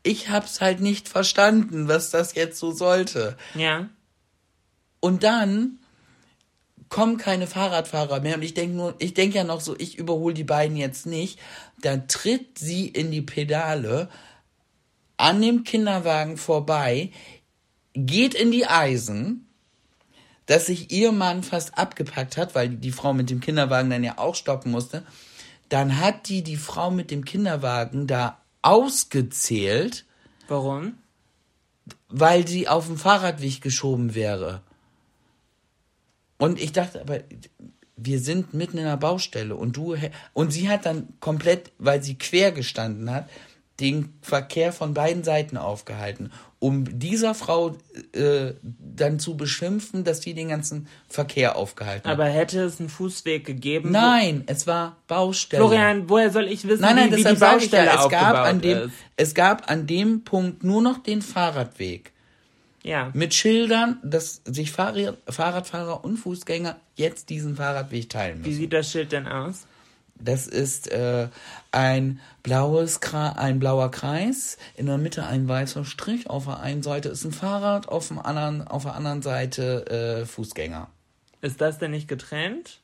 Ich 0.02 0.30
hab's 0.30 0.62
halt 0.62 0.80
nicht 0.80 1.08
verstanden, 1.08 1.88
was 1.88 2.10
das 2.10 2.34
jetzt 2.34 2.58
so 2.58 2.72
sollte. 2.72 3.38
Ja. 3.54 3.88
Und 5.00 5.22
dann 5.22 5.78
kommen 6.90 7.18
keine 7.18 7.46
Fahrradfahrer 7.46 8.20
mehr 8.20 8.34
und 8.34 8.42
ich 8.42 8.56
denke 8.56 8.76
nur, 8.76 8.96
ich 8.98 9.14
denke 9.14 9.38
ja 9.38 9.44
noch 9.44 9.62
so, 9.62 9.76
ich 9.78 10.00
überhole 10.00 10.34
die 10.34 10.44
beiden 10.44 10.76
jetzt 10.76 11.06
nicht. 11.06 11.40
Dann 11.84 12.08
tritt 12.08 12.58
sie 12.58 12.88
in 12.88 13.12
die 13.12 13.22
Pedale 13.22 14.10
an 15.20 15.42
dem 15.42 15.64
Kinderwagen 15.64 16.38
vorbei, 16.38 17.12
geht 17.94 18.34
in 18.34 18.52
die 18.52 18.66
Eisen, 18.66 19.48
dass 20.46 20.68
sich 20.68 20.92
ihr 20.92 21.12
Mann 21.12 21.44
fast 21.44 21.78
abgepackt 21.78 22.38
hat, 22.38 22.56
weil 22.56 22.70
die 22.70 22.94
Frau 22.94 23.14
mit 23.14 23.30
dem 23.30 23.42
Kinderwagen 23.42 23.90
dann 23.90 24.04
ja 24.04 24.18
auch 24.18 24.34
stoppen 24.34 24.72
musste. 24.72 25.04
Dann 25.68 26.00
hat 26.00 26.30
die 26.30 26.42
die 26.42 26.58
Frau 26.58 26.90
mit 26.90 27.12
dem 27.12 27.26
Kinderwagen 27.26 28.08
da 28.08 28.40
ausgezählt. 28.62 30.06
Warum? 30.48 30.94
Weil 32.08 32.48
sie 32.48 32.68
auf 32.68 32.88
dem 32.88 32.98
Fahrradweg 32.98 33.62
geschoben 33.62 34.16
wäre. 34.16 34.62
Und 36.38 36.60
ich 36.62 36.72
dachte, 36.72 37.02
aber 37.02 37.20
wir 37.98 38.20
sind 38.20 38.54
mitten 38.54 38.78
in 38.78 38.86
einer 38.86 38.96
Baustelle 38.96 39.56
und 39.56 39.76
du 39.76 39.98
und 40.34 40.54
sie 40.54 40.70
hat 40.70 40.86
dann 40.86 41.10
komplett, 41.20 41.72
weil 41.78 42.02
sie 42.02 42.18
quer 42.18 42.54
gestanden 42.54 43.12
hat, 43.12 43.30
den 43.80 44.14
Verkehr 44.22 44.74
von 44.74 44.94
beiden 44.94 45.24
Seiten 45.24 45.58
aufgehalten, 45.58 46.32
um 46.60 47.00
dieser 47.00 47.34
Frau 47.34 47.78
äh, 48.14 48.54
dann 48.62 49.20
zu 49.20 49.38
beschimpfen, 49.38 50.04
dass 50.04 50.22
sie 50.22 50.34
den 50.34 50.50
ganzen 50.50 50.88
Verkehr 51.08 51.56
aufgehalten 51.56 52.08
hat. 52.08 52.14
Aber 52.14 52.26
hätte 52.26 52.62
es 52.62 52.80
einen 52.80 52.90
Fußweg 52.90 53.46
gegeben? 53.46 53.92
Nein, 53.92 54.44
es 54.48 54.68
war 54.68 54.98
Baustelle. 55.08 55.64
Florian, 55.64 56.10
woher 56.10 56.32
soll 56.32 56.48
ich 56.48 56.68
wissen, 56.68 56.82
nein, 56.82 56.96
nein, 56.96 57.12
wie, 57.12 57.24
wie 57.24 57.34
die 57.34 57.40
Baustelle 57.40 57.86
ja, 57.86 58.04
es 58.04 58.10
gab 58.10 58.36
an 58.36 58.62
dem, 58.62 58.78
ist? 58.78 58.94
Es 59.16 59.34
gab 59.34 59.72
an 59.72 59.88
dem 59.88 60.24
Punkt 60.24 60.64
nur 60.64 60.82
noch 60.82 60.98
den 61.02 61.22
Fahrradweg. 61.22 62.12
Ja. 62.84 63.12
Mit 63.14 63.34
Schildern, 63.34 64.00
dass 64.04 64.42
sich 64.46 64.72
Fahrrad, 64.72 65.18
Fahrradfahrer 65.28 66.04
und 66.04 66.18
Fußgänger 66.18 66.80
jetzt 66.96 67.30
diesen 67.30 67.56
Fahrradweg 67.56 68.10
teilen 68.10 68.40
müssen. 68.40 68.52
Wie 68.52 68.56
sieht 68.56 68.74
das 68.74 68.92
Schild 68.92 69.12
denn 69.12 69.28
aus? 69.28 69.66
Das 70.20 70.48
ist 70.48 70.92
äh, 70.92 71.30
ein 71.72 72.20
blaues 72.44 73.00
ein 73.14 73.60
blauer 73.60 73.90
Kreis, 73.92 74.58
in 74.76 74.86
der 74.86 74.98
Mitte 74.98 75.26
ein 75.26 75.48
weißer 75.48 75.86
Strich, 75.86 76.30
auf 76.30 76.46
der 76.46 76.60
einen 76.60 76.84
Seite 76.84 77.10
ist 77.10 77.24
ein 77.24 77.32
Fahrrad, 77.32 77.88
auf, 77.88 78.10
dem 78.10 78.20
anderen, 78.20 78.68
auf 78.68 78.84
der 78.84 78.96
anderen 78.96 79.22
Seite 79.22 80.22
äh, 80.22 80.26
Fußgänger. 80.26 80.90
Ist 81.42 81.62
das 81.62 81.78
denn 81.78 81.92
nicht 81.92 82.08
getrennt? 82.08 82.80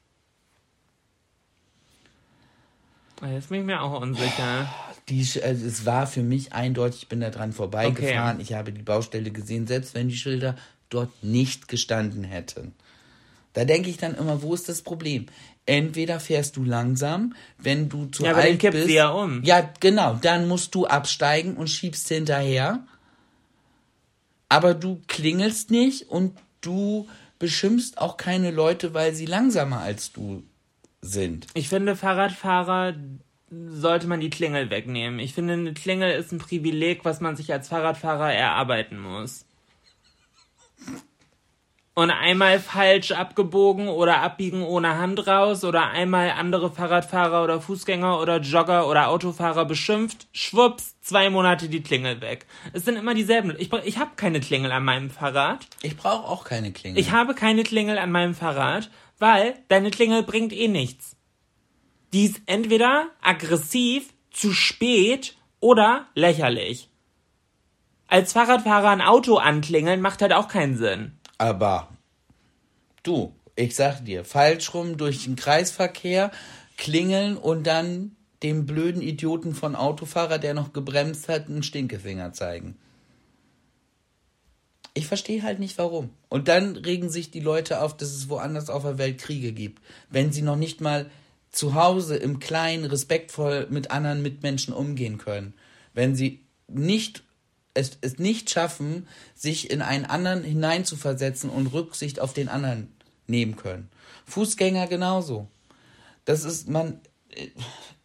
Jetzt 3.22 3.50
bin 3.50 3.62
ich 3.62 3.66
mir 3.66 3.82
auch 3.82 4.02
unsicher. 4.02 4.70
Die, 5.10 5.22
also 5.42 5.66
es 5.66 5.86
war 5.86 6.08
für 6.08 6.22
mich 6.22 6.54
eindeutig, 6.54 7.04
ich 7.04 7.10
bin 7.10 7.22
da 7.22 7.30
dran 7.30 7.54
vorbeigefahren. 7.54 8.36
Okay. 8.36 8.42
Ich 8.42 8.54
habe 8.54 8.72
die 8.72 8.82
Baustelle 8.82 9.32
gesehen, 9.32 9.68
selbst 9.68 9.94
wenn 9.94 10.10
die 10.10 10.18
Schilder 10.18 10.56
dort 10.90 11.24
nicht 11.24 11.68
gestanden 11.68 12.24
hätten. 12.24 12.74
Da 13.56 13.64
denke 13.64 13.90
ich 13.90 13.98
dann 13.98 14.16
immer, 14.16 14.42
wo 14.42 14.54
ist 14.54 14.68
das 14.70 14.82
Problem? 14.82 15.28
Entweder 15.66 16.20
fährst 16.20 16.58
du 16.58 16.64
langsam, 16.64 17.34
wenn 17.58 17.90
du 17.90 18.06
zu 18.08 18.24
ja, 18.24 18.32
aber 18.32 18.42
alt 18.42 18.52
dann 18.52 18.58
kippt 18.58 18.74
bist. 18.74 18.88
Sie 18.88 18.96
ja 18.96 19.10
um. 19.10 19.44
Ja, 19.44 19.68
genau. 19.80 20.20
Dann 20.22 20.48
musst 20.48 20.76
du 20.76 20.86
absteigen 20.86 21.56
und 21.56 21.70
schiebst 21.70 22.08
hinterher. 22.10 22.86
Aber 24.50 24.74
du 24.74 25.02
klingelst 25.08 25.72
nicht 25.72 26.10
und 26.10 26.38
du 26.60 27.08
beschimpfst 27.40 27.98
auch 27.98 28.18
keine 28.18 28.52
Leute, 28.52 28.94
weil 28.94 29.16
sie 29.16 29.26
langsamer 29.26 29.80
als 29.80 30.12
du 30.12 30.44
sind. 31.02 31.48
Ich 31.54 31.70
finde, 31.70 31.96
Fahrradfahrer 31.96 32.96
sollte 33.50 34.08
man 34.08 34.20
die 34.20 34.30
Klingel 34.30 34.70
wegnehmen. 34.70 35.20
Ich 35.20 35.34
finde, 35.34 35.54
eine 35.54 35.74
Klingel 35.74 36.12
ist 36.12 36.34
ein 36.34 36.40
Privileg, 36.40 37.06
was 37.06 37.22
man 37.22 37.38
sich 37.38 37.54
als 37.54 37.70
Fahrradfahrer 37.70 38.34
erarbeiten 38.34 39.00
muss 39.00 39.46
und 41.96 42.12
einmal 42.12 42.60
falsch 42.60 43.12
abgebogen 43.12 43.88
oder 43.88 44.22
abbiegen 44.22 44.62
ohne 44.64 44.98
Hand 44.98 45.26
raus 45.28 45.64
oder 45.64 45.90
einmal 45.90 46.30
andere 46.32 46.70
Fahrradfahrer 46.70 47.44
oder 47.44 47.62
Fußgänger 47.62 48.20
oder 48.20 48.42
Jogger 48.42 48.90
oder 48.90 49.08
Autofahrer 49.08 49.64
beschimpft, 49.64 50.28
schwupps, 50.34 51.00
zwei 51.00 51.30
Monate 51.30 51.70
die 51.70 51.82
Klingel 51.82 52.20
weg. 52.20 52.46
Es 52.74 52.84
sind 52.84 52.98
immer 52.98 53.14
dieselben. 53.14 53.56
Ich, 53.58 53.72
ich 53.72 53.98
habe 53.98 54.12
keine 54.18 54.42
Klingel 54.42 54.74
an 54.74 54.84
meinem 54.84 55.10
Fahrrad. 55.10 55.66
Ich 55.82 55.96
brauche 55.96 56.28
auch 56.28 56.44
keine 56.44 56.74
Klingel. 56.74 57.00
Ich 57.00 57.12
habe 57.12 57.34
keine 57.34 57.64
Klingel 57.64 57.98
an 57.98 58.12
meinem 58.12 58.36
Fahrrad, 58.36 58.92
weil 59.18 59.56
deine 59.70 59.90
Klingel 59.90 60.24
bringt 60.24 60.52
eh 60.52 60.68
nichts. 60.68 61.16
Die 62.12 62.26
ist 62.26 62.42
entweder 62.46 63.08
aggressiv, 63.22 64.14
zu 64.32 64.52
spät 64.52 65.38
oder 65.62 66.08
lächerlich. 66.14 66.90
Als 68.08 68.34
Fahrradfahrer 68.34 68.90
ein 68.90 69.02
Auto 69.02 69.38
anklingeln 69.38 70.02
macht 70.02 70.22
halt 70.22 70.34
auch 70.34 70.50
keinen 70.50 70.76
Sinn. 70.76 71.18
Aber 71.38 71.90
du, 73.04 73.34
ich 73.56 73.76
sag 73.76 74.04
dir, 74.04 74.26
falsch 74.26 74.74
rum 74.74 74.98
durch 74.98 75.24
den 75.24 75.36
Kreisverkehr 75.36 76.32
klingeln 76.78 77.38
und 77.38 77.66
dann 77.66 78.16
dem 78.44 78.66
blöden 78.66 79.02
Idioten 79.02 79.56
von 79.56 79.76
Autofahrer, 79.76 80.38
der 80.38 80.54
noch 80.54 80.74
gebremst 80.74 81.30
hat, 81.30 81.48
einen 81.48 81.64
Stinkefinger 81.64 82.34
zeigen. 82.34 82.78
Ich 84.94 85.08
verstehe 85.08 85.44
halt 85.44 85.60
nicht 85.60 85.78
warum. 85.78 86.10
Und 86.30 86.48
dann 86.48 86.78
regen 86.78 87.10
sich 87.10 87.32
die 87.32 87.42
Leute 87.42 87.82
auf, 87.82 87.98
dass 87.98 88.12
es 88.12 88.30
woanders 88.30 88.70
auf 88.70 88.84
der 88.84 88.98
Welt 88.98 89.18
Kriege 89.18 89.52
gibt, 89.52 89.82
wenn 90.10 90.32
sie 90.32 90.42
noch 90.42 90.56
nicht 90.56 90.80
mal 90.80 91.10
zu 91.52 91.74
Hause 91.74 92.16
im 92.18 92.40
Kleinen 92.40 92.86
respektvoll 92.86 93.68
mit 93.70 93.92
anderen 93.92 94.22
Mitmenschen 94.22 94.74
umgehen 94.74 95.18
können. 95.18 95.54
Wenn 95.94 96.16
sie 96.16 96.46
nicht 96.68 97.24
es, 97.76 97.98
es 98.02 98.18
nicht 98.18 98.50
schaffen, 98.50 99.08
sich 99.36 99.70
in 99.70 99.84
einen 99.84 100.06
anderen 100.06 100.44
hineinzuversetzen 100.44 101.50
und 101.52 101.68
Rücksicht 101.68 102.20
auf 102.20 102.34
den 102.34 102.50
anderen 102.50 102.92
nehmen 103.28 103.56
können. 103.56 103.90
Fußgänger 104.26 104.88
genauso. 104.88 105.48
Das 106.26 106.44
ist 106.44 106.68
man 106.68 107.00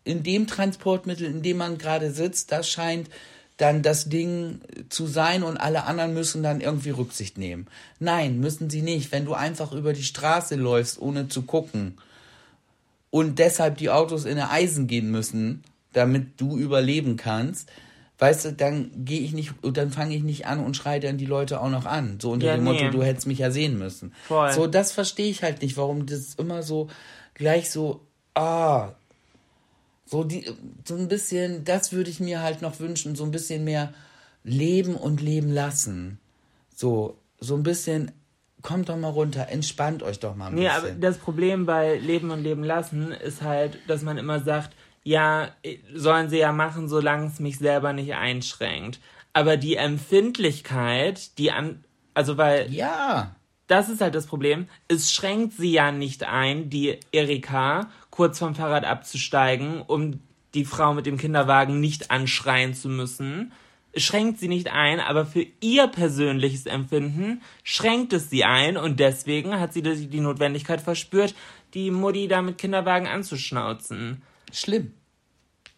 in 0.04 0.22
dem 0.22 0.46
Transportmittel, 0.46 1.26
in 1.26 1.42
dem 1.42 1.56
man 1.56 1.78
gerade 1.78 2.10
sitzt, 2.10 2.52
das 2.52 2.68
scheint 2.68 3.08
dann 3.56 3.82
das 3.82 4.08
Ding 4.08 4.60
zu 4.88 5.06
sein 5.06 5.42
und 5.42 5.58
alle 5.58 5.84
anderen 5.84 6.14
müssen 6.14 6.42
dann 6.42 6.62
irgendwie 6.62 6.90
Rücksicht 6.90 7.36
nehmen. 7.36 7.66
Nein, 7.98 8.40
müssen 8.40 8.70
sie 8.70 8.80
nicht. 8.80 9.12
Wenn 9.12 9.26
du 9.26 9.34
einfach 9.34 9.72
über 9.72 9.92
die 9.92 10.02
Straße 10.02 10.56
läufst, 10.56 11.00
ohne 11.00 11.28
zu 11.28 11.42
gucken 11.42 11.98
und 13.10 13.38
deshalb 13.38 13.76
die 13.76 13.90
Autos 13.90 14.24
in 14.24 14.36
der 14.36 14.50
Eisen 14.50 14.86
gehen 14.86 15.10
müssen, 15.10 15.62
damit 15.92 16.40
du 16.40 16.56
überleben 16.56 17.16
kannst, 17.16 17.70
weißt 18.20 18.44
du, 18.44 18.52
dann 18.52 18.90
gehe 19.04 19.20
ich 19.20 19.32
nicht, 19.32 19.54
dann 19.62 19.90
fange 19.90 20.14
ich 20.14 20.22
nicht 20.22 20.46
an 20.46 20.60
und 20.60 20.76
schreie 20.76 21.00
dann 21.00 21.16
die 21.16 21.26
Leute 21.26 21.60
auch 21.60 21.70
noch 21.70 21.86
an. 21.86 22.20
So 22.20 22.30
unter 22.30 22.48
ja, 22.48 22.54
dem 22.54 22.64
nee. 22.64 22.72
Motto, 22.72 22.90
du 22.90 23.02
hättest 23.02 23.26
mich 23.26 23.38
ja 23.38 23.50
sehen 23.50 23.78
müssen. 23.78 24.12
Voll. 24.28 24.52
So, 24.52 24.66
das 24.66 24.92
verstehe 24.92 25.30
ich 25.30 25.42
halt 25.42 25.62
nicht, 25.62 25.78
warum 25.78 26.04
das 26.04 26.34
immer 26.34 26.62
so 26.62 26.88
gleich 27.34 27.70
so, 27.70 28.02
ah, 28.34 28.90
so 30.04 30.22
die, 30.22 30.44
so 30.84 30.96
ein 30.96 31.08
bisschen, 31.08 31.64
das 31.64 31.92
würde 31.92 32.10
ich 32.10 32.20
mir 32.20 32.42
halt 32.42 32.60
noch 32.60 32.78
wünschen, 32.78 33.16
so 33.16 33.24
ein 33.24 33.30
bisschen 33.30 33.64
mehr 33.64 33.94
leben 34.44 34.96
und 34.96 35.22
leben 35.22 35.50
lassen. 35.50 36.18
So, 36.74 37.16
so 37.38 37.54
ein 37.54 37.62
bisschen, 37.62 38.12
kommt 38.60 38.90
doch 38.90 38.98
mal 38.98 39.08
runter, 39.08 39.48
entspannt 39.48 40.02
euch 40.02 40.20
doch 40.20 40.36
mal 40.36 40.48
ein 40.48 40.56
nee, 40.56 40.64
bisschen. 40.64 40.82
Nee, 40.82 40.90
aber 40.90 41.00
das 41.00 41.16
Problem 41.16 41.64
bei 41.64 41.96
Leben 41.96 42.30
und 42.30 42.42
Leben 42.42 42.64
lassen 42.64 43.12
ist 43.12 43.40
halt, 43.40 43.78
dass 43.86 44.02
man 44.02 44.18
immer 44.18 44.40
sagt, 44.40 44.76
ja, 45.02 45.50
sollen 45.94 46.28
sie 46.28 46.38
ja 46.38 46.52
machen, 46.52 46.88
solange 46.88 47.26
es 47.26 47.40
mich 47.40 47.58
selber 47.58 47.92
nicht 47.92 48.14
einschränkt. 48.14 49.00
Aber 49.32 49.56
die 49.56 49.76
Empfindlichkeit, 49.76 51.38
die 51.38 51.52
an, 51.52 51.84
also 52.14 52.36
weil. 52.36 52.72
Ja. 52.72 53.36
Das 53.66 53.88
ist 53.88 54.00
halt 54.00 54.16
das 54.16 54.26
Problem. 54.26 54.66
Es 54.88 55.12
schränkt 55.12 55.54
sie 55.54 55.70
ja 55.70 55.92
nicht 55.92 56.24
ein, 56.24 56.70
die 56.70 56.98
Erika, 57.12 57.88
kurz 58.10 58.40
vom 58.40 58.56
Fahrrad 58.56 58.84
abzusteigen, 58.84 59.80
um 59.82 60.18
die 60.54 60.64
Frau 60.64 60.92
mit 60.92 61.06
dem 61.06 61.18
Kinderwagen 61.18 61.78
nicht 61.78 62.10
anschreien 62.10 62.74
zu 62.74 62.88
müssen. 62.88 63.52
Es 63.92 64.02
schränkt 64.02 64.40
sie 64.40 64.48
nicht 64.48 64.72
ein, 64.72 64.98
aber 64.98 65.24
für 65.24 65.46
ihr 65.60 65.86
persönliches 65.86 66.66
Empfinden 66.66 67.42
schränkt 67.62 68.12
es 68.12 68.28
sie 68.28 68.44
ein 68.44 68.76
und 68.76 68.98
deswegen 68.98 69.58
hat 69.58 69.72
sie 69.72 69.82
die 69.82 70.20
Notwendigkeit 70.20 70.80
verspürt, 70.80 71.34
die 71.74 71.92
Mutti 71.92 72.26
da 72.26 72.42
mit 72.42 72.58
Kinderwagen 72.58 73.06
anzuschnauzen. 73.06 74.22
Schlimm. 74.52 74.92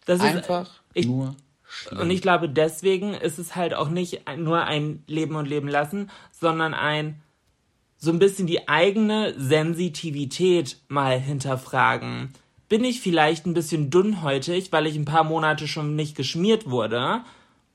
Das 0.05 0.19
ist 0.19 0.25
Einfach 0.25 0.69
ich, 0.93 1.05
nur 1.05 1.35
schlimm. 1.67 2.01
und 2.01 2.11
ich 2.11 2.21
glaube, 2.21 2.49
deswegen 2.49 3.13
ist 3.13 3.39
es 3.39 3.55
halt 3.55 3.73
auch 3.73 3.89
nicht 3.89 4.21
nur 4.37 4.63
ein 4.63 5.03
Leben 5.07 5.35
und 5.35 5.47
Leben 5.47 5.67
lassen, 5.67 6.09
sondern 6.31 6.73
ein 6.73 7.21
so 7.97 8.11
ein 8.11 8.19
bisschen 8.19 8.47
die 8.47 8.67
eigene 8.67 9.33
Sensitivität 9.39 10.77
mal 10.89 11.17
hinterfragen. 11.17 12.33
Bin 12.67 12.83
ich 12.83 12.99
vielleicht 12.99 13.45
ein 13.45 13.53
bisschen 13.53 13.91
dünnhäutig, 13.91 14.73
weil 14.73 14.87
ich 14.87 14.97
ein 14.97 15.05
paar 15.05 15.23
Monate 15.23 15.69
schon 15.69 15.95
nicht 15.95 16.17
geschmiert 16.17 16.69
wurde? 16.69 17.21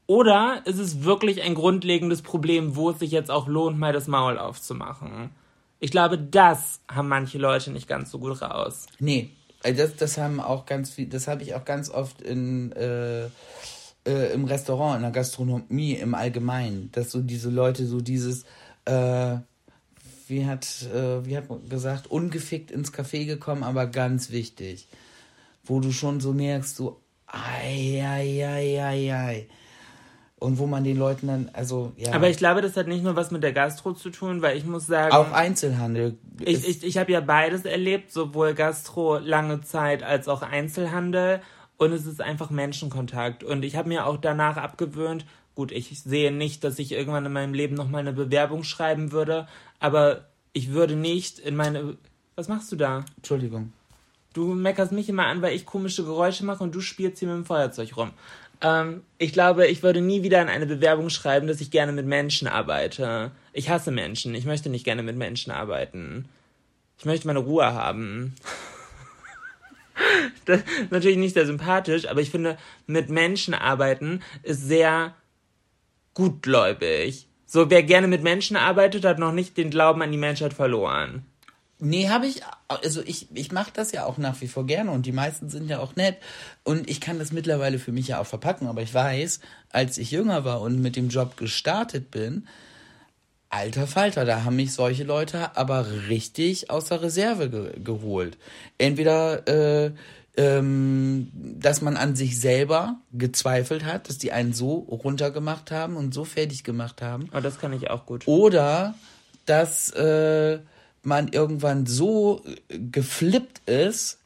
Oder 0.06 0.62
ist 0.66 0.78
es 0.78 1.02
wirklich 1.02 1.42
ein 1.42 1.54
grundlegendes 1.54 2.20
Problem, 2.20 2.76
wo 2.76 2.90
es 2.90 2.98
sich 2.98 3.10
jetzt 3.10 3.30
auch 3.30 3.46
lohnt, 3.46 3.78
mal 3.78 3.94
das 3.94 4.06
Maul 4.06 4.38
aufzumachen? 4.38 5.30
Ich 5.80 5.90
glaube, 5.90 6.18
das 6.18 6.80
haben 6.88 7.08
manche 7.08 7.38
Leute 7.38 7.70
nicht 7.70 7.88
ganz 7.88 8.10
so 8.10 8.18
gut 8.18 8.42
raus. 8.42 8.86
Nee, 8.98 9.30
äh, 9.30 9.37
das, 9.62 9.96
das 9.96 10.18
haben 10.18 10.40
auch 10.40 10.66
ganz 10.66 10.90
viel, 10.90 11.08
das 11.08 11.28
habe 11.28 11.42
ich 11.42 11.54
auch 11.54 11.64
ganz 11.64 11.90
oft 11.90 12.22
in, 12.22 12.72
äh, 12.72 13.26
äh, 14.06 14.32
im 14.32 14.44
Restaurant, 14.44 14.96
in 14.96 15.02
der 15.02 15.10
Gastronomie 15.10 15.94
im 15.94 16.14
Allgemeinen, 16.14 16.90
dass 16.92 17.10
so 17.10 17.20
diese 17.20 17.50
Leute 17.50 17.86
so 17.86 18.00
dieses, 18.00 18.44
äh, 18.84 19.36
wie 20.28 20.46
hat, 20.46 20.66
äh, 20.94 21.24
wie 21.24 21.36
hat 21.36 21.48
man 21.48 21.68
gesagt, 21.68 22.06
ungefickt 22.06 22.70
ins 22.70 22.92
Café 22.92 23.24
gekommen, 23.24 23.62
aber 23.62 23.86
ganz 23.86 24.30
wichtig. 24.30 24.88
Wo 25.64 25.80
du 25.80 25.92
schon 25.92 26.20
so 26.20 26.32
merkst, 26.32 26.76
so, 26.76 27.00
ei, 27.26 28.02
ei, 28.02 28.46
ei, 28.46 28.82
ei, 28.82 29.14
ei. 29.14 29.48
Und 30.40 30.58
wo 30.58 30.66
man 30.66 30.84
den 30.84 30.96
Leuten 30.96 31.26
dann, 31.26 31.50
also, 31.52 31.92
ja. 31.96 32.12
Aber 32.12 32.28
ich 32.28 32.36
glaube, 32.36 32.62
das 32.62 32.76
hat 32.76 32.86
nicht 32.86 33.02
nur 33.02 33.16
was 33.16 33.32
mit 33.32 33.42
der 33.42 33.52
Gastro 33.52 33.92
zu 33.92 34.10
tun, 34.10 34.40
weil 34.40 34.56
ich 34.56 34.64
muss 34.64 34.86
sagen. 34.86 35.12
auch 35.12 35.32
Einzelhandel. 35.32 36.16
Ich, 36.40 36.68
ich, 36.68 36.84
ich 36.84 36.96
habe 36.96 37.10
ja 37.10 37.20
beides 37.20 37.64
erlebt, 37.64 38.12
sowohl 38.12 38.54
Gastro 38.54 39.18
lange 39.18 39.62
Zeit 39.62 40.04
als 40.04 40.28
auch 40.28 40.42
Einzelhandel. 40.42 41.40
Und 41.76 41.92
es 41.92 42.06
ist 42.06 42.20
einfach 42.20 42.50
Menschenkontakt. 42.50 43.42
Und 43.42 43.64
ich 43.64 43.76
habe 43.76 43.88
mir 43.88 44.06
auch 44.06 44.16
danach 44.16 44.56
abgewöhnt, 44.56 45.24
gut, 45.56 45.72
ich 45.72 46.00
sehe 46.02 46.30
nicht, 46.30 46.62
dass 46.62 46.78
ich 46.78 46.92
irgendwann 46.92 47.26
in 47.26 47.32
meinem 47.32 47.52
Leben 47.52 47.74
nochmal 47.74 48.02
eine 48.02 48.12
Bewerbung 48.12 48.62
schreiben 48.62 49.10
würde, 49.10 49.48
aber 49.80 50.26
ich 50.52 50.72
würde 50.72 50.94
nicht 50.94 51.40
in 51.40 51.56
meine. 51.56 51.96
Was 52.36 52.46
machst 52.46 52.70
du 52.70 52.76
da? 52.76 53.04
Entschuldigung. 53.16 53.72
Du 54.34 54.54
meckerst 54.54 54.92
mich 54.92 55.08
immer 55.08 55.26
an, 55.26 55.42
weil 55.42 55.56
ich 55.56 55.66
komische 55.66 56.04
Geräusche 56.04 56.44
mache 56.44 56.62
und 56.62 56.74
du 56.74 56.80
spielst 56.80 57.18
hier 57.18 57.26
mit 57.26 57.38
dem 57.38 57.44
Feuerzeug 57.44 57.96
rum. 57.96 58.12
Ähm, 58.60 59.02
ich 59.18 59.32
glaube, 59.32 59.66
ich 59.66 59.82
würde 59.82 60.00
nie 60.00 60.22
wieder 60.22 60.42
in 60.42 60.48
eine 60.48 60.66
Bewerbung 60.66 61.10
schreiben, 61.10 61.46
dass 61.46 61.60
ich 61.60 61.70
gerne 61.70 61.92
mit 61.92 62.06
Menschen 62.06 62.48
arbeite. 62.48 63.30
Ich 63.52 63.70
hasse 63.70 63.90
Menschen. 63.90 64.34
Ich 64.34 64.44
möchte 64.44 64.68
nicht 64.68 64.84
gerne 64.84 65.02
mit 65.02 65.16
Menschen 65.16 65.50
arbeiten. 65.50 66.28
Ich 66.98 67.04
möchte 67.04 67.26
meine 67.26 67.40
Ruhe 67.40 67.72
haben. 67.72 68.34
das 70.44 70.60
ist 70.60 70.90
natürlich 70.90 71.18
nicht 71.18 71.34
sehr 71.34 71.46
sympathisch, 71.46 72.08
aber 72.08 72.20
ich 72.20 72.30
finde, 72.30 72.58
mit 72.86 73.08
Menschen 73.08 73.54
arbeiten 73.54 74.22
ist 74.42 74.66
sehr 74.66 75.14
gutgläubig. 76.14 77.26
So, 77.46 77.70
wer 77.70 77.82
gerne 77.82 78.08
mit 78.08 78.22
Menschen 78.22 78.56
arbeitet, 78.56 79.04
hat 79.04 79.18
noch 79.18 79.32
nicht 79.32 79.56
den 79.56 79.70
Glauben 79.70 80.02
an 80.02 80.12
die 80.12 80.18
Menschheit 80.18 80.52
verloren. 80.52 81.24
Nee, 81.80 82.08
habe 82.08 82.26
ich, 82.26 82.42
also 82.66 83.02
ich, 83.02 83.28
ich 83.34 83.52
mache 83.52 83.70
das 83.72 83.92
ja 83.92 84.04
auch 84.04 84.18
nach 84.18 84.40
wie 84.40 84.48
vor 84.48 84.66
gerne 84.66 84.90
und 84.90 85.06
die 85.06 85.12
meisten 85.12 85.48
sind 85.48 85.68
ja 85.68 85.78
auch 85.78 85.94
nett 85.94 86.16
und 86.64 86.90
ich 86.90 87.00
kann 87.00 87.20
das 87.20 87.30
mittlerweile 87.30 87.78
für 87.78 87.92
mich 87.92 88.08
ja 88.08 88.20
auch 88.20 88.26
verpacken, 88.26 88.66
aber 88.66 88.82
ich 88.82 88.92
weiß, 88.92 89.38
als 89.70 89.96
ich 89.96 90.10
jünger 90.10 90.44
war 90.44 90.60
und 90.60 90.82
mit 90.82 90.96
dem 90.96 91.08
Job 91.08 91.36
gestartet 91.36 92.10
bin, 92.10 92.48
alter 93.48 93.86
Falter, 93.86 94.24
da 94.24 94.44
haben 94.44 94.56
mich 94.56 94.72
solche 94.72 95.04
Leute 95.04 95.56
aber 95.56 95.86
richtig 96.08 96.70
aus 96.70 96.86
der 96.86 97.00
Reserve 97.02 97.48
ge 97.48 97.80
geholt. 97.82 98.36
Entweder, 98.76 99.46
äh, 99.48 99.92
ähm, 100.36 101.30
dass 101.32 101.80
man 101.80 101.96
an 101.96 102.14
sich 102.14 102.38
selber 102.40 102.96
gezweifelt 103.12 103.84
hat, 103.84 104.08
dass 104.08 104.18
die 104.18 104.32
einen 104.32 104.52
so 104.52 104.74
runtergemacht 104.78 105.70
haben 105.70 105.96
und 105.96 106.12
so 106.12 106.24
fertig 106.24 106.62
gemacht 106.62 107.02
haben 107.02 107.28
Aber 107.30 107.40
das 107.40 107.58
kann 107.58 107.72
ich 107.72 107.90
auch 107.90 108.06
gut. 108.06 108.26
oder 108.26 108.94
dass 109.46 109.90
äh, 109.90 110.58
man 111.08 111.28
irgendwann 111.28 111.86
so 111.86 112.42
äh, 112.68 112.78
geflippt 112.78 113.68
ist. 113.68 114.18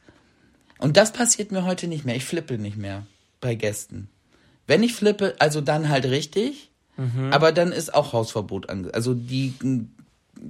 Und 0.77 0.97
das 0.97 1.13
passiert 1.13 1.51
mir 1.51 1.65
heute 1.65 1.87
nicht 1.87 2.05
mehr. 2.05 2.15
Ich 2.15 2.25
flippe 2.25 2.57
nicht 2.57 2.77
mehr 2.77 3.05
bei 3.41 3.55
Gästen. 3.55 4.09
Wenn 4.67 4.83
ich 4.83 4.93
flippe, 4.93 5.35
also 5.39 5.61
dann 5.61 5.89
halt 5.89 6.05
richtig. 6.05 6.69
Aber 7.31 7.51
dann 7.51 7.71
ist 7.71 7.95
auch 7.95 8.13
Hausverbot 8.13 8.69
ange. 8.69 8.93
Also 8.93 9.15
die 9.15 9.55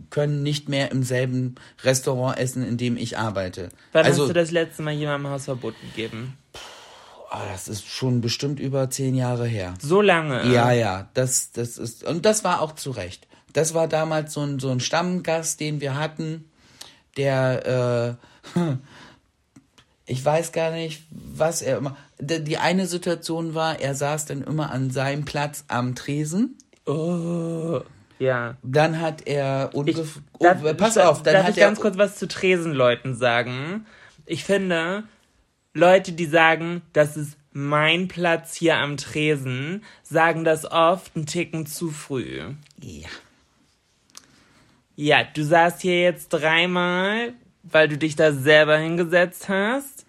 können 0.10 0.44
nicht 0.44 0.68
mehr 0.68 0.92
im 0.92 1.04
selben 1.04 1.56
Restaurant 1.84 2.38
essen, 2.38 2.68
in 2.68 2.76
dem 2.76 2.98
ich 2.98 3.18
arbeite. 3.18 3.70
Wann 3.94 4.06
also 4.06 4.24
hast 4.24 4.30
du 4.30 4.34
das 4.34 4.52
letzte 4.52 4.84
Mal 4.84 4.92
jemandem 4.92 5.32
Hausverbot 5.32 5.76
gegeben? 5.80 6.38
ah, 7.34 7.48
das 7.52 7.68
ist 7.68 7.88
schon 7.88 8.22
bestimmt 8.22 8.60
über 8.60 8.90
zehn 8.90 9.16
Jahre 9.16 9.48
her. 9.48 9.74
So 9.82 10.02
lange? 10.02 10.46
Ja, 10.54 10.72
ja, 10.72 11.10
das, 11.14 11.52
das 11.52 11.78
ist, 11.78 12.04
und 12.04 12.26
das 12.26 12.44
war 12.44 12.62
auch 12.62 12.74
zu 12.74 12.92
Recht. 12.92 13.28
Das 13.54 13.74
war 13.74 13.88
damals 13.88 14.34
so 14.34 14.42
ein, 14.42 14.60
so 14.60 14.70
ein 14.70 14.80
Stammgast, 14.80 15.60
den 15.60 15.80
wir 15.82 15.96
hatten, 15.96 16.46
der, 17.18 18.18
äh, 18.56 18.60
ich 20.06 20.24
weiß 20.24 20.52
gar 20.52 20.72
nicht, 20.72 21.04
was 21.12 21.62
er 21.62 21.78
immer, 21.78 21.96
die 22.20 22.58
eine 22.58 22.88
Situation 22.88 23.54
war, 23.56 23.80
er 23.80 23.96
saß 23.96 24.26
dann 24.26 24.42
immer 24.44 24.72
an 24.72 24.90
seinem 24.92 25.26
Platz 25.26 25.66
am 25.68 25.96
Tresen, 25.96 26.58
Oh. 26.86 27.80
Ja. 28.20 28.58
dann 28.62 29.00
hat 29.00 29.26
er, 29.26 29.70
ungef 29.74 30.20
oh, 30.38 30.44
Darf- 30.44 30.78
pass 30.78 30.96
darf- 30.96 31.06
auf, 31.08 31.24
dann 31.24 31.36
darf 31.36 31.44
hat 31.46 31.52
ich 31.52 31.58
ganz 31.58 31.80
kurz 31.80 31.98
was 31.98 32.18
zu 32.18 32.28
Tresenleuten 32.28 33.16
sagen? 33.16 33.86
Ich 34.26 34.44
finde, 34.44 35.04
Leute, 35.74 36.12
die 36.12 36.26
sagen, 36.26 36.82
das 36.92 37.16
ist 37.18 37.38
mein 37.54 38.08
Platz 38.10 38.54
hier 38.56 38.78
am 38.78 38.98
Tresen, 38.98 39.84
sagen 40.04 40.44
das 40.44 40.70
oft 40.70 41.16
einen 41.16 41.26
Ticken 41.26 41.66
zu 41.66 41.90
früh. 41.90 42.40
ja, 42.82 43.08
Ja, 44.96 45.24
du 45.24 45.44
saßt 45.44 45.82
hier 45.82 46.02
jetzt 46.02 46.30
dreimal, 46.30 47.34
weil 47.64 47.88
du 47.88 47.98
dich 47.98 48.16
da 48.16 48.32
selber 48.32 48.78
hingesetzt 48.78 49.50
hast. 49.50 50.06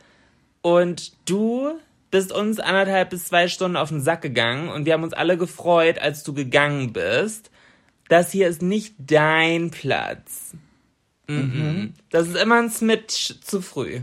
Und 0.61 1.12
du 1.28 1.78
bist 2.11 2.32
uns 2.32 2.61
anderthalb 2.61 3.11
bis 3.11 3.26
zwei 3.26 3.49
Stunden 3.49 3.76
auf 3.76 3.89
den 3.89 4.01
Sack 4.01 4.22
gegangen 4.22 4.68
und 4.68 4.87
wir 4.87 4.93
haben 4.93 5.03
uns 5.03 5.12
alle 5.12 5.37
gefreut, 5.37 5.99
als 5.99 6.22
du 6.22 6.32
gegangen 6.32 6.93
bist. 6.93 7.51
Das 8.09 8.30
hier 8.30 8.49
ist 8.49 8.62
nicht 8.62 8.95
dein 8.99 9.70
Platz. 9.70 10.53
Mhm. 11.26 11.95
Das 12.11 12.28
ist 12.28 12.37
immer 12.37 12.61
ein 12.61 12.70
Smith 12.70 13.41
zu 13.43 13.61
früh. 13.61 14.01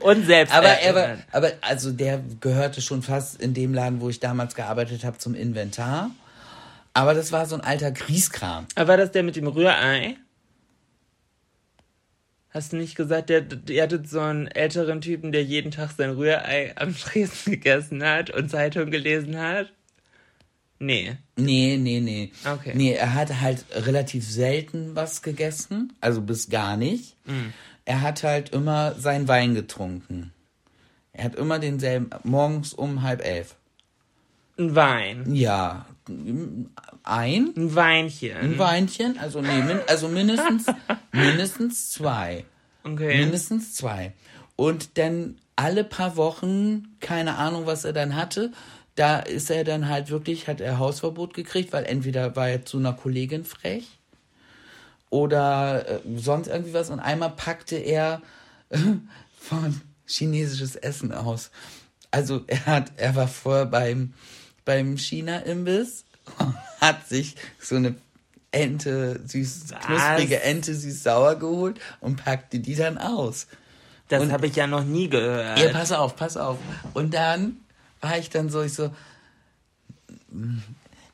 und 0.00 0.26
selbst. 0.26 0.54
Aber 0.54 0.68
er 0.68 0.94
war, 0.94 1.16
aber 1.32 1.52
also 1.60 1.92
der 1.92 2.22
gehörte 2.40 2.80
schon 2.80 3.02
fast 3.02 3.40
in 3.40 3.54
dem 3.54 3.74
Laden, 3.74 4.00
wo 4.00 4.08
ich 4.08 4.20
damals 4.20 4.54
gearbeitet 4.54 5.04
habe, 5.04 5.18
zum 5.18 5.34
Inventar. 5.34 6.10
Aber 6.92 7.14
das 7.14 7.32
war 7.32 7.46
so 7.46 7.54
ein 7.54 7.60
alter 7.60 7.90
Grießkram. 7.90 8.66
Aber 8.74 8.88
war 8.88 8.96
das 8.96 9.12
der 9.12 9.22
mit 9.22 9.36
dem 9.36 9.46
Rührei? 9.46 10.16
Hast 12.50 12.72
du 12.72 12.76
nicht 12.76 12.96
gesagt, 12.96 13.30
der, 13.30 13.42
der 13.42 13.84
hatte 13.84 14.02
so 14.04 14.20
einen 14.20 14.48
älteren 14.48 15.00
Typen, 15.00 15.30
der 15.30 15.44
jeden 15.44 15.70
Tag 15.70 15.92
sein 15.92 16.10
Rührei 16.10 16.72
am 16.76 16.96
Tresen 16.96 17.52
gegessen 17.52 18.02
hat 18.02 18.30
und 18.30 18.50
Zeitung 18.50 18.90
gelesen 18.90 19.38
hat? 19.38 19.72
Nee. 20.80 21.16
Nee, 21.36 21.76
nee, 21.78 22.00
nee. 22.00 22.32
Okay. 22.44 22.72
Nee, 22.74 22.94
er 22.94 23.14
hat 23.14 23.40
halt 23.40 23.66
relativ 23.70 24.26
selten 24.26 24.96
was 24.96 25.22
gegessen, 25.22 25.92
also 26.00 26.22
bis 26.22 26.48
gar 26.48 26.76
nicht. 26.76 27.16
Mm. 27.26 27.50
Er 27.84 28.00
hat 28.00 28.24
halt 28.24 28.50
immer 28.50 28.94
seinen 28.94 29.28
Wein 29.28 29.54
getrunken. 29.54 30.32
Er 31.12 31.24
hat 31.24 31.34
immer 31.36 31.58
denselben, 31.58 32.10
morgens 32.24 32.72
um 32.72 33.02
halb 33.02 33.24
elf. 33.24 33.56
Ein 34.60 34.74
Wein. 34.76 35.34
Ja, 35.34 35.86
ein, 37.04 37.54
Ein 37.56 37.74
Weinchen. 37.74 38.36
ein 38.36 38.58
Weinchen, 38.58 39.18
also 39.18 39.40
nee, 39.40 39.62
min, 39.62 39.80
also 39.86 40.08
mindestens, 40.08 40.66
mindestens 41.12 41.90
zwei. 41.90 42.44
Okay. 42.84 43.18
Mindestens 43.18 43.74
zwei. 43.74 44.12
Und 44.56 44.98
dann 44.98 45.38
alle 45.56 45.84
paar 45.84 46.16
Wochen, 46.16 46.96
keine 47.00 47.36
Ahnung, 47.36 47.66
was 47.66 47.84
er 47.84 47.92
dann 47.92 48.16
hatte, 48.16 48.52
da 48.96 49.18
ist 49.18 49.50
er 49.50 49.64
dann 49.64 49.88
halt 49.88 50.10
wirklich, 50.10 50.46
hat 50.48 50.60
er 50.60 50.78
Hausverbot 50.78 51.32
gekriegt, 51.32 51.72
weil 51.72 51.84
entweder 51.84 52.36
war 52.36 52.48
er 52.48 52.64
zu 52.66 52.78
einer 52.78 52.92
Kollegin 52.92 53.44
frech 53.44 53.86
oder 55.08 55.88
äh, 55.88 56.00
sonst 56.16 56.48
irgendwie 56.48 56.74
was. 56.74 56.90
Und 56.90 57.00
einmal 57.00 57.30
packte 57.30 57.76
er 57.76 58.20
äh, 58.68 58.78
von 59.38 59.80
chinesisches 60.06 60.76
Essen 60.76 61.12
aus. 61.12 61.50
Also 62.10 62.42
er 62.46 62.66
hat, 62.66 62.92
er 62.96 63.14
war 63.16 63.28
vorher 63.28 63.66
beim, 63.66 64.12
beim 64.64 64.96
China-Imbiss, 64.96 66.04
hat 66.80 67.08
sich 67.08 67.36
so 67.60 67.76
eine 67.76 67.94
Ente, 68.52 69.20
süß, 69.26 69.74
knusprige 69.80 70.42
Ente 70.42 70.74
süß-sauer 70.74 71.36
geholt 71.36 71.80
und 72.00 72.16
packte 72.16 72.58
die 72.58 72.74
dann 72.74 72.98
aus. 72.98 73.46
Das 74.08 74.28
habe 74.30 74.48
ich 74.48 74.56
ja 74.56 74.66
noch 74.66 74.84
nie 74.84 75.08
gehört. 75.08 75.58
Ja, 75.58 75.68
pass 75.70 75.92
auf, 75.92 76.16
pass 76.16 76.36
auf. 76.36 76.58
Und 76.94 77.14
dann 77.14 77.58
war 78.00 78.18
ich 78.18 78.28
dann 78.28 78.50
so, 78.50 78.62
ich 78.62 78.74
so, 78.74 78.90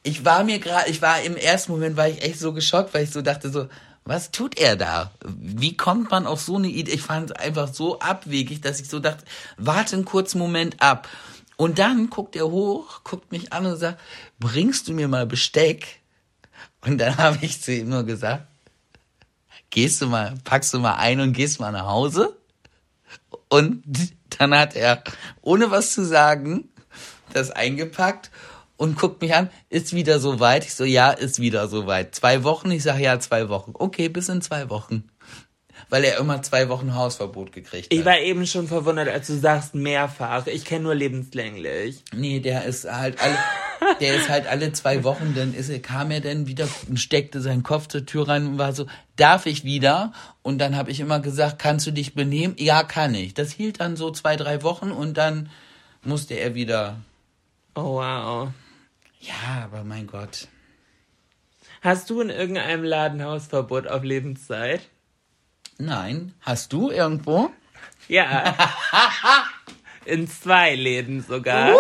ich 0.02 0.24
war 0.24 0.44
mir 0.44 0.58
gerade, 0.60 0.88
ich 0.88 1.02
war 1.02 1.20
im 1.20 1.36
ersten 1.36 1.72
Moment 1.72 1.96
war 1.96 2.08
ich 2.08 2.22
echt 2.22 2.38
so 2.38 2.54
geschockt, 2.54 2.94
weil 2.94 3.04
ich 3.04 3.10
so 3.10 3.20
dachte 3.20 3.50
so, 3.50 3.68
was 4.06 4.30
tut 4.30 4.56
er 4.58 4.76
da? 4.76 5.10
Wie 5.24 5.76
kommt 5.76 6.10
man 6.10 6.26
auf 6.26 6.40
so 6.40 6.56
eine 6.56 6.68
Idee? 6.68 6.92
Ich 6.92 7.02
fand 7.02 7.30
es 7.30 7.36
einfach 7.36 7.74
so 7.74 7.98
abwegig, 7.98 8.60
dass 8.60 8.80
ich 8.80 8.88
so 8.88 9.00
dachte, 9.00 9.24
warte 9.58 9.96
einen 9.96 10.04
kurzen 10.04 10.38
Moment 10.38 10.80
ab. 10.80 11.08
Und 11.56 11.78
dann 11.78 12.10
guckt 12.10 12.36
er 12.36 12.50
hoch, 12.50 13.02
guckt 13.02 13.32
mich 13.32 13.52
an 13.52 13.66
und 13.66 13.76
sagt, 13.76 14.00
bringst 14.38 14.88
du 14.88 14.92
mir 14.92 15.08
mal 15.08 15.26
Besteck? 15.26 16.00
Und 16.82 16.98
dann 16.98 17.16
habe 17.18 17.38
ich 17.40 17.62
zu 17.62 17.72
ihm 17.72 17.88
nur 17.88 18.04
gesagt, 18.04 18.46
gehst 19.70 20.00
du 20.02 20.06
mal, 20.06 20.34
packst 20.44 20.74
du 20.74 20.78
mal 20.78 20.96
ein 20.96 21.20
und 21.20 21.32
gehst 21.32 21.60
mal 21.60 21.72
nach 21.72 21.86
Hause? 21.86 22.36
Und 23.48 23.82
dann 24.38 24.54
hat 24.54 24.76
er, 24.76 25.02
ohne 25.40 25.70
was 25.70 25.92
zu 25.92 26.04
sagen, 26.04 26.68
das 27.32 27.50
eingepackt 27.50 28.30
und 28.76 28.98
guckt 28.98 29.22
mich 29.22 29.34
an, 29.34 29.50
ist 29.68 29.94
wieder 29.94 30.20
soweit. 30.20 30.64
Ich 30.64 30.74
so, 30.74 30.84
ja, 30.84 31.10
ist 31.10 31.40
wieder 31.40 31.68
soweit. 31.68 32.14
Zwei 32.14 32.44
Wochen? 32.44 32.70
Ich 32.70 32.82
sage, 32.82 33.02
ja, 33.02 33.18
zwei 33.20 33.48
Wochen. 33.48 33.72
Okay, 33.74 34.08
bis 34.08 34.28
in 34.28 34.42
zwei 34.42 34.68
Wochen. 34.68 35.04
Weil 35.88 36.02
er 36.02 36.18
immer 36.18 36.42
zwei 36.42 36.68
Wochen 36.68 36.94
Hausverbot 36.94 37.52
gekriegt 37.52 37.92
Ich 37.92 38.00
hat. 38.00 38.06
war 38.06 38.18
eben 38.18 38.44
schon 38.46 38.66
verwundert, 38.66 39.08
als 39.08 39.28
du 39.28 39.38
sagst 39.38 39.74
mehrfach. 39.76 40.46
Ich 40.48 40.64
kenne 40.64 40.82
nur 40.84 40.94
lebenslänglich. 40.96 42.02
Nee, 42.12 42.40
der 42.40 42.64
ist 42.64 42.90
halt 42.90 43.20
alle, 43.22 43.36
der 44.00 44.16
ist 44.16 44.28
halt 44.28 44.48
alle 44.48 44.72
zwei 44.72 45.04
Wochen, 45.04 45.34
dann 45.36 45.54
ist 45.54 45.68
er, 45.68 45.80
kam 45.80 46.10
er 46.10 46.20
dann 46.20 46.48
wieder 46.48 46.66
und 46.88 46.98
steckte 46.98 47.40
seinen 47.40 47.62
Kopf 47.62 47.86
zur 47.86 48.04
Tür 48.04 48.26
rein 48.28 48.46
und 48.46 48.58
war 48.58 48.72
so, 48.72 48.86
darf 49.14 49.46
ich 49.46 49.62
wieder? 49.62 50.12
Und 50.42 50.58
dann 50.58 50.74
habe 50.76 50.90
ich 50.90 50.98
immer 50.98 51.20
gesagt, 51.20 51.60
kannst 51.60 51.86
du 51.86 51.92
dich 51.92 52.14
benehmen? 52.14 52.56
Ja, 52.58 52.82
kann 52.82 53.14
ich. 53.14 53.34
Das 53.34 53.52
hielt 53.52 53.78
dann 53.80 53.94
so 53.96 54.10
zwei, 54.10 54.34
drei 54.34 54.64
Wochen 54.64 54.90
und 54.90 55.16
dann 55.16 55.50
musste 56.02 56.34
er 56.34 56.54
wieder, 56.56 56.96
Oh 57.76 58.00
wow. 58.00 58.48
ja, 59.20 59.62
aber 59.64 59.84
mein 59.84 60.08
Gott. 60.08 60.48
Hast 61.80 62.10
du 62.10 62.20
in 62.20 62.30
irgendeinem 62.30 62.82
Laden 62.82 63.22
Hausverbot 63.22 63.86
auf 63.86 64.02
Lebenszeit? 64.02 64.80
Nein. 65.78 66.32
Hast 66.40 66.72
du 66.72 66.90
irgendwo? 66.90 67.50
Ja. 68.08 68.54
In 70.04 70.28
zwei 70.28 70.74
Läden 70.74 71.20
sogar. 71.22 71.74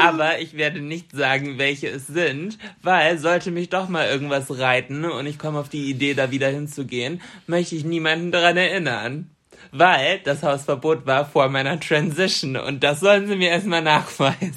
Aber 0.00 0.38
ich 0.38 0.54
werde 0.54 0.80
nicht 0.80 1.12
sagen, 1.12 1.58
welche 1.58 1.88
es 1.88 2.06
sind, 2.06 2.58
weil 2.82 3.18
sollte 3.18 3.50
mich 3.50 3.70
doch 3.70 3.88
mal 3.88 4.06
irgendwas 4.06 4.58
reiten 4.58 5.04
und 5.04 5.26
ich 5.26 5.38
komme 5.38 5.58
auf 5.58 5.68
die 5.68 5.90
Idee, 5.90 6.14
da 6.14 6.30
wieder 6.30 6.48
hinzugehen, 6.48 7.22
möchte 7.46 7.74
ich 7.74 7.84
niemanden 7.84 8.30
daran 8.30 8.56
erinnern. 8.56 9.30
Weil 9.72 10.20
das 10.20 10.42
Hausverbot 10.42 11.06
war 11.06 11.26
vor 11.26 11.48
meiner 11.48 11.80
Transition 11.80 12.56
und 12.56 12.84
das 12.84 13.00
sollen 13.00 13.26
sie 13.26 13.36
mir 13.36 13.50
erstmal 13.50 13.82
nachweisen. 13.82 14.52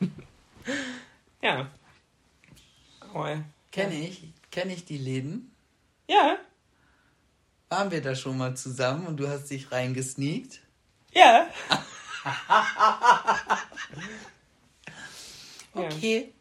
ja. 1.42 1.68
Oh. 3.14 3.26
Kenne 3.72 3.94
ich. 3.98 4.22
Kenne 4.50 4.72
ich 4.72 4.84
die 4.84 4.98
Läden? 4.98 5.50
Ja, 6.08 6.38
Waren 7.68 7.90
wir 7.90 8.00
da 8.00 8.14
schon 8.14 8.38
mal 8.38 8.56
zusammen 8.56 9.06
und 9.06 9.16
du 9.18 9.28
hast 9.28 9.50
dich 9.50 9.72
reingesneakt? 9.72 10.60
ja. 11.12 11.46
Okay. 15.74 16.32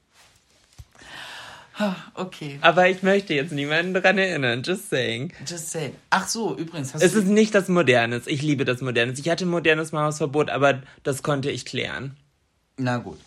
Okay. 2.14 2.58
Aber 2.62 2.88
ich 2.90 3.04
möchte 3.04 3.34
jetzt 3.34 3.52
niemanden 3.52 3.94
daran 3.94 4.18
erinnern, 4.18 4.64
just 4.64 4.90
saying. 4.90 5.34
Just 5.46 5.72
say. 5.72 5.92
Ach 6.10 6.26
so, 6.26 6.56
übrigens, 6.58 6.94
hast 6.94 7.02
Es 7.04 7.12
du... 7.12 7.20
ist 7.20 7.28
nicht 7.28 7.54
das 7.54 7.68
Modernes. 7.68 8.28
Ich 8.28 8.42
liebe 8.42 8.64
das 8.64 8.80
Modernes. 8.80 9.20
Ich 9.20 9.28
hatte 9.30 9.46
ein 9.46 9.50
modernes 9.50 9.92
Hausverbot, 9.92 10.50
aber 10.50 10.82
das 11.04 11.22
konnte 11.22 11.52
ich 11.52 11.66
klären. 11.66 12.16
Na 12.78 12.98
gut. 12.98 13.20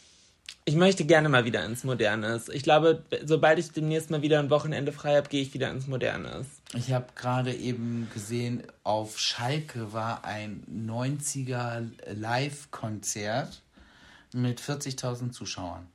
Ich 0.64 0.76
möchte 0.76 1.04
gerne 1.04 1.28
mal 1.28 1.44
wieder 1.44 1.62
ins 1.64 1.84
Modernes. 1.84 2.48
Ich 2.48 2.62
glaube, 2.62 3.04
sobald 3.24 3.58
ich 3.58 3.70
demnächst 3.72 4.10
mal 4.10 4.22
wieder 4.22 4.38
ein 4.38 4.48
Wochenende 4.50 4.92
frei 4.92 5.16
habe, 5.16 5.28
gehe 5.28 5.42
ich 5.42 5.52
wieder 5.52 5.70
ins 5.70 5.86
Modernes. 5.86 6.46
Ich 6.74 6.92
habe 6.92 7.06
gerade 7.14 7.54
eben 7.54 8.08
gesehen, 8.12 8.62
auf 8.84 9.18
Schalke 9.18 9.92
war 9.92 10.24
ein 10.24 10.64
90er 10.70 11.86
Live-Konzert 12.12 13.62
mit 14.34 14.60
40.000 14.60 15.30
Zuschauern. 15.30 15.86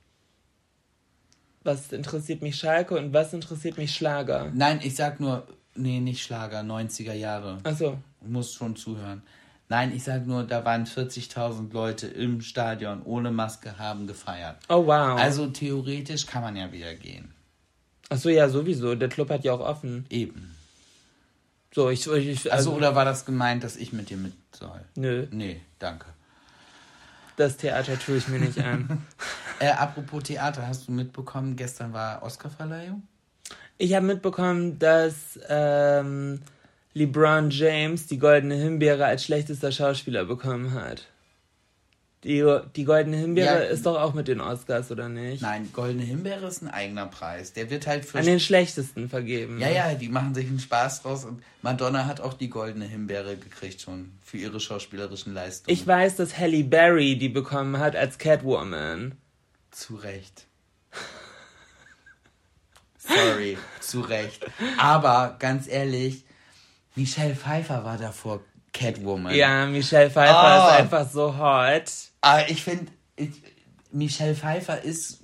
Was 1.62 1.92
interessiert 1.92 2.42
mich 2.42 2.56
Schalke 2.56 2.98
und 2.98 3.12
was 3.12 3.32
interessiert 3.32 3.78
mich 3.78 3.94
Schlager? 3.94 4.50
Nein, 4.52 4.80
ich 4.82 4.96
sag 4.96 5.20
nur, 5.20 5.46
nee, 5.76 6.00
nicht 6.00 6.22
Schlager, 6.22 6.60
90er 6.60 7.14
Jahre. 7.14 7.58
Achso. 7.62 7.98
Du 8.20 8.30
musst 8.30 8.54
schon 8.54 8.74
zuhören. 8.74 9.22
Nein, 9.68 9.94
ich 9.94 10.02
sag 10.02 10.26
nur, 10.26 10.44
da 10.44 10.64
waren 10.64 10.84
40.000 10.86 11.72
Leute 11.72 12.06
im 12.08 12.40
Stadion 12.42 13.02
ohne 13.02 13.30
Maske, 13.30 13.78
haben 13.78 14.06
gefeiert. 14.06 14.58
Oh 14.68 14.86
wow. 14.86 15.18
Also 15.18 15.46
theoretisch 15.46 16.26
kann 16.26 16.42
man 16.42 16.56
ja 16.56 16.70
wieder 16.70 16.94
gehen. 16.94 17.32
Achso, 18.10 18.28
ja, 18.28 18.48
sowieso. 18.48 18.94
Der 18.94 19.08
Club 19.08 19.30
hat 19.30 19.44
ja 19.44 19.54
auch 19.54 19.60
offen. 19.60 20.04
Eben. 20.10 20.53
So, 21.74 21.90
ich. 21.90 22.06
ich 22.06 22.52
Also, 22.52 22.70
also, 22.70 22.72
oder 22.74 22.94
war 22.94 23.04
das 23.04 23.24
gemeint, 23.24 23.64
dass 23.64 23.76
ich 23.76 23.92
mit 23.92 24.08
dir 24.08 24.16
mit 24.16 24.32
soll? 24.54 24.80
Nö, 24.94 25.26
Nee, 25.32 25.60
danke. 25.80 26.06
das 27.36 27.56
Theater 27.56 27.98
tue 27.98 28.16
ich 28.16 28.28
mir 28.28 28.38
nicht 28.38 28.58
an. 28.60 29.02
Äh, 29.60 29.68
apropos 29.68 30.24
Theater, 30.24 30.66
hast 30.66 30.88
du 30.88 30.92
mitbekommen, 30.92 31.54
gestern 31.54 31.92
war 31.92 32.24
Oscarverleihung? 32.24 33.04
Ich 33.78 33.94
habe 33.94 34.04
mitbekommen, 34.04 34.80
dass 34.80 35.38
ähm, 35.48 36.40
LeBron 36.92 37.50
James 37.50 38.08
die 38.08 38.18
Goldene 38.18 38.56
Himbeere 38.56 39.06
als 39.06 39.24
schlechtester 39.24 39.70
Schauspieler 39.70 40.24
bekommen 40.24 40.74
hat. 40.74 41.06
Die, 42.24 42.42
die 42.74 42.84
Goldene 42.84 43.18
Himbeere 43.18 43.64
Ja. 43.64 43.70
ist 43.70 43.84
doch 43.84 44.00
auch 44.00 44.14
mit 44.14 44.28
den 44.28 44.40
Oscars, 44.40 44.90
oder 44.90 45.08
nicht? 45.10 45.42
Nein, 45.42 45.68
Goldene 45.72 46.02
Himbeere 46.04 46.46
ist 46.46 46.62
ein 46.62 46.68
eigener 46.68 47.06
Preis. 47.06 47.52
Der 47.52 47.68
wird 47.70 47.86
halt 47.86 48.04
für. 48.06 48.18
An 48.18 48.24
den 48.24 48.40
schlechtesten 48.40 49.08
vergeben. 49.10 49.58
ja, 49.60 49.68
ja, 49.68 49.94
die 49.94 50.08
machen 50.08 50.34
sich 50.34 50.46
einen 50.48 50.58
Spaß 50.58 51.02
draus. 51.02 51.24
Und 51.24 51.42
Madonna 51.60 52.06
hat 52.06 52.20
auch 52.22 52.32
die 52.34 52.48
Goldene 52.48 52.86
Himbeere 52.86 53.36
gekriegt 53.36 53.82
schon 53.82 54.12
für 54.22 54.38
ihre 54.38 54.58
schauspielerischen 54.58 55.34
Leistungen. 55.34 55.72
Ich 55.76 55.86
weiß, 55.86 56.16
dass 56.16 56.38
Halle 56.38 56.64
Berry 56.64 57.18
die 57.18 57.28
bekommen 57.28 57.78
hat 57.78 57.94
als 57.94 58.16
Catwoman. 58.18 59.12
Zu 59.70 59.96
Recht. 59.96 60.46
Sorry, 62.98 63.58
zu 63.80 64.00
Recht. 64.00 64.46
Aber 64.78 65.36
ganz 65.38 65.68
ehrlich, 65.68 66.24
Michelle 66.94 67.34
Pfeiffer 67.36 67.84
war 67.84 67.98
davor 67.98 68.40
Catwoman. 68.74 69.34
Ja, 69.34 69.64
Michelle 69.66 70.10
Pfeiffer 70.10 70.36
Ah. 70.36 70.68
ist 70.74 70.80
einfach 70.80 71.08
so 71.08 71.38
hot. 71.38 71.84
Aber 72.20 72.50
ich 72.50 72.62
finde, 72.62 72.92
Michelle 73.92 74.34
Pfeiffer 74.34 74.82
ist 74.82 75.20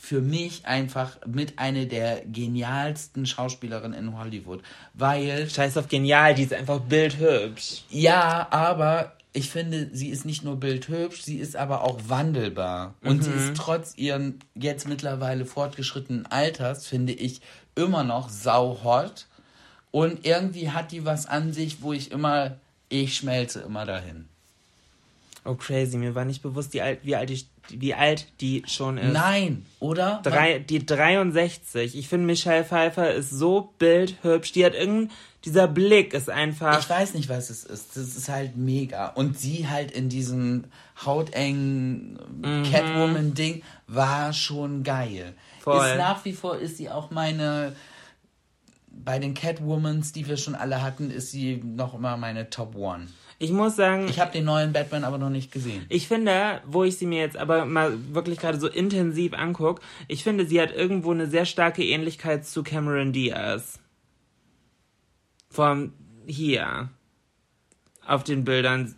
für 0.00 0.20
mich 0.20 0.66
einfach 0.66 1.18
mit 1.26 1.58
einer 1.58 1.84
der 1.86 2.22
genialsten 2.26 3.26
Schauspielerinnen 3.26 3.96
in 3.98 4.18
Hollywood. 4.18 4.60
Weil, 4.94 5.48
Scheiß 5.48 5.76
auf 5.76 5.86
genial, 5.88 6.34
die 6.34 6.42
ist 6.42 6.52
einfach 6.52 6.80
bildhübsch. 6.80 7.82
ja, 7.90 8.48
aber 8.50 9.12
ich 9.32 9.48
finde, 9.50 9.88
sie 9.92 10.08
ist 10.08 10.24
nicht 10.26 10.42
nur 10.42 10.56
bildhübsch, 10.58 11.22
sie 11.22 11.36
ist 11.38 11.54
aber 11.54 11.84
auch 11.84 12.00
wandelbar. 12.08 12.94
Und 13.04 13.22
sie 13.22 13.30
ist 13.30 13.54
trotz 13.56 13.96
ihren 13.96 14.40
jetzt 14.56 14.88
mittlerweile 14.88 15.46
fortgeschrittenen 15.46 16.26
Alters, 16.26 16.84
finde 16.88 17.12
ich, 17.12 17.40
immer 17.76 18.02
noch 18.02 18.28
sauhot. 18.28 19.26
Und 19.92 20.26
irgendwie 20.26 20.70
hat 20.72 20.90
die 20.90 21.04
was 21.04 21.26
an 21.26 21.52
sich, 21.52 21.80
wo 21.82 21.92
ich 21.92 22.10
immer, 22.10 22.56
ich 22.90 23.16
schmelze 23.16 23.60
immer 23.60 23.86
dahin. 23.86 24.28
Oh 25.44 25.54
crazy, 25.54 25.96
mir 25.96 26.14
war 26.14 26.26
nicht 26.26 26.42
bewusst, 26.42 26.74
wie 26.74 26.82
alt, 26.82 27.00
wie 27.02 27.16
alt, 27.16 27.30
die, 27.30 27.46
wie 27.70 27.94
alt 27.94 28.26
die 28.42 28.62
schon 28.66 28.98
ist. 28.98 29.12
Nein, 29.12 29.64
oder? 29.78 30.20
Drei, 30.22 30.58
die 30.58 30.84
63. 30.84 31.96
Ich 31.96 32.08
finde, 32.08 32.26
Michelle 32.26 32.64
Pfeiffer 32.64 33.14
ist 33.14 33.30
so 33.30 33.72
bildhübsch. 33.78 34.52
Die 34.52 34.66
hat 34.66 34.74
irgendein, 34.74 35.10
dieser 35.46 35.66
Blick 35.66 36.12
ist 36.12 36.28
einfach. 36.28 36.78
Ich 36.80 36.90
weiß 36.90 37.14
nicht, 37.14 37.30
was 37.30 37.48
es 37.48 37.64
ist. 37.64 37.96
Das 37.96 38.16
ist 38.16 38.28
halt 38.28 38.56
mega. 38.56 39.08
Und 39.08 39.38
sie 39.38 39.66
halt 39.66 39.92
in 39.92 40.10
diesem 40.10 40.64
hautengen 41.06 42.18
Catwoman-Ding 42.70 43.62
war 43.86 44.34
schon 44.34 44.82
geil. 44.82 45.32
Voll. 45.60 45.86
Ist 45.86 45.96
nach 45.96 46.22
wie 46.26 46.34
vor 46.34 46.58
ist 46.58 46.76
sie 46.76 46.90
auch 46.90 47.10
meine. 47.10 47.74
Bei 49.04 49.18
den 49.18 49.34
Catwomans, 49.34 50.12
die 50.12 50.26
wir 50.28 50.36
schon 50.36 50.54
alle 50.54 50.82
hatten, 50.82 51.10
ist 51.10 51.30
sie 51.30 51.56
noch 51.64 51.94
immer 51.94 52.16
meine 52.16 52.50
Top 52.50 52.74
One. 52.76 53.06
Ich 53.38 53.50
muss 53.52 53.74
sagen, 53.76 54.06
Ich 54.08 54.20
habe 54.20 54.32
den 54.32 54.44
neuen 54.44 54.72
Batman 54.74 55.02
aber 55.02 55.16
noch 55.16 55.30
nicht 55.30 55.50
gesehen. 55.50 55.86
ich 55.88 56.06
finde, 56.08 56.60
wo 56.66 56.84
ich 56.84 56.98
sie 56.98 57.06
mir 57.06 57.20
jetzt 57.20 57.38
aber 57.38 57.64
mal 57.64 57.96
wirklich 58.14 58.38
gerade 58.38 58.60
so 58.60 58.68
intensiv 58.68 59.32
angucke, 59.32 59.80
ich 60.08 60.22
finde, 60.22 60.44
sie 60.46 60.60
hat 60.60 60.72
irgendwo 60.72 61.12
eine 61.12 61.26
sehr 61.26 61.46
starke 61.46 61.82
Ähnlichkeit 61.82 62.46
zu 62.46 62.62
Cameron 62.62 63.12
Diaz. 63.12 63.78
Vom 65.50 65.94
hier. 66.26 66.90
Auf 68.06 68.24
den 68.24 68.44
Bildern 68.44 68.94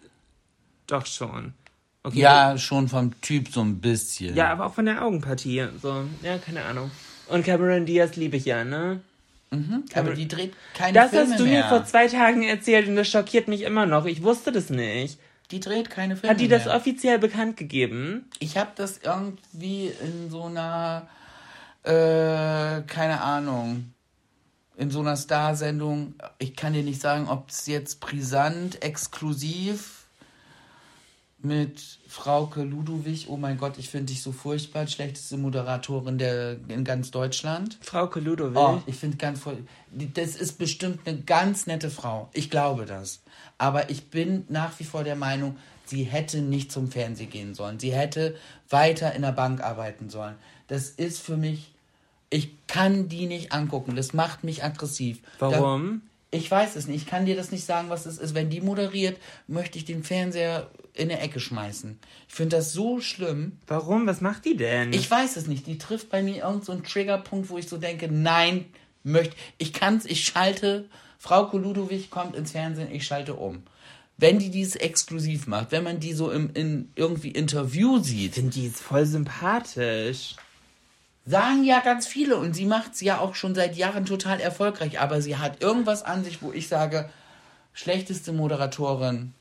doch 0.87 1.07
schon. 1.07 1.55
Okay. 2.03 2.19
Ja, 2.19 2.59
schon 2.59 2.89
vom 2.89 3.21
Typ 3.21 3.49
so 3.49 3.61
ein 3.61 3.81
bisschen. 3.81 4.35
Ja, 4.35 4.51
aber 4.51 4.67
auch 4.67 4.75
von 4.75 4.87
der 4.87 5.05
Augenpartie. 5.05 5.69
So, 5.81 6.05
ja, 6.23 6.39
keine 6.39 6.65
Ahnung. 6.65 6.91
Und 7.29 7.45
Cameron 7.45 7.87
Diaz 7.87 8.17
liebe 8.17 8.37
ich 8.37 8.45
ja, 8.45 8.65
ne? 8.65 9.01
Aber 9.95 10.15
die 10.15 10.29
dreht 10.29 10.55
keine 10.75 10.93
Das 10.95 11.11
Filme 11.11 11.31
hast 11.33 11.41
du 11.41 11.45
mehr. 11.45 11.63
mir 11.65 11.69
vor 11.69 11.85
zwei 11.85 12.09
Tagen 12.09 12.43
erzählt 12.43 12.89
und 12.89 12.97
das 12.97 13.09
schockiert 13.09 13.49
mich 13.49 13.63
immer 13.63 13.85
noch. 13.87 14.07
Ich 14.07 14.23
wusste 14.23 14.51
das 14.53 14.71
nicht. 14.71 15.19
die 15.51 15.61
dreht 15.61 15.91
keine 15.91 16.17
Filme 16.17 16.33
Hat 16.33 16.41
die 16.41 16.49
das 16.49 16.65
mehr. 16.65 16.77
offiziell 16.77 17.19
bekannt 17.19 17.57
gegeben? 17.59 18.31
Ich 18.39 18.57
habe 18.57 18.71
das 18.77 18.99
irgendwie 18.99 19.89
in 20.03 20.31
so 20.31 20.45
einer, 20.45 21.07
äh, 21.83 22.81
keine 22.87 23.21
Ahnung, 23.21 23.93
in 24.79 24.91
so 24.91 25.01
einer 25.01 25.17
Star-Sendung. 25.17 26.15
Ich 26.39 26.57
kann 26.57 26.73
dir 26.73 26.83
nicht 26.83 27.01
sagen, 27.03 27.29
ob 27.29 27.51
es 27.51 27.67
jetzt 27.67 28.01
brisant, 28.01 28.83
exklusiv 28.83 30.07
mit 31.39 31.99
Frauke 32.13 32.63
Ludowig, 32.63 33.29
oh 33.31 33.39
mein 33.39 33.57
Gott, 33.57 33.79
ich 33.79 33.89
finde 33.89 34.13
dich 34.13 34.21
so 34.21 34.33
furchtbar, 34.33 34.87
schlechteste 34.87 35.39
Moderatorin 35.39 36.19
der 36.19 36.59
in 36.69 36.85
ganz 36.85 37.11
Deutschland. 37.11 37.79
Frauke 37.81 38.21
Ludovic. 38.21 38.59
Oh, 38.59 38.83
ich 38.85 38.97
finde 38.97 39.17
ganz 39.17 39.41
Das 40.15 40.37
ist 40.37 40.59
bestimmt 40.59 41.01
eine 41.07 41.23
ganz 41.23 41.67
nette 41.67 41.89
Frau. 41.89 42.29
Ich 42.35 42.51
glaube 42.51 42.85
das. 42.85 43.23
Aber 43.57 43.89
ich 43.89 44.11
bin 44.11 44.45
nach 44.51 44.79
wie 44.79 44.85
vor 44.85 45.05
der 45.05 45.17
Meinung, 45.17 45.57
sie 45.87 46.03
hätte 46.03 46.43
nicht 46.43 46.71
zum 46.71 46.91
Fernsehen 46.91 47.31
gehen 47.31 47.55
sollen. 47.55 47.81
Sie 47.81 47.95
hätte 47.95 48.37
weiter 48.69 49.15
in 49.15 49.23
der 49.23 49.33
Bank 49.33 49.63
arbeiten 49.63 50.11
sollen. 50.11 50.35
Das 50.69 50.91
ist 50.91 51.19
für 51.19 51.39
mich. 51.39 51.73
Ich 52.29 52.51
kann 52.67 53.09
die 53.09 53.25
nicht 53.25 53.53
angucken. 53.53 53.97
Das 53.97 54.13
macht 54.13 54.45
mich 54.45 54.63
aggressiv. 54.63 55.21
Warum? 55.39 56.03
Da, 56.31 56.37
ich 56.39 56.51
weiß 56.51 56.77
es 56.77 56.89
nicht. 56.89 57.05
Ich 57.05 57.07
kann 57.07 57.25
dir 57.25 57.37
das 57.37 57.53
nicht 57.53 57.65
sagen, 57.65 57.89
was 57.89 58.05
es 58.05 58.19
ist. 58.19 58.35
Wenn 58.35 58.51
die 58.51 58.61
moderiert, 58.61 59.19
möchte 59.47 59.79
ich 59.79 59.87
den 59.87 60.05
Fernseher 60.05 60.69
in 60.95 61.11
eine 61.11 61.21
Ecke 61.21 61.41
schmeißen. 61.41 61.99
Ich 62.29 62.35
finde 62.35 62.57
das 62.57 62.73
so 62.73 63.01
schlimm. 63.01 63.59
Warum? 63.67 64.07
Was 64.07 64.21
macht 64.21 64.45
die 64.45 64.57
denn? 64.57 64.93
Ich 64.93 65.11
weiß 65.11 65.37
es 65.37 65.47
nicht. 65.47 65.67
Die 65.67 65.79
trifft 65.79 66.11
bei 66.11 66.23
mir 66.23 66.37
irgendeinen 66.37 66.63
so 66.63 66.73
einen 66.73 66.85
Triggerpunkt, 66.85 67.49
wo 67.49 67.59
ich 67.59 67.69
so 67.69 67.79
denke, 67.79 68.09
nein, 68.09 68.67
möchte. 69.03 69.37
Ich 69.59 69.73
kann's, 69.73 70.05
ich 70.05 70.25
schalte. 70.25 70.89
Frau 71.19 71.57
Ludowig 71.57 72.11
kommt 72.11 72.35
ins 72.35 72.51
Fernsehen, 72.51 72.93
ich 72.93 73.07
schalte 73.07 73.35
um. 73.35 73.63
Wenn 74.19 74.39
die 74.39 74.51
dies 74.51 74.77
exklusiv 74.77 75.47
macht, 75.47 75.73
wenn 75.73 75.85
man 75.85 76.01
die 76.01 76.13
so 76.13 76.31
im 76.31 76.51
in 76.55 76.91
irgendwie 76.97 77.31
Interview 77.31 77.99
sieht, 77.99 78.35
finde 78.35 78.51
die 78.51 78.67
ist 78.67 78.81
voll 78.81 79.07
sympathisch. 79.07 80.37
sagen 81.25 81.65
ja 81.65 81.81
ganz 81.81 82.07
viele 82.07 82.37
und 82.37 82.55
sie 82.55 82.67
macht's 82.67 83.01
ja 83.01 83.19
auch 83.19 83.35
schon 83.35 83.55
seit 83.55 83.77
Jahren 83.77 84.05
total 84.05 84.41
erfolgreich, 84.41 85.01
aber 85.01 85.23
sie 85.23 85.37
hat 85.37 85.63
irgendwas 85.63 86.03
an 86.03 86.25
sich, 86.25 86.43
wo 86.43 86.53
ich 86.53 86.69
sage, 86.69 87.09
schlechteste 87.73 88.33
Moderatorin 88.33 89.33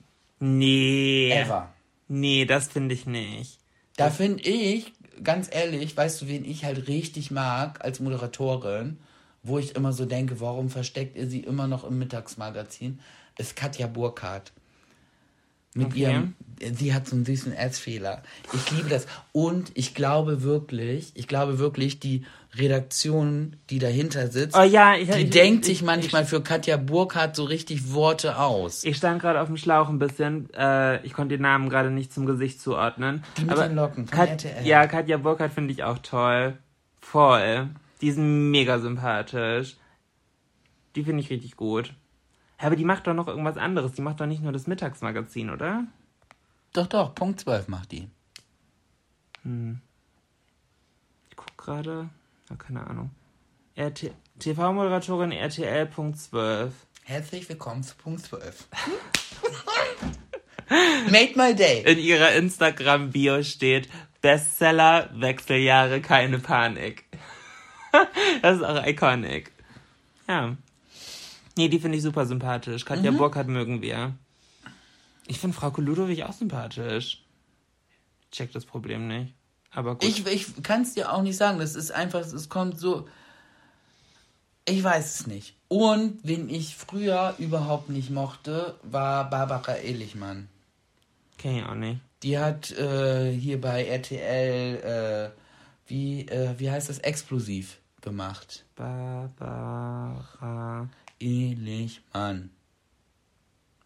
Nee. 0.42 1.32
ever. 1.32 1.72
Nee, 2.08 2.46
das 2.46 2.68
finde 2.68 2.96
ich 2.96 3.06
nicht. 3.06 3.60
Da 3.96 4.10
finde 4.10 4.44
ich, 4.44 4.92
ganz 5.24 5.48
ehrlich, 5.52 5.96
weißt 5.96 6.22
du, 6.22 6.28
wen 6.28 6.46
ich 6.46 6.66
halt 6.66 6.88
richtig 6.88 7.30
mag 7.30 7.84
als 7.86 8.00
Moderatorin, 8.00 8.98
wo 9.44 9.60
ich 9.60 9.76
immer 9.76 9.94
so 9.94 10.06
denke, 10.06 10.42
warum 10.42 10.70
versteckt 10.70 11.16
ihr 11.16 11.30
sie 11.30 11.42
immer 11.42 11.68
noch 11.68 11.84
im 11.84 12.00
Mittagsmagazin, 12.00 13.00
ist 13.38 13.56
Katja 13.56 13.88
Burkhardt. 13.88 14.52
Mit 15.74 15.88
Okay. 15.88 16.00
ihrem, 16.00 16.36
sie 16.74 16.94
hat 16.94 17.08
so 17.08 17.16
einen 17.16 17.26
süßen 17.26 17.54
Essfehler. 17.54 18.24
Ich 18.54 18.72
liebe 18.72 18.90
das. 18.90 19.08
Und 19.32 19.72
ich 19.74 19.96
glaube 19.96 20.44
wirklich, 20.44 21.12
ich 21.16 21.28
glaube 21.28 21.60
wirklich, 21.60 22.00
die 22.00 22.26
Redaktion, 22.56 23.56
die 23.70 23.80
dahinter 23.80 24.28
sitzt, 24.28 24.58
Oh 24.58 24.62
ja, 24.64 24.96
ich, 24.96 25.10
die 25.10 25.22
ich, 25.22 25.30
denkt 25.30 25.62
ich, 25.62 25.78
sich 25.78 25.84
manchmal 25.84 26.26
für 26.26 26.42
Katja 26.42 26.76
Burkhardt 26.76 27.36
so 27.38 27.46
richtig 27.46 27.94
Worte 27.94 28.38
aus. 28.38 28.84
Ich 28.84 28.98
stand 28.98 29.22
gerade 29.22 29.40
auf 29.40 29.48
dem 29.48 29.56
Schlauch 29.56 29.88
ein 29.88 30.00
bisschen. 30.00 30.54
Äh, 30.54 31.02
ich 31.06 31.14
konnte 31.14 31.36
den 31.38 31.44
Namen 31.44 31.70
gerade 31.70 31.90
nicht 31.90 32.12
zum 32.12 32.26
Gesicht 32.26 32.60
zuordnen. 32.62 33.24
Die 33.38 33.44
mit 33.44 33.52
aber 33.52 33.68
den 33.68 33.76
Locken 33.76 34.08
von 34.08 34.18
Kat 34.18 34.30
RTL. 34.30 34.66
Ja, 34.68 34.86
Katja 34.88 35.18
Burkhardt 35.18 35.54
finde 35.54 35.72
ich 35.74 35.84
auch 35.84 36.00
toll. 36.00 36.58
Voll. 37.00 37.70
Die 38.02 38.08
ist 38.10 38.18
mega 38.18 38.80
sympathisch. 38.80 39.78
Die 40.98 41.04
finde 41.06 41.24
ich 41.24 41.30
richtig 41.30 41.56
gut. 41.56 41.94
Ja, 42.62 42.68
aber 42.68 42.76
die 42.76 42.86
macht 42.86 43.08
doch 43.08 43.16
noch 43.16 43.28
irgendwas 43.28 43.58
anderes. 43.58 43.94
Die 43.94 44.04
macht 44.04 44.22
doch 44.22 44.28
nicht 44.28 44.44
nur 44.44 44.52
das 44.52 44.68
Mittagsmagazin, 44.68 45.50
oder? 45.50 45.88
Doch, 46.74 46.86
doch, 46.86 47.16
Punkt 47.16 47.40
12 47.40 47.68
macht 47.68 47.92
die. 47.92 48.08
Ich 49.44 51.36
guck 51.36 51.58
gerade. 51.58 52.10
Ja, 52.50 52.56
keine 52.58 52.86
Ahnung. 52.86 53.10
TV-Moderatorin 53.76 55.32
RTL.12. 55.32 56.70
Herzlich 57.04 57.50
willkommen 57.50 57.82
zu 57.82 57.96
Punkt 57.96 58.22
12. 58.22 58.68
Made 61.10 61.34
my 61.36 61.56
day. 61.56 61.82
In 61.84 61.98
ihrer 61.98 62.34
Instagram-Bio 62.34 63.42
steht 63.42 63.90
Bestseller, 64.22 65.10
Wechseljahre, 65.14 66.00
keine 66.00 66.38
Panik. 66.38 67.06
das 68.44 68.58
ist 68.58 68.64
auch 68.64 68.86
iconic. 68.86 69.52
Ja. 70.28 70.56
Nee, 71.58 71.68
die 71.68 71.80
finde 71.80 71.98
ich 71.98 72.04
super 72.04 72.26
sympathisch. 72.26 72.86
Katja 72.86 73.12
Burkhardt 73.12 73.48
mögen 73.48 73.82
wir. 73.82 74.14
Ich 75.28 75.40
finde 75.40 75.56
Frau 75.56 75.72
Ludowig 75.78 76.24
auch 76.24 76.34
sympathisch. 76.34 77.24
Check 78.32 78.52
das 78.52 78.66
Problem 78.66 79.08
nicht. 79.08 79.34
Aber 79.72 79.96
gut. 79.96 80.04
Ich, 80.04 80.26
ich 80.26 80.64
kann 80.64 80.82
es 80.82 80.94
dir 80.94 81.12
auch 81.14 81.22
nicht 81.22 81.38
sagen. 81.38 81.60
Das 81.60 81.76
ist 81.76 81.92
einfach, 81.92 82.20
es 82.20 82.50
kommt 82.50 82.80
so. 82.80 83.08
Ich 84.66 84.84
weiß 84.84 85.20
es 85.20 85.28
nicht. 85.28 85.56
Und 85.68 86.20
wen 86.24 86.50
ich 86.50 86.76
früher 86.76 87.36
überhaupt 87.38 87.90
nicht 87.90 88.10
mochte, 88.10 88.76
war 88.84 89.30
Barbara 89.30 89.78
Ehlichmann. 89.78 90.50
Kenn 91.38 91.58
ich 91.58 91.64
auch 91.66 91.76
nicht. 91.76 92.02
Die 92.24 92.38
hat 92.38 92.72
äh, 92.72 93.32
hier 93.32 93.60
bei 93.60 93.86
RTL, 93.86 94.76
äh, 94.76 95.32
wie, 95.88 96.28
äh, 96.28 96.54
wie 96.60 96.70
heißt 96.70 96.90
das, 96.90 97.00
explosiv 97.00 97.80
gemacht. 98.02 98.66
Barbara 98.76 99.50
Ehlichmann. 101.22 102.50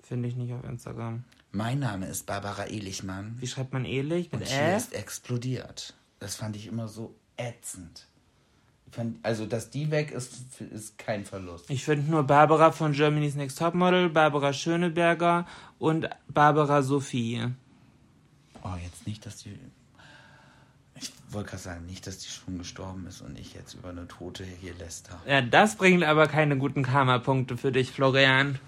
finde 0.02 0.28
ich 0.30 0.36
nicht 0.36 0.54
auf 0.54 0.64
Instagram. 0.64 1.24
Mein 1.52 1.80
Name 1.80 2.08
ist 2.08 2.26
Barbara 2.26 2.68
Ehlichmann. 2.68 3.38
Wie 3.40 3.48
schreibt 3.48 3.74
man 3.74 3.86
ehrlich? 3.86 4.32
Mit 4.32 4.42
Und 4.42 4.48
hier 4.48 4.76
ist 4.76 4.94
explodiert. 4.94 5.94
Das 6.20 6.36
fand 6.36 6.56
ich 6.56 6.68
immer 6.68 6.88
so 6.88 7.16
ätzend. 7.38 8.08
Fand, 8.92 9.24
also, 9.24 9.46
dass 9.46 9.70
die 9.70 9.92
weg 9.92 10.12
ist, 10.12 10.62
ist 10.62 10.98
kein 10.98 11.26
Verlust. 11.26 11.70
Ich 11.70 11.84
finde 11.84 12.10
nur 12.10 12.24
Barbara 12.24 12.72
von 12.72 12.94
Germany's 12.94 13.36
Next 13.36 13.58
Topmodel, 13.58 14.10
Barbara 14.10 14.54
Schöneberger 14.54 15.46
und 15.80 16.10
Barbara 16.28 16.82
Sophie. 16.82 17.48
Oh, 18.64 18.76
jetzt 18.84 19.06
nicht, 19.06 19.26
dass 19.26 19.38
die. 19.38 19.58
Ich 20.96 21.12
wollte 21.30 21.50
gerade 21.50 21.64
sagen, 21.64 21.86
nicht, 21.86 22.08
dass 22.08 22.20
die 22.20 22.30
schon 22.30 22.58
gestorben 22.58 23.06
ist 23.08 23.22
und 23.22 23.38
ich 23.38 23.54
jetzt 23.54 23.74
über 23.74 23.90
eine 23.90 24.08
Tote 24.08 24.44
hier 24.44 24.74
läster. 24.76 25.22
Ja, 25.28 25.42
das 25.42 25.76
bringt 25.76 26.04
aber 26.04 26.28
keine 26.28 26.58
guten 26.58 26.84
Karma-Punkte 26.84 27.58
für 27.58 27.72
dich, 27.72 27.92
Florian. 27.92 28.60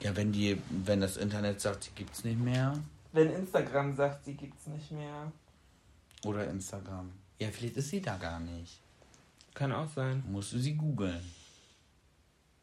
Ja, 0.00 0.16
wenn 0.16 0.32
die, 0.32 0.60
wenn 0.70 1.00
das 1.00 1.16
Internet 1.16 1.60
sagt, 1.60 1.86
die 1.86 1.90
gibt's 1.94 2.24
nicht 2.24 2.38
mehr. 2.38 2.74
Wenn 3.12 3.30
Instagram 3.32 3.94
sagt, 3.96 4.24
sie 4.24 4.34
gibt's 4.34 4.66
nicht 4.66 4.90
mehr. 4.90 5.32
Oder 6.24 6.48
Instagram. 6.48 7.10
Ja, 7.40 7.48
vielleicht 7.50 7.76
ist 7.76 7.90
sie 7.90 8.00
da 8.00 8.16
gar 8.16 8.40
nicht. 8.40 8.80
Kann 9.54 9.72
auch 9.72 9.90
sein. 9.94 10.22
Musst 10.28 10.52
du 10.52 10.58
sie 10.58 10.74
googeln. 10.74 11.22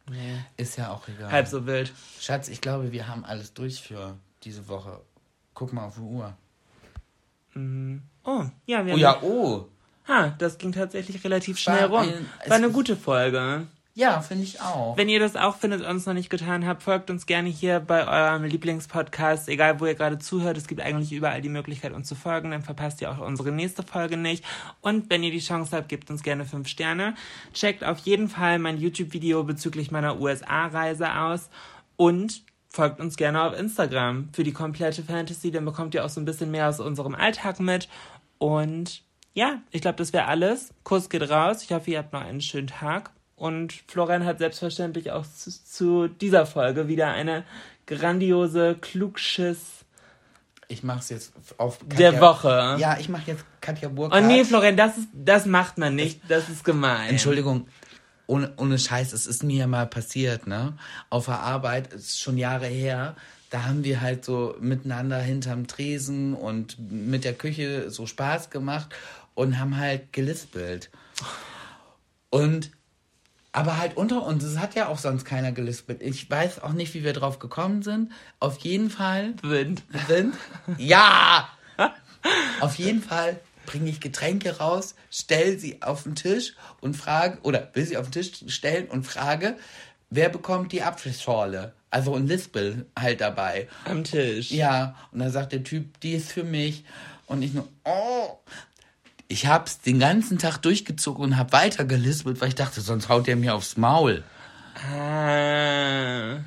Nee. 0.09 0.39
Ist 0.57 0.77
ja 0.77 0.91
auch 0.91 1.07
egal. 1.07 1.31
Halb 1.31 1.47
so 1.47 1.65
wild. 1.65 1.93
Schatz, 2.19 2.47
ich 2.47 2.61
glaube, 2.61 2.91
wir 2.91 3.07
haben 3.07 3.25
alles 3.25 3.53
durch 3.53 3.81
für 3.81 4.17
diese 4.43 4.67
Woche. 4.67 5.01
Guck 5.53 5.73
mal 5.73 5.85
auf 5.85 5.95
die 5.95 6.01
Uhr. 6.01 6.35
Oh, 7.55 8.43
ja, 8.65 8.85
wir 8.85 8.93
Oh 8.93 8.95
haben. 8.95 8.99
ja, 8.99 9.21
oh. 9.21 9.65
Ha, 10.07 10.35
das 10.39 10.57
ging 10.57 10.71
tatsächlich 10.71 11.23
relativ 11.23 11.57
schnell 11.59 11.85
rum. 11.85 11.99
ein- 11.99 12.25
War 12.47 12.57
eine 12.57 12.69
gute 12.71 12.95
Folge. 12.95 13.67
Ja, 13.95 14.21
finde 14.21 14.43
ich 14.45 14.61
auch. 14.61 14.95
Wenn 14.95 15.09
ihr 15.09 15.19
das 15.19 15.35
auch 15.35 15.57
findet 15.57 15.81
und 15.85 15.97
es 15.97 16.05
noch 16.05 16.13
nicht 16.13 16.29
getan 16.29 16.65
habt, 16.65 16.83
folgt 16.83 17.09
uns 17.09 17.25
gerne 17.25 17.49
hier 17.49 17.81
bei 17.81 18.07
eurem 18.07 18.45
Lieblingspodcast, 18.45 19.49
egal 19.49 19.79
wo 19.81 19.85
ihr 19.87 19.95
gerade 19.95 20.17
zuhört. 20.19 20.57
Es 20.57 20.67
gibt 20.67 20.79
eigentlich 20.81 21.11
überall 21.11 21.41
die 21.41 21.49
Möglichkeit, 21.49 21.91
uns 21.91 22.07
zu 22.07 22.15
folgen. 22.15 22.51
Dann 22.51 22.61
verpasst 22.63 23.01
ihr 23.01 23.11
auch 23.11 23.17
unsere 23.19 23.51
nächste 23.51 23.83
Folge 23.83 24.15
nicht. 24.15 24.45
Und 24.79 25.09
wenn 25.09 25.21
ihr 25.21 25.31
die 25.31 25.39
Chance 25.41 25.75
habt, 25.75 25.89
gebt 25.89 26.09
uns 26.09 26.23
gerne 26.23 26.45
fünf 26.45 26.69
Sterne. 26.69 27.13
Checkt 27.53 27.83
auf 27.83 27.97
jeden 27.99 28.29
Fall 28.29 28.57
mein 28.57 28.77
YouTube-Video 28.77 29.43
bezüglich 29.43 29.91
meiner 29.91 30.19
USA-Reise 30.21 31.13
aus. 31.19 31.49
Und 31.97 32.43
folgt 32.79 33.01
uns 33.01 33.17
gerne 33.17 33.43
auf 33.43 33.59
Instagram 33.59 34.29
für 34.31 34.45
die 34.45 34.53
komplette 34.53 35.03
Fantasy. 35.03 35.51
Dann 35.51 35.65
bekommt 35.65 35.93
ihr 35.95 36.05
auch 36.05 36.09
so 36.09 36.21
ein 36.21 36.25
bisschen 36.25 36.49
mehr 36.49 36.69
aus 36.69 36.79
unserem 36.79 37.13
Alltag 37.13 37.59
mit. 37.59 37.89
Und 38.37 39.01
ja, 39.33 39.59
ich 39.71 39.81
glaube, 39.81 39.97
das 39.97 40.13
wäre 40.13 40.27
alles. 40.27 40.69
Kuss 40.85 41.09
geht 41.09 41.29
raus. 41.29 41.61
Ich 41.61 41.73
hoffe, 41.73 41.91
ihr 41.91 41.97
habt 41.97 42.13
noch 42.13 42.21
einen 42.21 42.39
schönen 42.39 42.67
Tag. 42.67 43.11
Und 43.35 43.73
Florian 43.87 44.23
hat 44.25 44.37
selbstverständlich 44.39 45.11
auch 45.11 45.25
zu, 45.25 45.51
zu 45.51 46.07
dieser 46.07 46.45
Folge 46.45 46.87
wieder 46.87 47.09
eine 47.09 47.43
grandiose 47.85 48.77
Klugschiss 48.79 49.83
Ich 50.69 50.81
mach's 50.83 51.09
jetzt 51.09 51.33
auf 51.57 51.79
der 51.83 52.21
Woche. 52.21 52.77
Ja, 52.79 52.97
ich 52.97 53.09
mach 53.09 53.27
jetzt 53.27 53.43
Katja 53.59 53.89
Oh 53.89 53.93
Burkhardt. 53.93 54.25
nee, 54.25 54.45
Florian, 54.45 54.77
das, 54.77 54.97
ist, 54.97 55.09
das 55.13 55.45
macht 55.45 55.77
man 55.77 55.95
nicht. 55.95 56.21
Das 56.29 56.47
ist 56.47 56.63
gemein. 56.63 57.09
Entschuldigung, 57.09 57.67
ohne, 58.29 58.53
ohne 58.57 58.77
Scheiß, 58.77 59.11
es 59.13 59.25
ist 59.25 59.43
mir 59.43 59.57
ja 59.57 59.67
mal 59.67 59.87
passiert, 59.87 60.45
ne? 60.47 60.77
Auf 61.09 61.25
der 61.25 61.39
Arbeit, 61.39 61.93
es 61.93 62.01
ist 62.09 62.21
schon 62.21 62.37
Jahre 62.37 62.67
her, 62.67 63.15
da 63.49 63.63
haben 63.63 63.83
wir 63.83 64.01
halt 64.01 64.23
so 64.23 64.55
miteinander 64.59 65.19
hinterm 65.19 65.65
Tresen 65.65 66.35
und 66.35 66.77
mit 66.91 67.23
der 67.23 67.33
Küche 67.33 67.89
so 67.89 68.05
Spaß 68.05 68.51
gemacht 68.51 68.89
und 69.33 69.57
haben 69.59 69.77
halt 69.77 70.13
gelispelt. 70.13 70.91
Und 72.29 72.71
Aber 73.51 73.77
halt 73.79 73.97
unter 73.97 74.23
uns, 74.25 74.43
es 74.43 74.59
hat 74.59 74.75
ja 74.75 74.87
auch 74.89 74.99
sonst 74.99 75.25
keiner 75.25 75.51
gelispelt. 75.51 76.03
Ich 76.03 76.29
weiß 76.29 76.61
auch 76.61 76.73
nicht, 76.73 76.93
wie 76.93 77.03
wir 77.03 77.13
drauf 77.13 77.39
gekommen 77.39 77.81
sind. 77.81 78.11
Auf 78.39 78.59
jeden 78.59 78.91
Fall. 78.91 79.33
Wind. 79.41 79.81
Wind? 80.07 80.35
Ja! 80.77 81.49
Auf 82.59 82.75
jeden 82.75 83.01
Fall 83.01 83.39
bringe 83.69 83.91
ich 83.91 83.99
Getränke 83.99 84.57
raus, 84.57 84.95
stelle 85.11 85.59
sie 85.59 85.83
auf 85.83 86.01
den 86.01 86.15
Tisch 86.15 86.55
und 86.81 86.97
frage, 86.97 87.37
oder 87.43 87.69
will 87.73 87.85
sie 87.85 87.97
auf 87.97 88.09
den 88.09 88.23
Tisch 88.23 88.31
stellen 88.47 88.87
und 88.87 89.03
frage, 89.05 89.57
wer 90.09 90.29
bekommt 90.29 90.71
die 90.71 90.81
Apfelschorle? 90.81 91.73
Also 91.91 92.15
ein 92.15 92.25
Lispel 92.25 92.87
halt 92.97 93.21
dabei. 93.21 93.67
Am 93.85 94.03
Tisch. 94.03 94.49
Ja, 94.49 94.95
und 95.11 95.19
dann 95.19 95.31
sagt 95.31 95.51
der 95.51 95.63
Typ, 95.63 95.99
die 95.99 96.13
ist 96.13 96.31
für 96.31 96.43
mich. 96.43 96.83
Und 97.27 97.43
ich 97.43 97.53
nur, 97.53 97.67
oh. 97.85 98.39
Ich 99.27 99.45
hab's 99.45 99.81
den 99.81 99.99
ganzen 99.99 100.39
Tag 100.39 100.57
durchgezogen 100.57 101.23
und 101.23 101.37
hab 101.37 101.53
weiter 101.53 101.85
gelispelt, 101.85 102.41
weil 102.41 102.47
ich 102.47 102.55
dachte, 102.55 102.81
sonst 102.81 103.07
haut 103.07 103.27
der 103.27 103.35
mir 103.35 103.53
aufs 103.53 103.77
Maul. 103.77 104.23
Ah. 104.91 106.39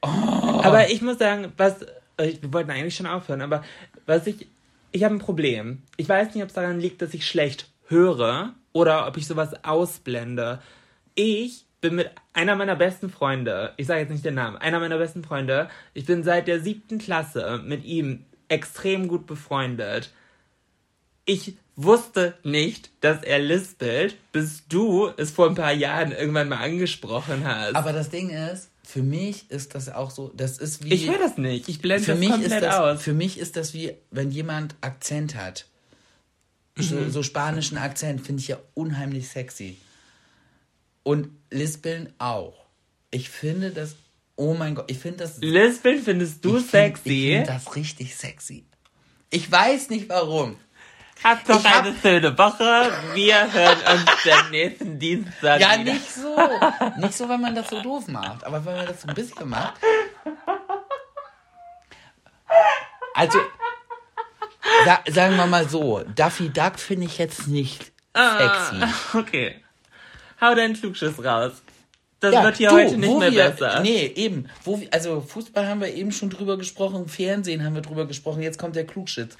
Aber 0.00 0.90
ich 0.90 1.00
muss 1.00 1.18
sagen, 1.18 1.52
was. 1.56 1.82
äh, 2.16 2.34
Wir 2.40 2.52
wollten 2.52 2.72
eigentlich 2.72 2.96
schon 2.96 3.06
aufhören, 3.06 3.40
aber 3.40 3.62
was 4.06 4.26
ich. 4.26 4.48
Ich 4.92 5.04
habe 5.04 5.14
ein 5.14 5.18
Problem. 5.18 5.82
Ich 5.96 6.08
weiß 6.08 6.34
nicht, 6.34 6.42
ob 6.42 6.50
es 6.50 6.54
daran 6.54 6.78
liegt, 6.78 7.02
dass 7.02 7.14
ich 7.14 7.26
schlecht 7.26 7.68
höre 7.88 8.54
oder 8.72 9.06
ob 9.06 9.16
ich 9.16 9.26
sowas 9.26 9.64
ausblende. 9.64 10.60
Ich 11.14 11.64
bin 11.80 11.96
mit 11.96 12.10
einer 12.32 12.56
meiner 12.56 12.76
besten 12.76 13.10
Freunde, 13.10 13.72
ich 13.76 13.86
sage 13.86 14.00
jetzt 14.00 14.10
nicht 14.10 14.24
den 14.24 14.34
Namen, 14.34 14.56
einer 14.56 14.80
meiner 14.80 14.98
besten 14.98 15.24
Freunde, 15.24 15.68
ich 15.94 16.06
bin 16.06 16.22
seit 16.22 16.46
der 16.46 16.60
siebten 16.60 16.98
Klasse 16.98 17.60
mit 17.64 17.84
ihm 17.84 18.24
extrem 18.48 19.08
gut 19.08 19.26
befreundet. 19.26 20.12
Ich 21.24 21.54
wusste 21.74 22.34
nicht, 22.44 22.90
dass 23.00 23.22
er 23.22 23.38
lispelt, 23.38 24.16
bis 24.32 24.68
du 24.68 25.10
es 25.16 25.30
vor 25.30 25.48
ein 25.48 25.54
paar 25.54 25.72
Jahren 25.72 26.12
irgendwann 26.12 26.48
mal 26.48 26.62
angesprochen 26.62 27.44
hast. 27.44 27.74
Aber 27.74 27.92
das 27.92 28.10
Ding 28.10 28.30
ist, 28.30 28.70
für 28.92 29.02
mich 29.02 29.50
ist 29.50 29.74
das 29.74 29.88
auch 29.88 30.10
so, 30.10 30.30
das 30.36 30.58
ist 30.58 30.84
wie. 30.84 30.92
ich 30.92 31.08
höre 31.08 31.18
das 31.18 31.38
nicht. 31.38 31.66
Ich 31.68 31.80
blende 31.80 32.04
für 32.04 32.10
das 32.12 32.20
mich 32.20 32.28
komplett 32.30 32.52
ist 32.52 32.62
das, 32.62 32.74
aus. 32.76 33.02
Für 33.02 33.14
mich 33.14 33.38
ist 33.38 33.56
das 33.56 33.72
wie, 33.72 33.94
wenn 34.10 34.30
jemand 34.30 34.74
Akzent 34.82 35.34
hat. 35.34 35.66
So, 36.76 36.96
Mhm. 36.96 37.10
so 37.10 37.22
spanischen 37.22 37.78
Akzent 37.78 38.20
finde 38.26 38.40
ich 38.42 38.48
ja 38.48 38.58
unheimlich 38.74 39.28
sexy. 39.28 39.78
Und 41.04 41.30
Lispeln 41.50 42.12
auch. 42.18 42.66
Ich 43.10 43.28
finde 43.30 43.70
das, 43.70 43.96
oh 44.36 44.54
mein 44.54 44.74
Gott, 44.74 44.90
ich 44.90 44.98
finde 44.98 45.18
das. 45.18 45.38
Lispeln 45.38 46.02
findest 46.02 46.44
du 46.44 46.56
ich 46.58 46.64
find- 46.64 46.70
sexy? 46.70 47.10
Ich 47.10 47.32
finde 47.36 47.46
das 47.46 47.74
richtig 47.76 48.14
sexy. 48.14 48.64
Ich 49.30 49.50
weiß 49.50 49.88
nicht 49.90 50.08
warum. 50.10 50.56
Habt 51.24 51.48
doch 51.48 51.64
hab- 51.64 51.84
eine 51.84 51.94
schöne 52.00 52.36
Woche. 52.36 52.90
Wir 53.14 53.52
hören 53.52 53.78
uns 53.92 54.22
den 54.24 54.50
nächsten 54.50 54.98
Dienstag 54.98 55.60
Ja, 55.60 55.78
wieder. 55.78 55.92
nicht 55.92 56.10
so. 56.10 56.36
Nicht 56.98 57.14
so, 57.14 57.28
wenn 57.28 57.40
man 57.40 57.54
das 57.54 57.68
so 57.70 57.80
doof 57.80 58.08
macht. 58.08 58.44
Aber 58.44 58.64
wenn 58.64 58.76
man 58.76 58.86
das 58.86 59.02
so 59.02 59.08
ein 59.08 59.14
bisschen 59.14 59.48
macht. 59.48 59.74
Also, 63.14 63.38
sa 64.84 65.00
sagen 65.10 65.36
wir 65.36 65.46
mal 65.46 65.68
so, 65.68 66.02
Daffy 66.14 66.48
Duck 66.48 66.78
finde 66.78 67.06
ich 67.06 67.18
jetzt 67.18 67.46
nicht 67.46 67.92
sexy. 68.16 68.82
Okay. 69.16 69.56
Hau 70.40 70.54
deinen 70.54 70.74
Klugschiss 70.74 71.22
raus. 71.24 71.52
Das 72.20 72.34
Ja, 72.34 72.44
wird 72.44 72.56
hier 72.56 72.68
du, 72.68 72.74
heute 72.76 72.96
nicht 72.96 73.18
mehr 73.18 73.32
wir, 73.32 73.50
besser. 73.50 73.80
Nee, 73.80 74.06
eben. 74.14 74.48
Wo 74.64 74.80
also 74.92 75.20
Fußball 75.20 75.66
haben 75.68 75.80
wir 75.80 75.92
eben 75.92 76.12
schon 76.12 76.30
drüber 76.30 76.56
gesprochen, 76.56 77.08
Fernsehen 77.08 77.64
haben 77.64 77.74
wir 77.74 77.82
drüber 77.82 78.06
gesprochen, 78.06 78.42
jetzt 78.42 78.58
kommt 78.58 78.76
der 78.76 78.86
Klugschitz. 78.86 79.36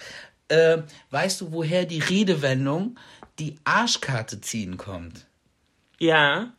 Äh, 0.53 0.82
weißt 1.11 1.40
du, 1.40 1.53
woher 1.53 1.86
die 1.86 2.00
Redewendung 2.00 2.98
die 3.38 3.57
Arschkarte 3.64 4.40
ziehen 4.42 4.76
kommt? 4.76 5.26
Ja. 5.98 6.53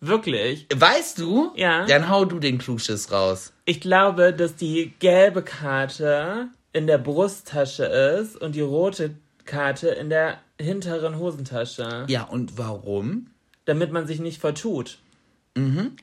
Wirklich. 0.00 0.68
Weißt 0.72 1.18
du? 1.18 1.52
Ja. 1.56 1.84
Dann 1.86 2.08
hau 2.08 2.24
du 2.24 2.38
den 2.38 2.58
Klugschiss 2.58 3.10
raus. 3.10 3.52
Ich 3.64 3.80
glaube, 3.80 4.32
dass 4.32 4.54
die 4.54 4.92
gelbe 5.00 5.42
Karte 5.42 6.48
in 6.72 6.86
der 6.86 6.98
Brusttasche 6.98 7.84
ist 7.84 8.36
und 8.36 8.54
die 8.54 8.60
rote 8.60 9.16
Karte 9.44 9.88
in 9.88 10.08
der 10.08 10.38
hinteren 10.60 11.18
Hosentasche. 11.18 12.04
Ja, 12.08 12.22
und 12.22 12.56
warum? 12.56 13.28
Damit 13.64 13.90
man 13.90 14.06
sich 14.06 14.20
nicht 14.20 14.40
vertut. 14.40 14.98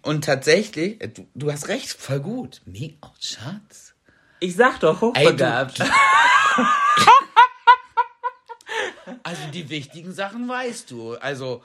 Und 0.02 0.26
tatsächlich, 0.26 1.02
äh, 1.02 1.08
du, 1.08 1.28
du 1.36 1.52
hast 1.52 1.68
recht, 1.68 1.90
voll 1.90 2.20
gut. 2.20 2.62
Mega, 2.66 2.96
oh, 3.02 3.10
Schatz. 3.20 3.93
Ich 4.44 4.58
sag 4.58 4.82
doch, 4.82 5.00
hochbegabt. 5.00 5.80
Also 9.24 9.42
die 9.54 9.70
wichtigen 9.70 10.12
Sachen 10.12 10.50
weißt 10.50 10.92
du. 10.92 11.16
Also 11.16 11.64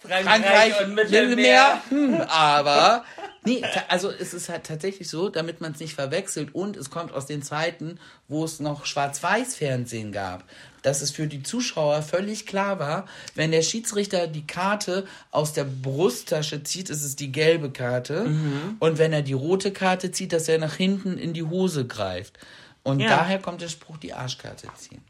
Frankreich, 0.00 0.24
Frankreich 0.24 0.86
und 0.86 0.94
Mittelmeer. 0.94 1.82
hm, 1.88 2.20
aber 2.28 3.04
nee, 3.44 3.62
also 3.88 4.10
es 4.10 4.32
ist 4.32 4.48
halt 4.48 4.64
tatsächlich 4.64 5.08
so, 5.08 5.28
damit 5.28 5.60
man 5.60 5.72
es 5.72 5.80
nicht 5.80 5.94
verwechselt 5.94 6.54
und 6.54 6.76
es 6.76 6.90
kommt 6.90 7.12
aus 7.12 7.26
den 7.26 7.42
Zeiten, 7.42 7.98
wo 8.28 8.44
es 8.44 8.60
noch 8.60 8.86
Schwarz-Weiß-Fernsehen 8.86 10.12
gab, 10.12 10.44
dass 10.82 11.02
es 11.02 11.10
für 11.10 11.26
die 11.26 11.42
Zuschauer 11.42 12.02
völlig 12.02 12.46
klar 12.46 12.78
war, 12.78 13.06
wenn 13.34 13.50
der 13.50 13.62
Schiedsrichter 13.62 14.28
die 14.28 14.46
Karte 14.46 15.06
aus 15.32 15.52
der 15.52 15.64
Brusttasche 15.64 16.62
zieht, 16.62 16.90
ist 16.90 17.02
es 17.02 17.16
die 17.16 17.32
gelbe 17.32 17.70
Karte 17.70 18.24
Mhm. 18.24 18.76
und 18.78 18.98
wenn 18.98 19.12
er 19.12 19.22
die 19.22 19.32
rote 19.32 19.72
Karte 19.72 20.12
zieht, 20.12 20.32
dass 20.32 20.48
er 20.48 20.58
nach 20.58 20.74
hinten 20.74 21.18
in 21.18 21.32
die 21.32 21.42
Hose 21.42 21.86
greift. 21.86 22.38
Und 22.84 23.00
Ja. 23.00 23.08
daher 23.08 23.40
kommt 23.40 23.60
der 23.60 23.68
Spruch, 23.68 23.96
die 23.98 24.14
Arschkarte 24.14 24.68
ziehen. 24.76 25.02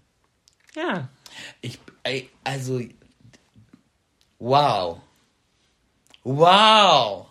Ja. 0.74 1.08
Ich, 1.60 1.78
also, 2.42 2.80
wow. 4.38 5.00
Wow. 6.24 7.26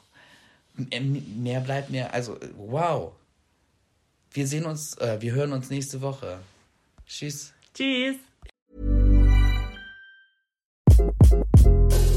Mehr 0.76 1.60
bleibt 1.62 1.90
mir, 1.90 2.14
also, 2.14 2.38
wow. 2.58 3.14
Wir 4.32 4.48
sehen 4.48 4.66
uns, 4.66 4.96
äh, 4.98 5.18
wir 5.20 5.34
hören 5.34 5.54
uns 5.54 5.70
nächste 5.70 6.02
Woche. 6.02 6.40
Tschüss. 7.08 7.54
Tschüss. 7.74 8.18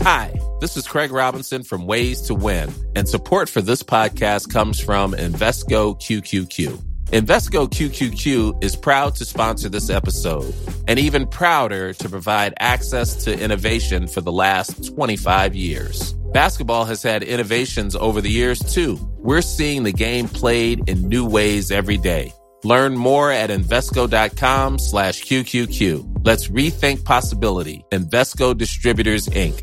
Hi, 0.03 0.33
this 0.61 0.77
is 0.77 0.87
Craig 0.87 1.13
Robinson 1.13 1.63
from 1.63 1.87
Ways 1.87 2.23
to 2.23 2.35
Win, 2.35 2.73
and 2.97 3.07
support 3.07 3.51
for 3.51 3.61
this 3.61 3.83
podcast 3.83 4.51
comes 4.51 4.81
from 4.81 5.13
Invesco 5.13 5.95
QQQ. 6.01 6.90
Invesco 7.11 7.69
QQQ 7.69 8.63
is 8.63 8.77
proud 8.77 9.17
to 9.17 9.25
sponsor 9.25 9.69
this 9.69 9.91
episode 9.91 10.55
and 10.87 10.97
even 10.97 11.27
prouder 11.27 11.93
to 11.95 12.09
provide 12.09 12.55
access 12.61 13.25
to 13.25 13.37
innovation 13.37 14.07
for 14.07 14.21
the 14.21 14.31
last 14.31 14.95
25 14.95 15.57
years. 15.57 16.13
Basketball 16.33 16.85
has 16.85 17.03
had 17.03 17.25
innovations 17.25 17.97
over 17.97 18.21
the 18.21 18.31
years 18.31 18.61
too. 18.61 18.97
We're 19.19 19.43
seeing 19.43 19.83
the 19.83 19.93
game 19.93 20.29
played 20.29 20.89
in 20.89 21.09
new 21.09 21.27
ways 21.27 21.73
every 21.73 21.97
day. 21.97 22.33
Learn 22.63 22.97
more 22.97 23.33
at 23.33 23.51
Invesco.com 23.51 24.79
slash 24.79 25.23
QQQ. 25.25 26.21
Let's 26.25 26.47
rethink 26.47 27.05
possibility. 27.05 27.85
Invesco 27.91 28.57
Distributors, 28.57 29.27
Inc. 29.27 29.59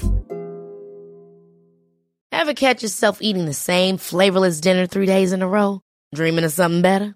Ever 2.34 2.54
catch 2.54 2.84
yourself 2.84 3.22
eating 3.22 3.46
the 3.46 3.54
same 3.54 3.98
flavorless 3.98 4.60
dinner 4.60 4.86
three 4.86 5.06
days 5.06 5.32
in 5.32 5.42
a 5.42 5.48
row? 5.48 5.80
Dreaming 6.14 6.44
of 6.44 6.52
something 6.52 6.82
better? 6.82 7.16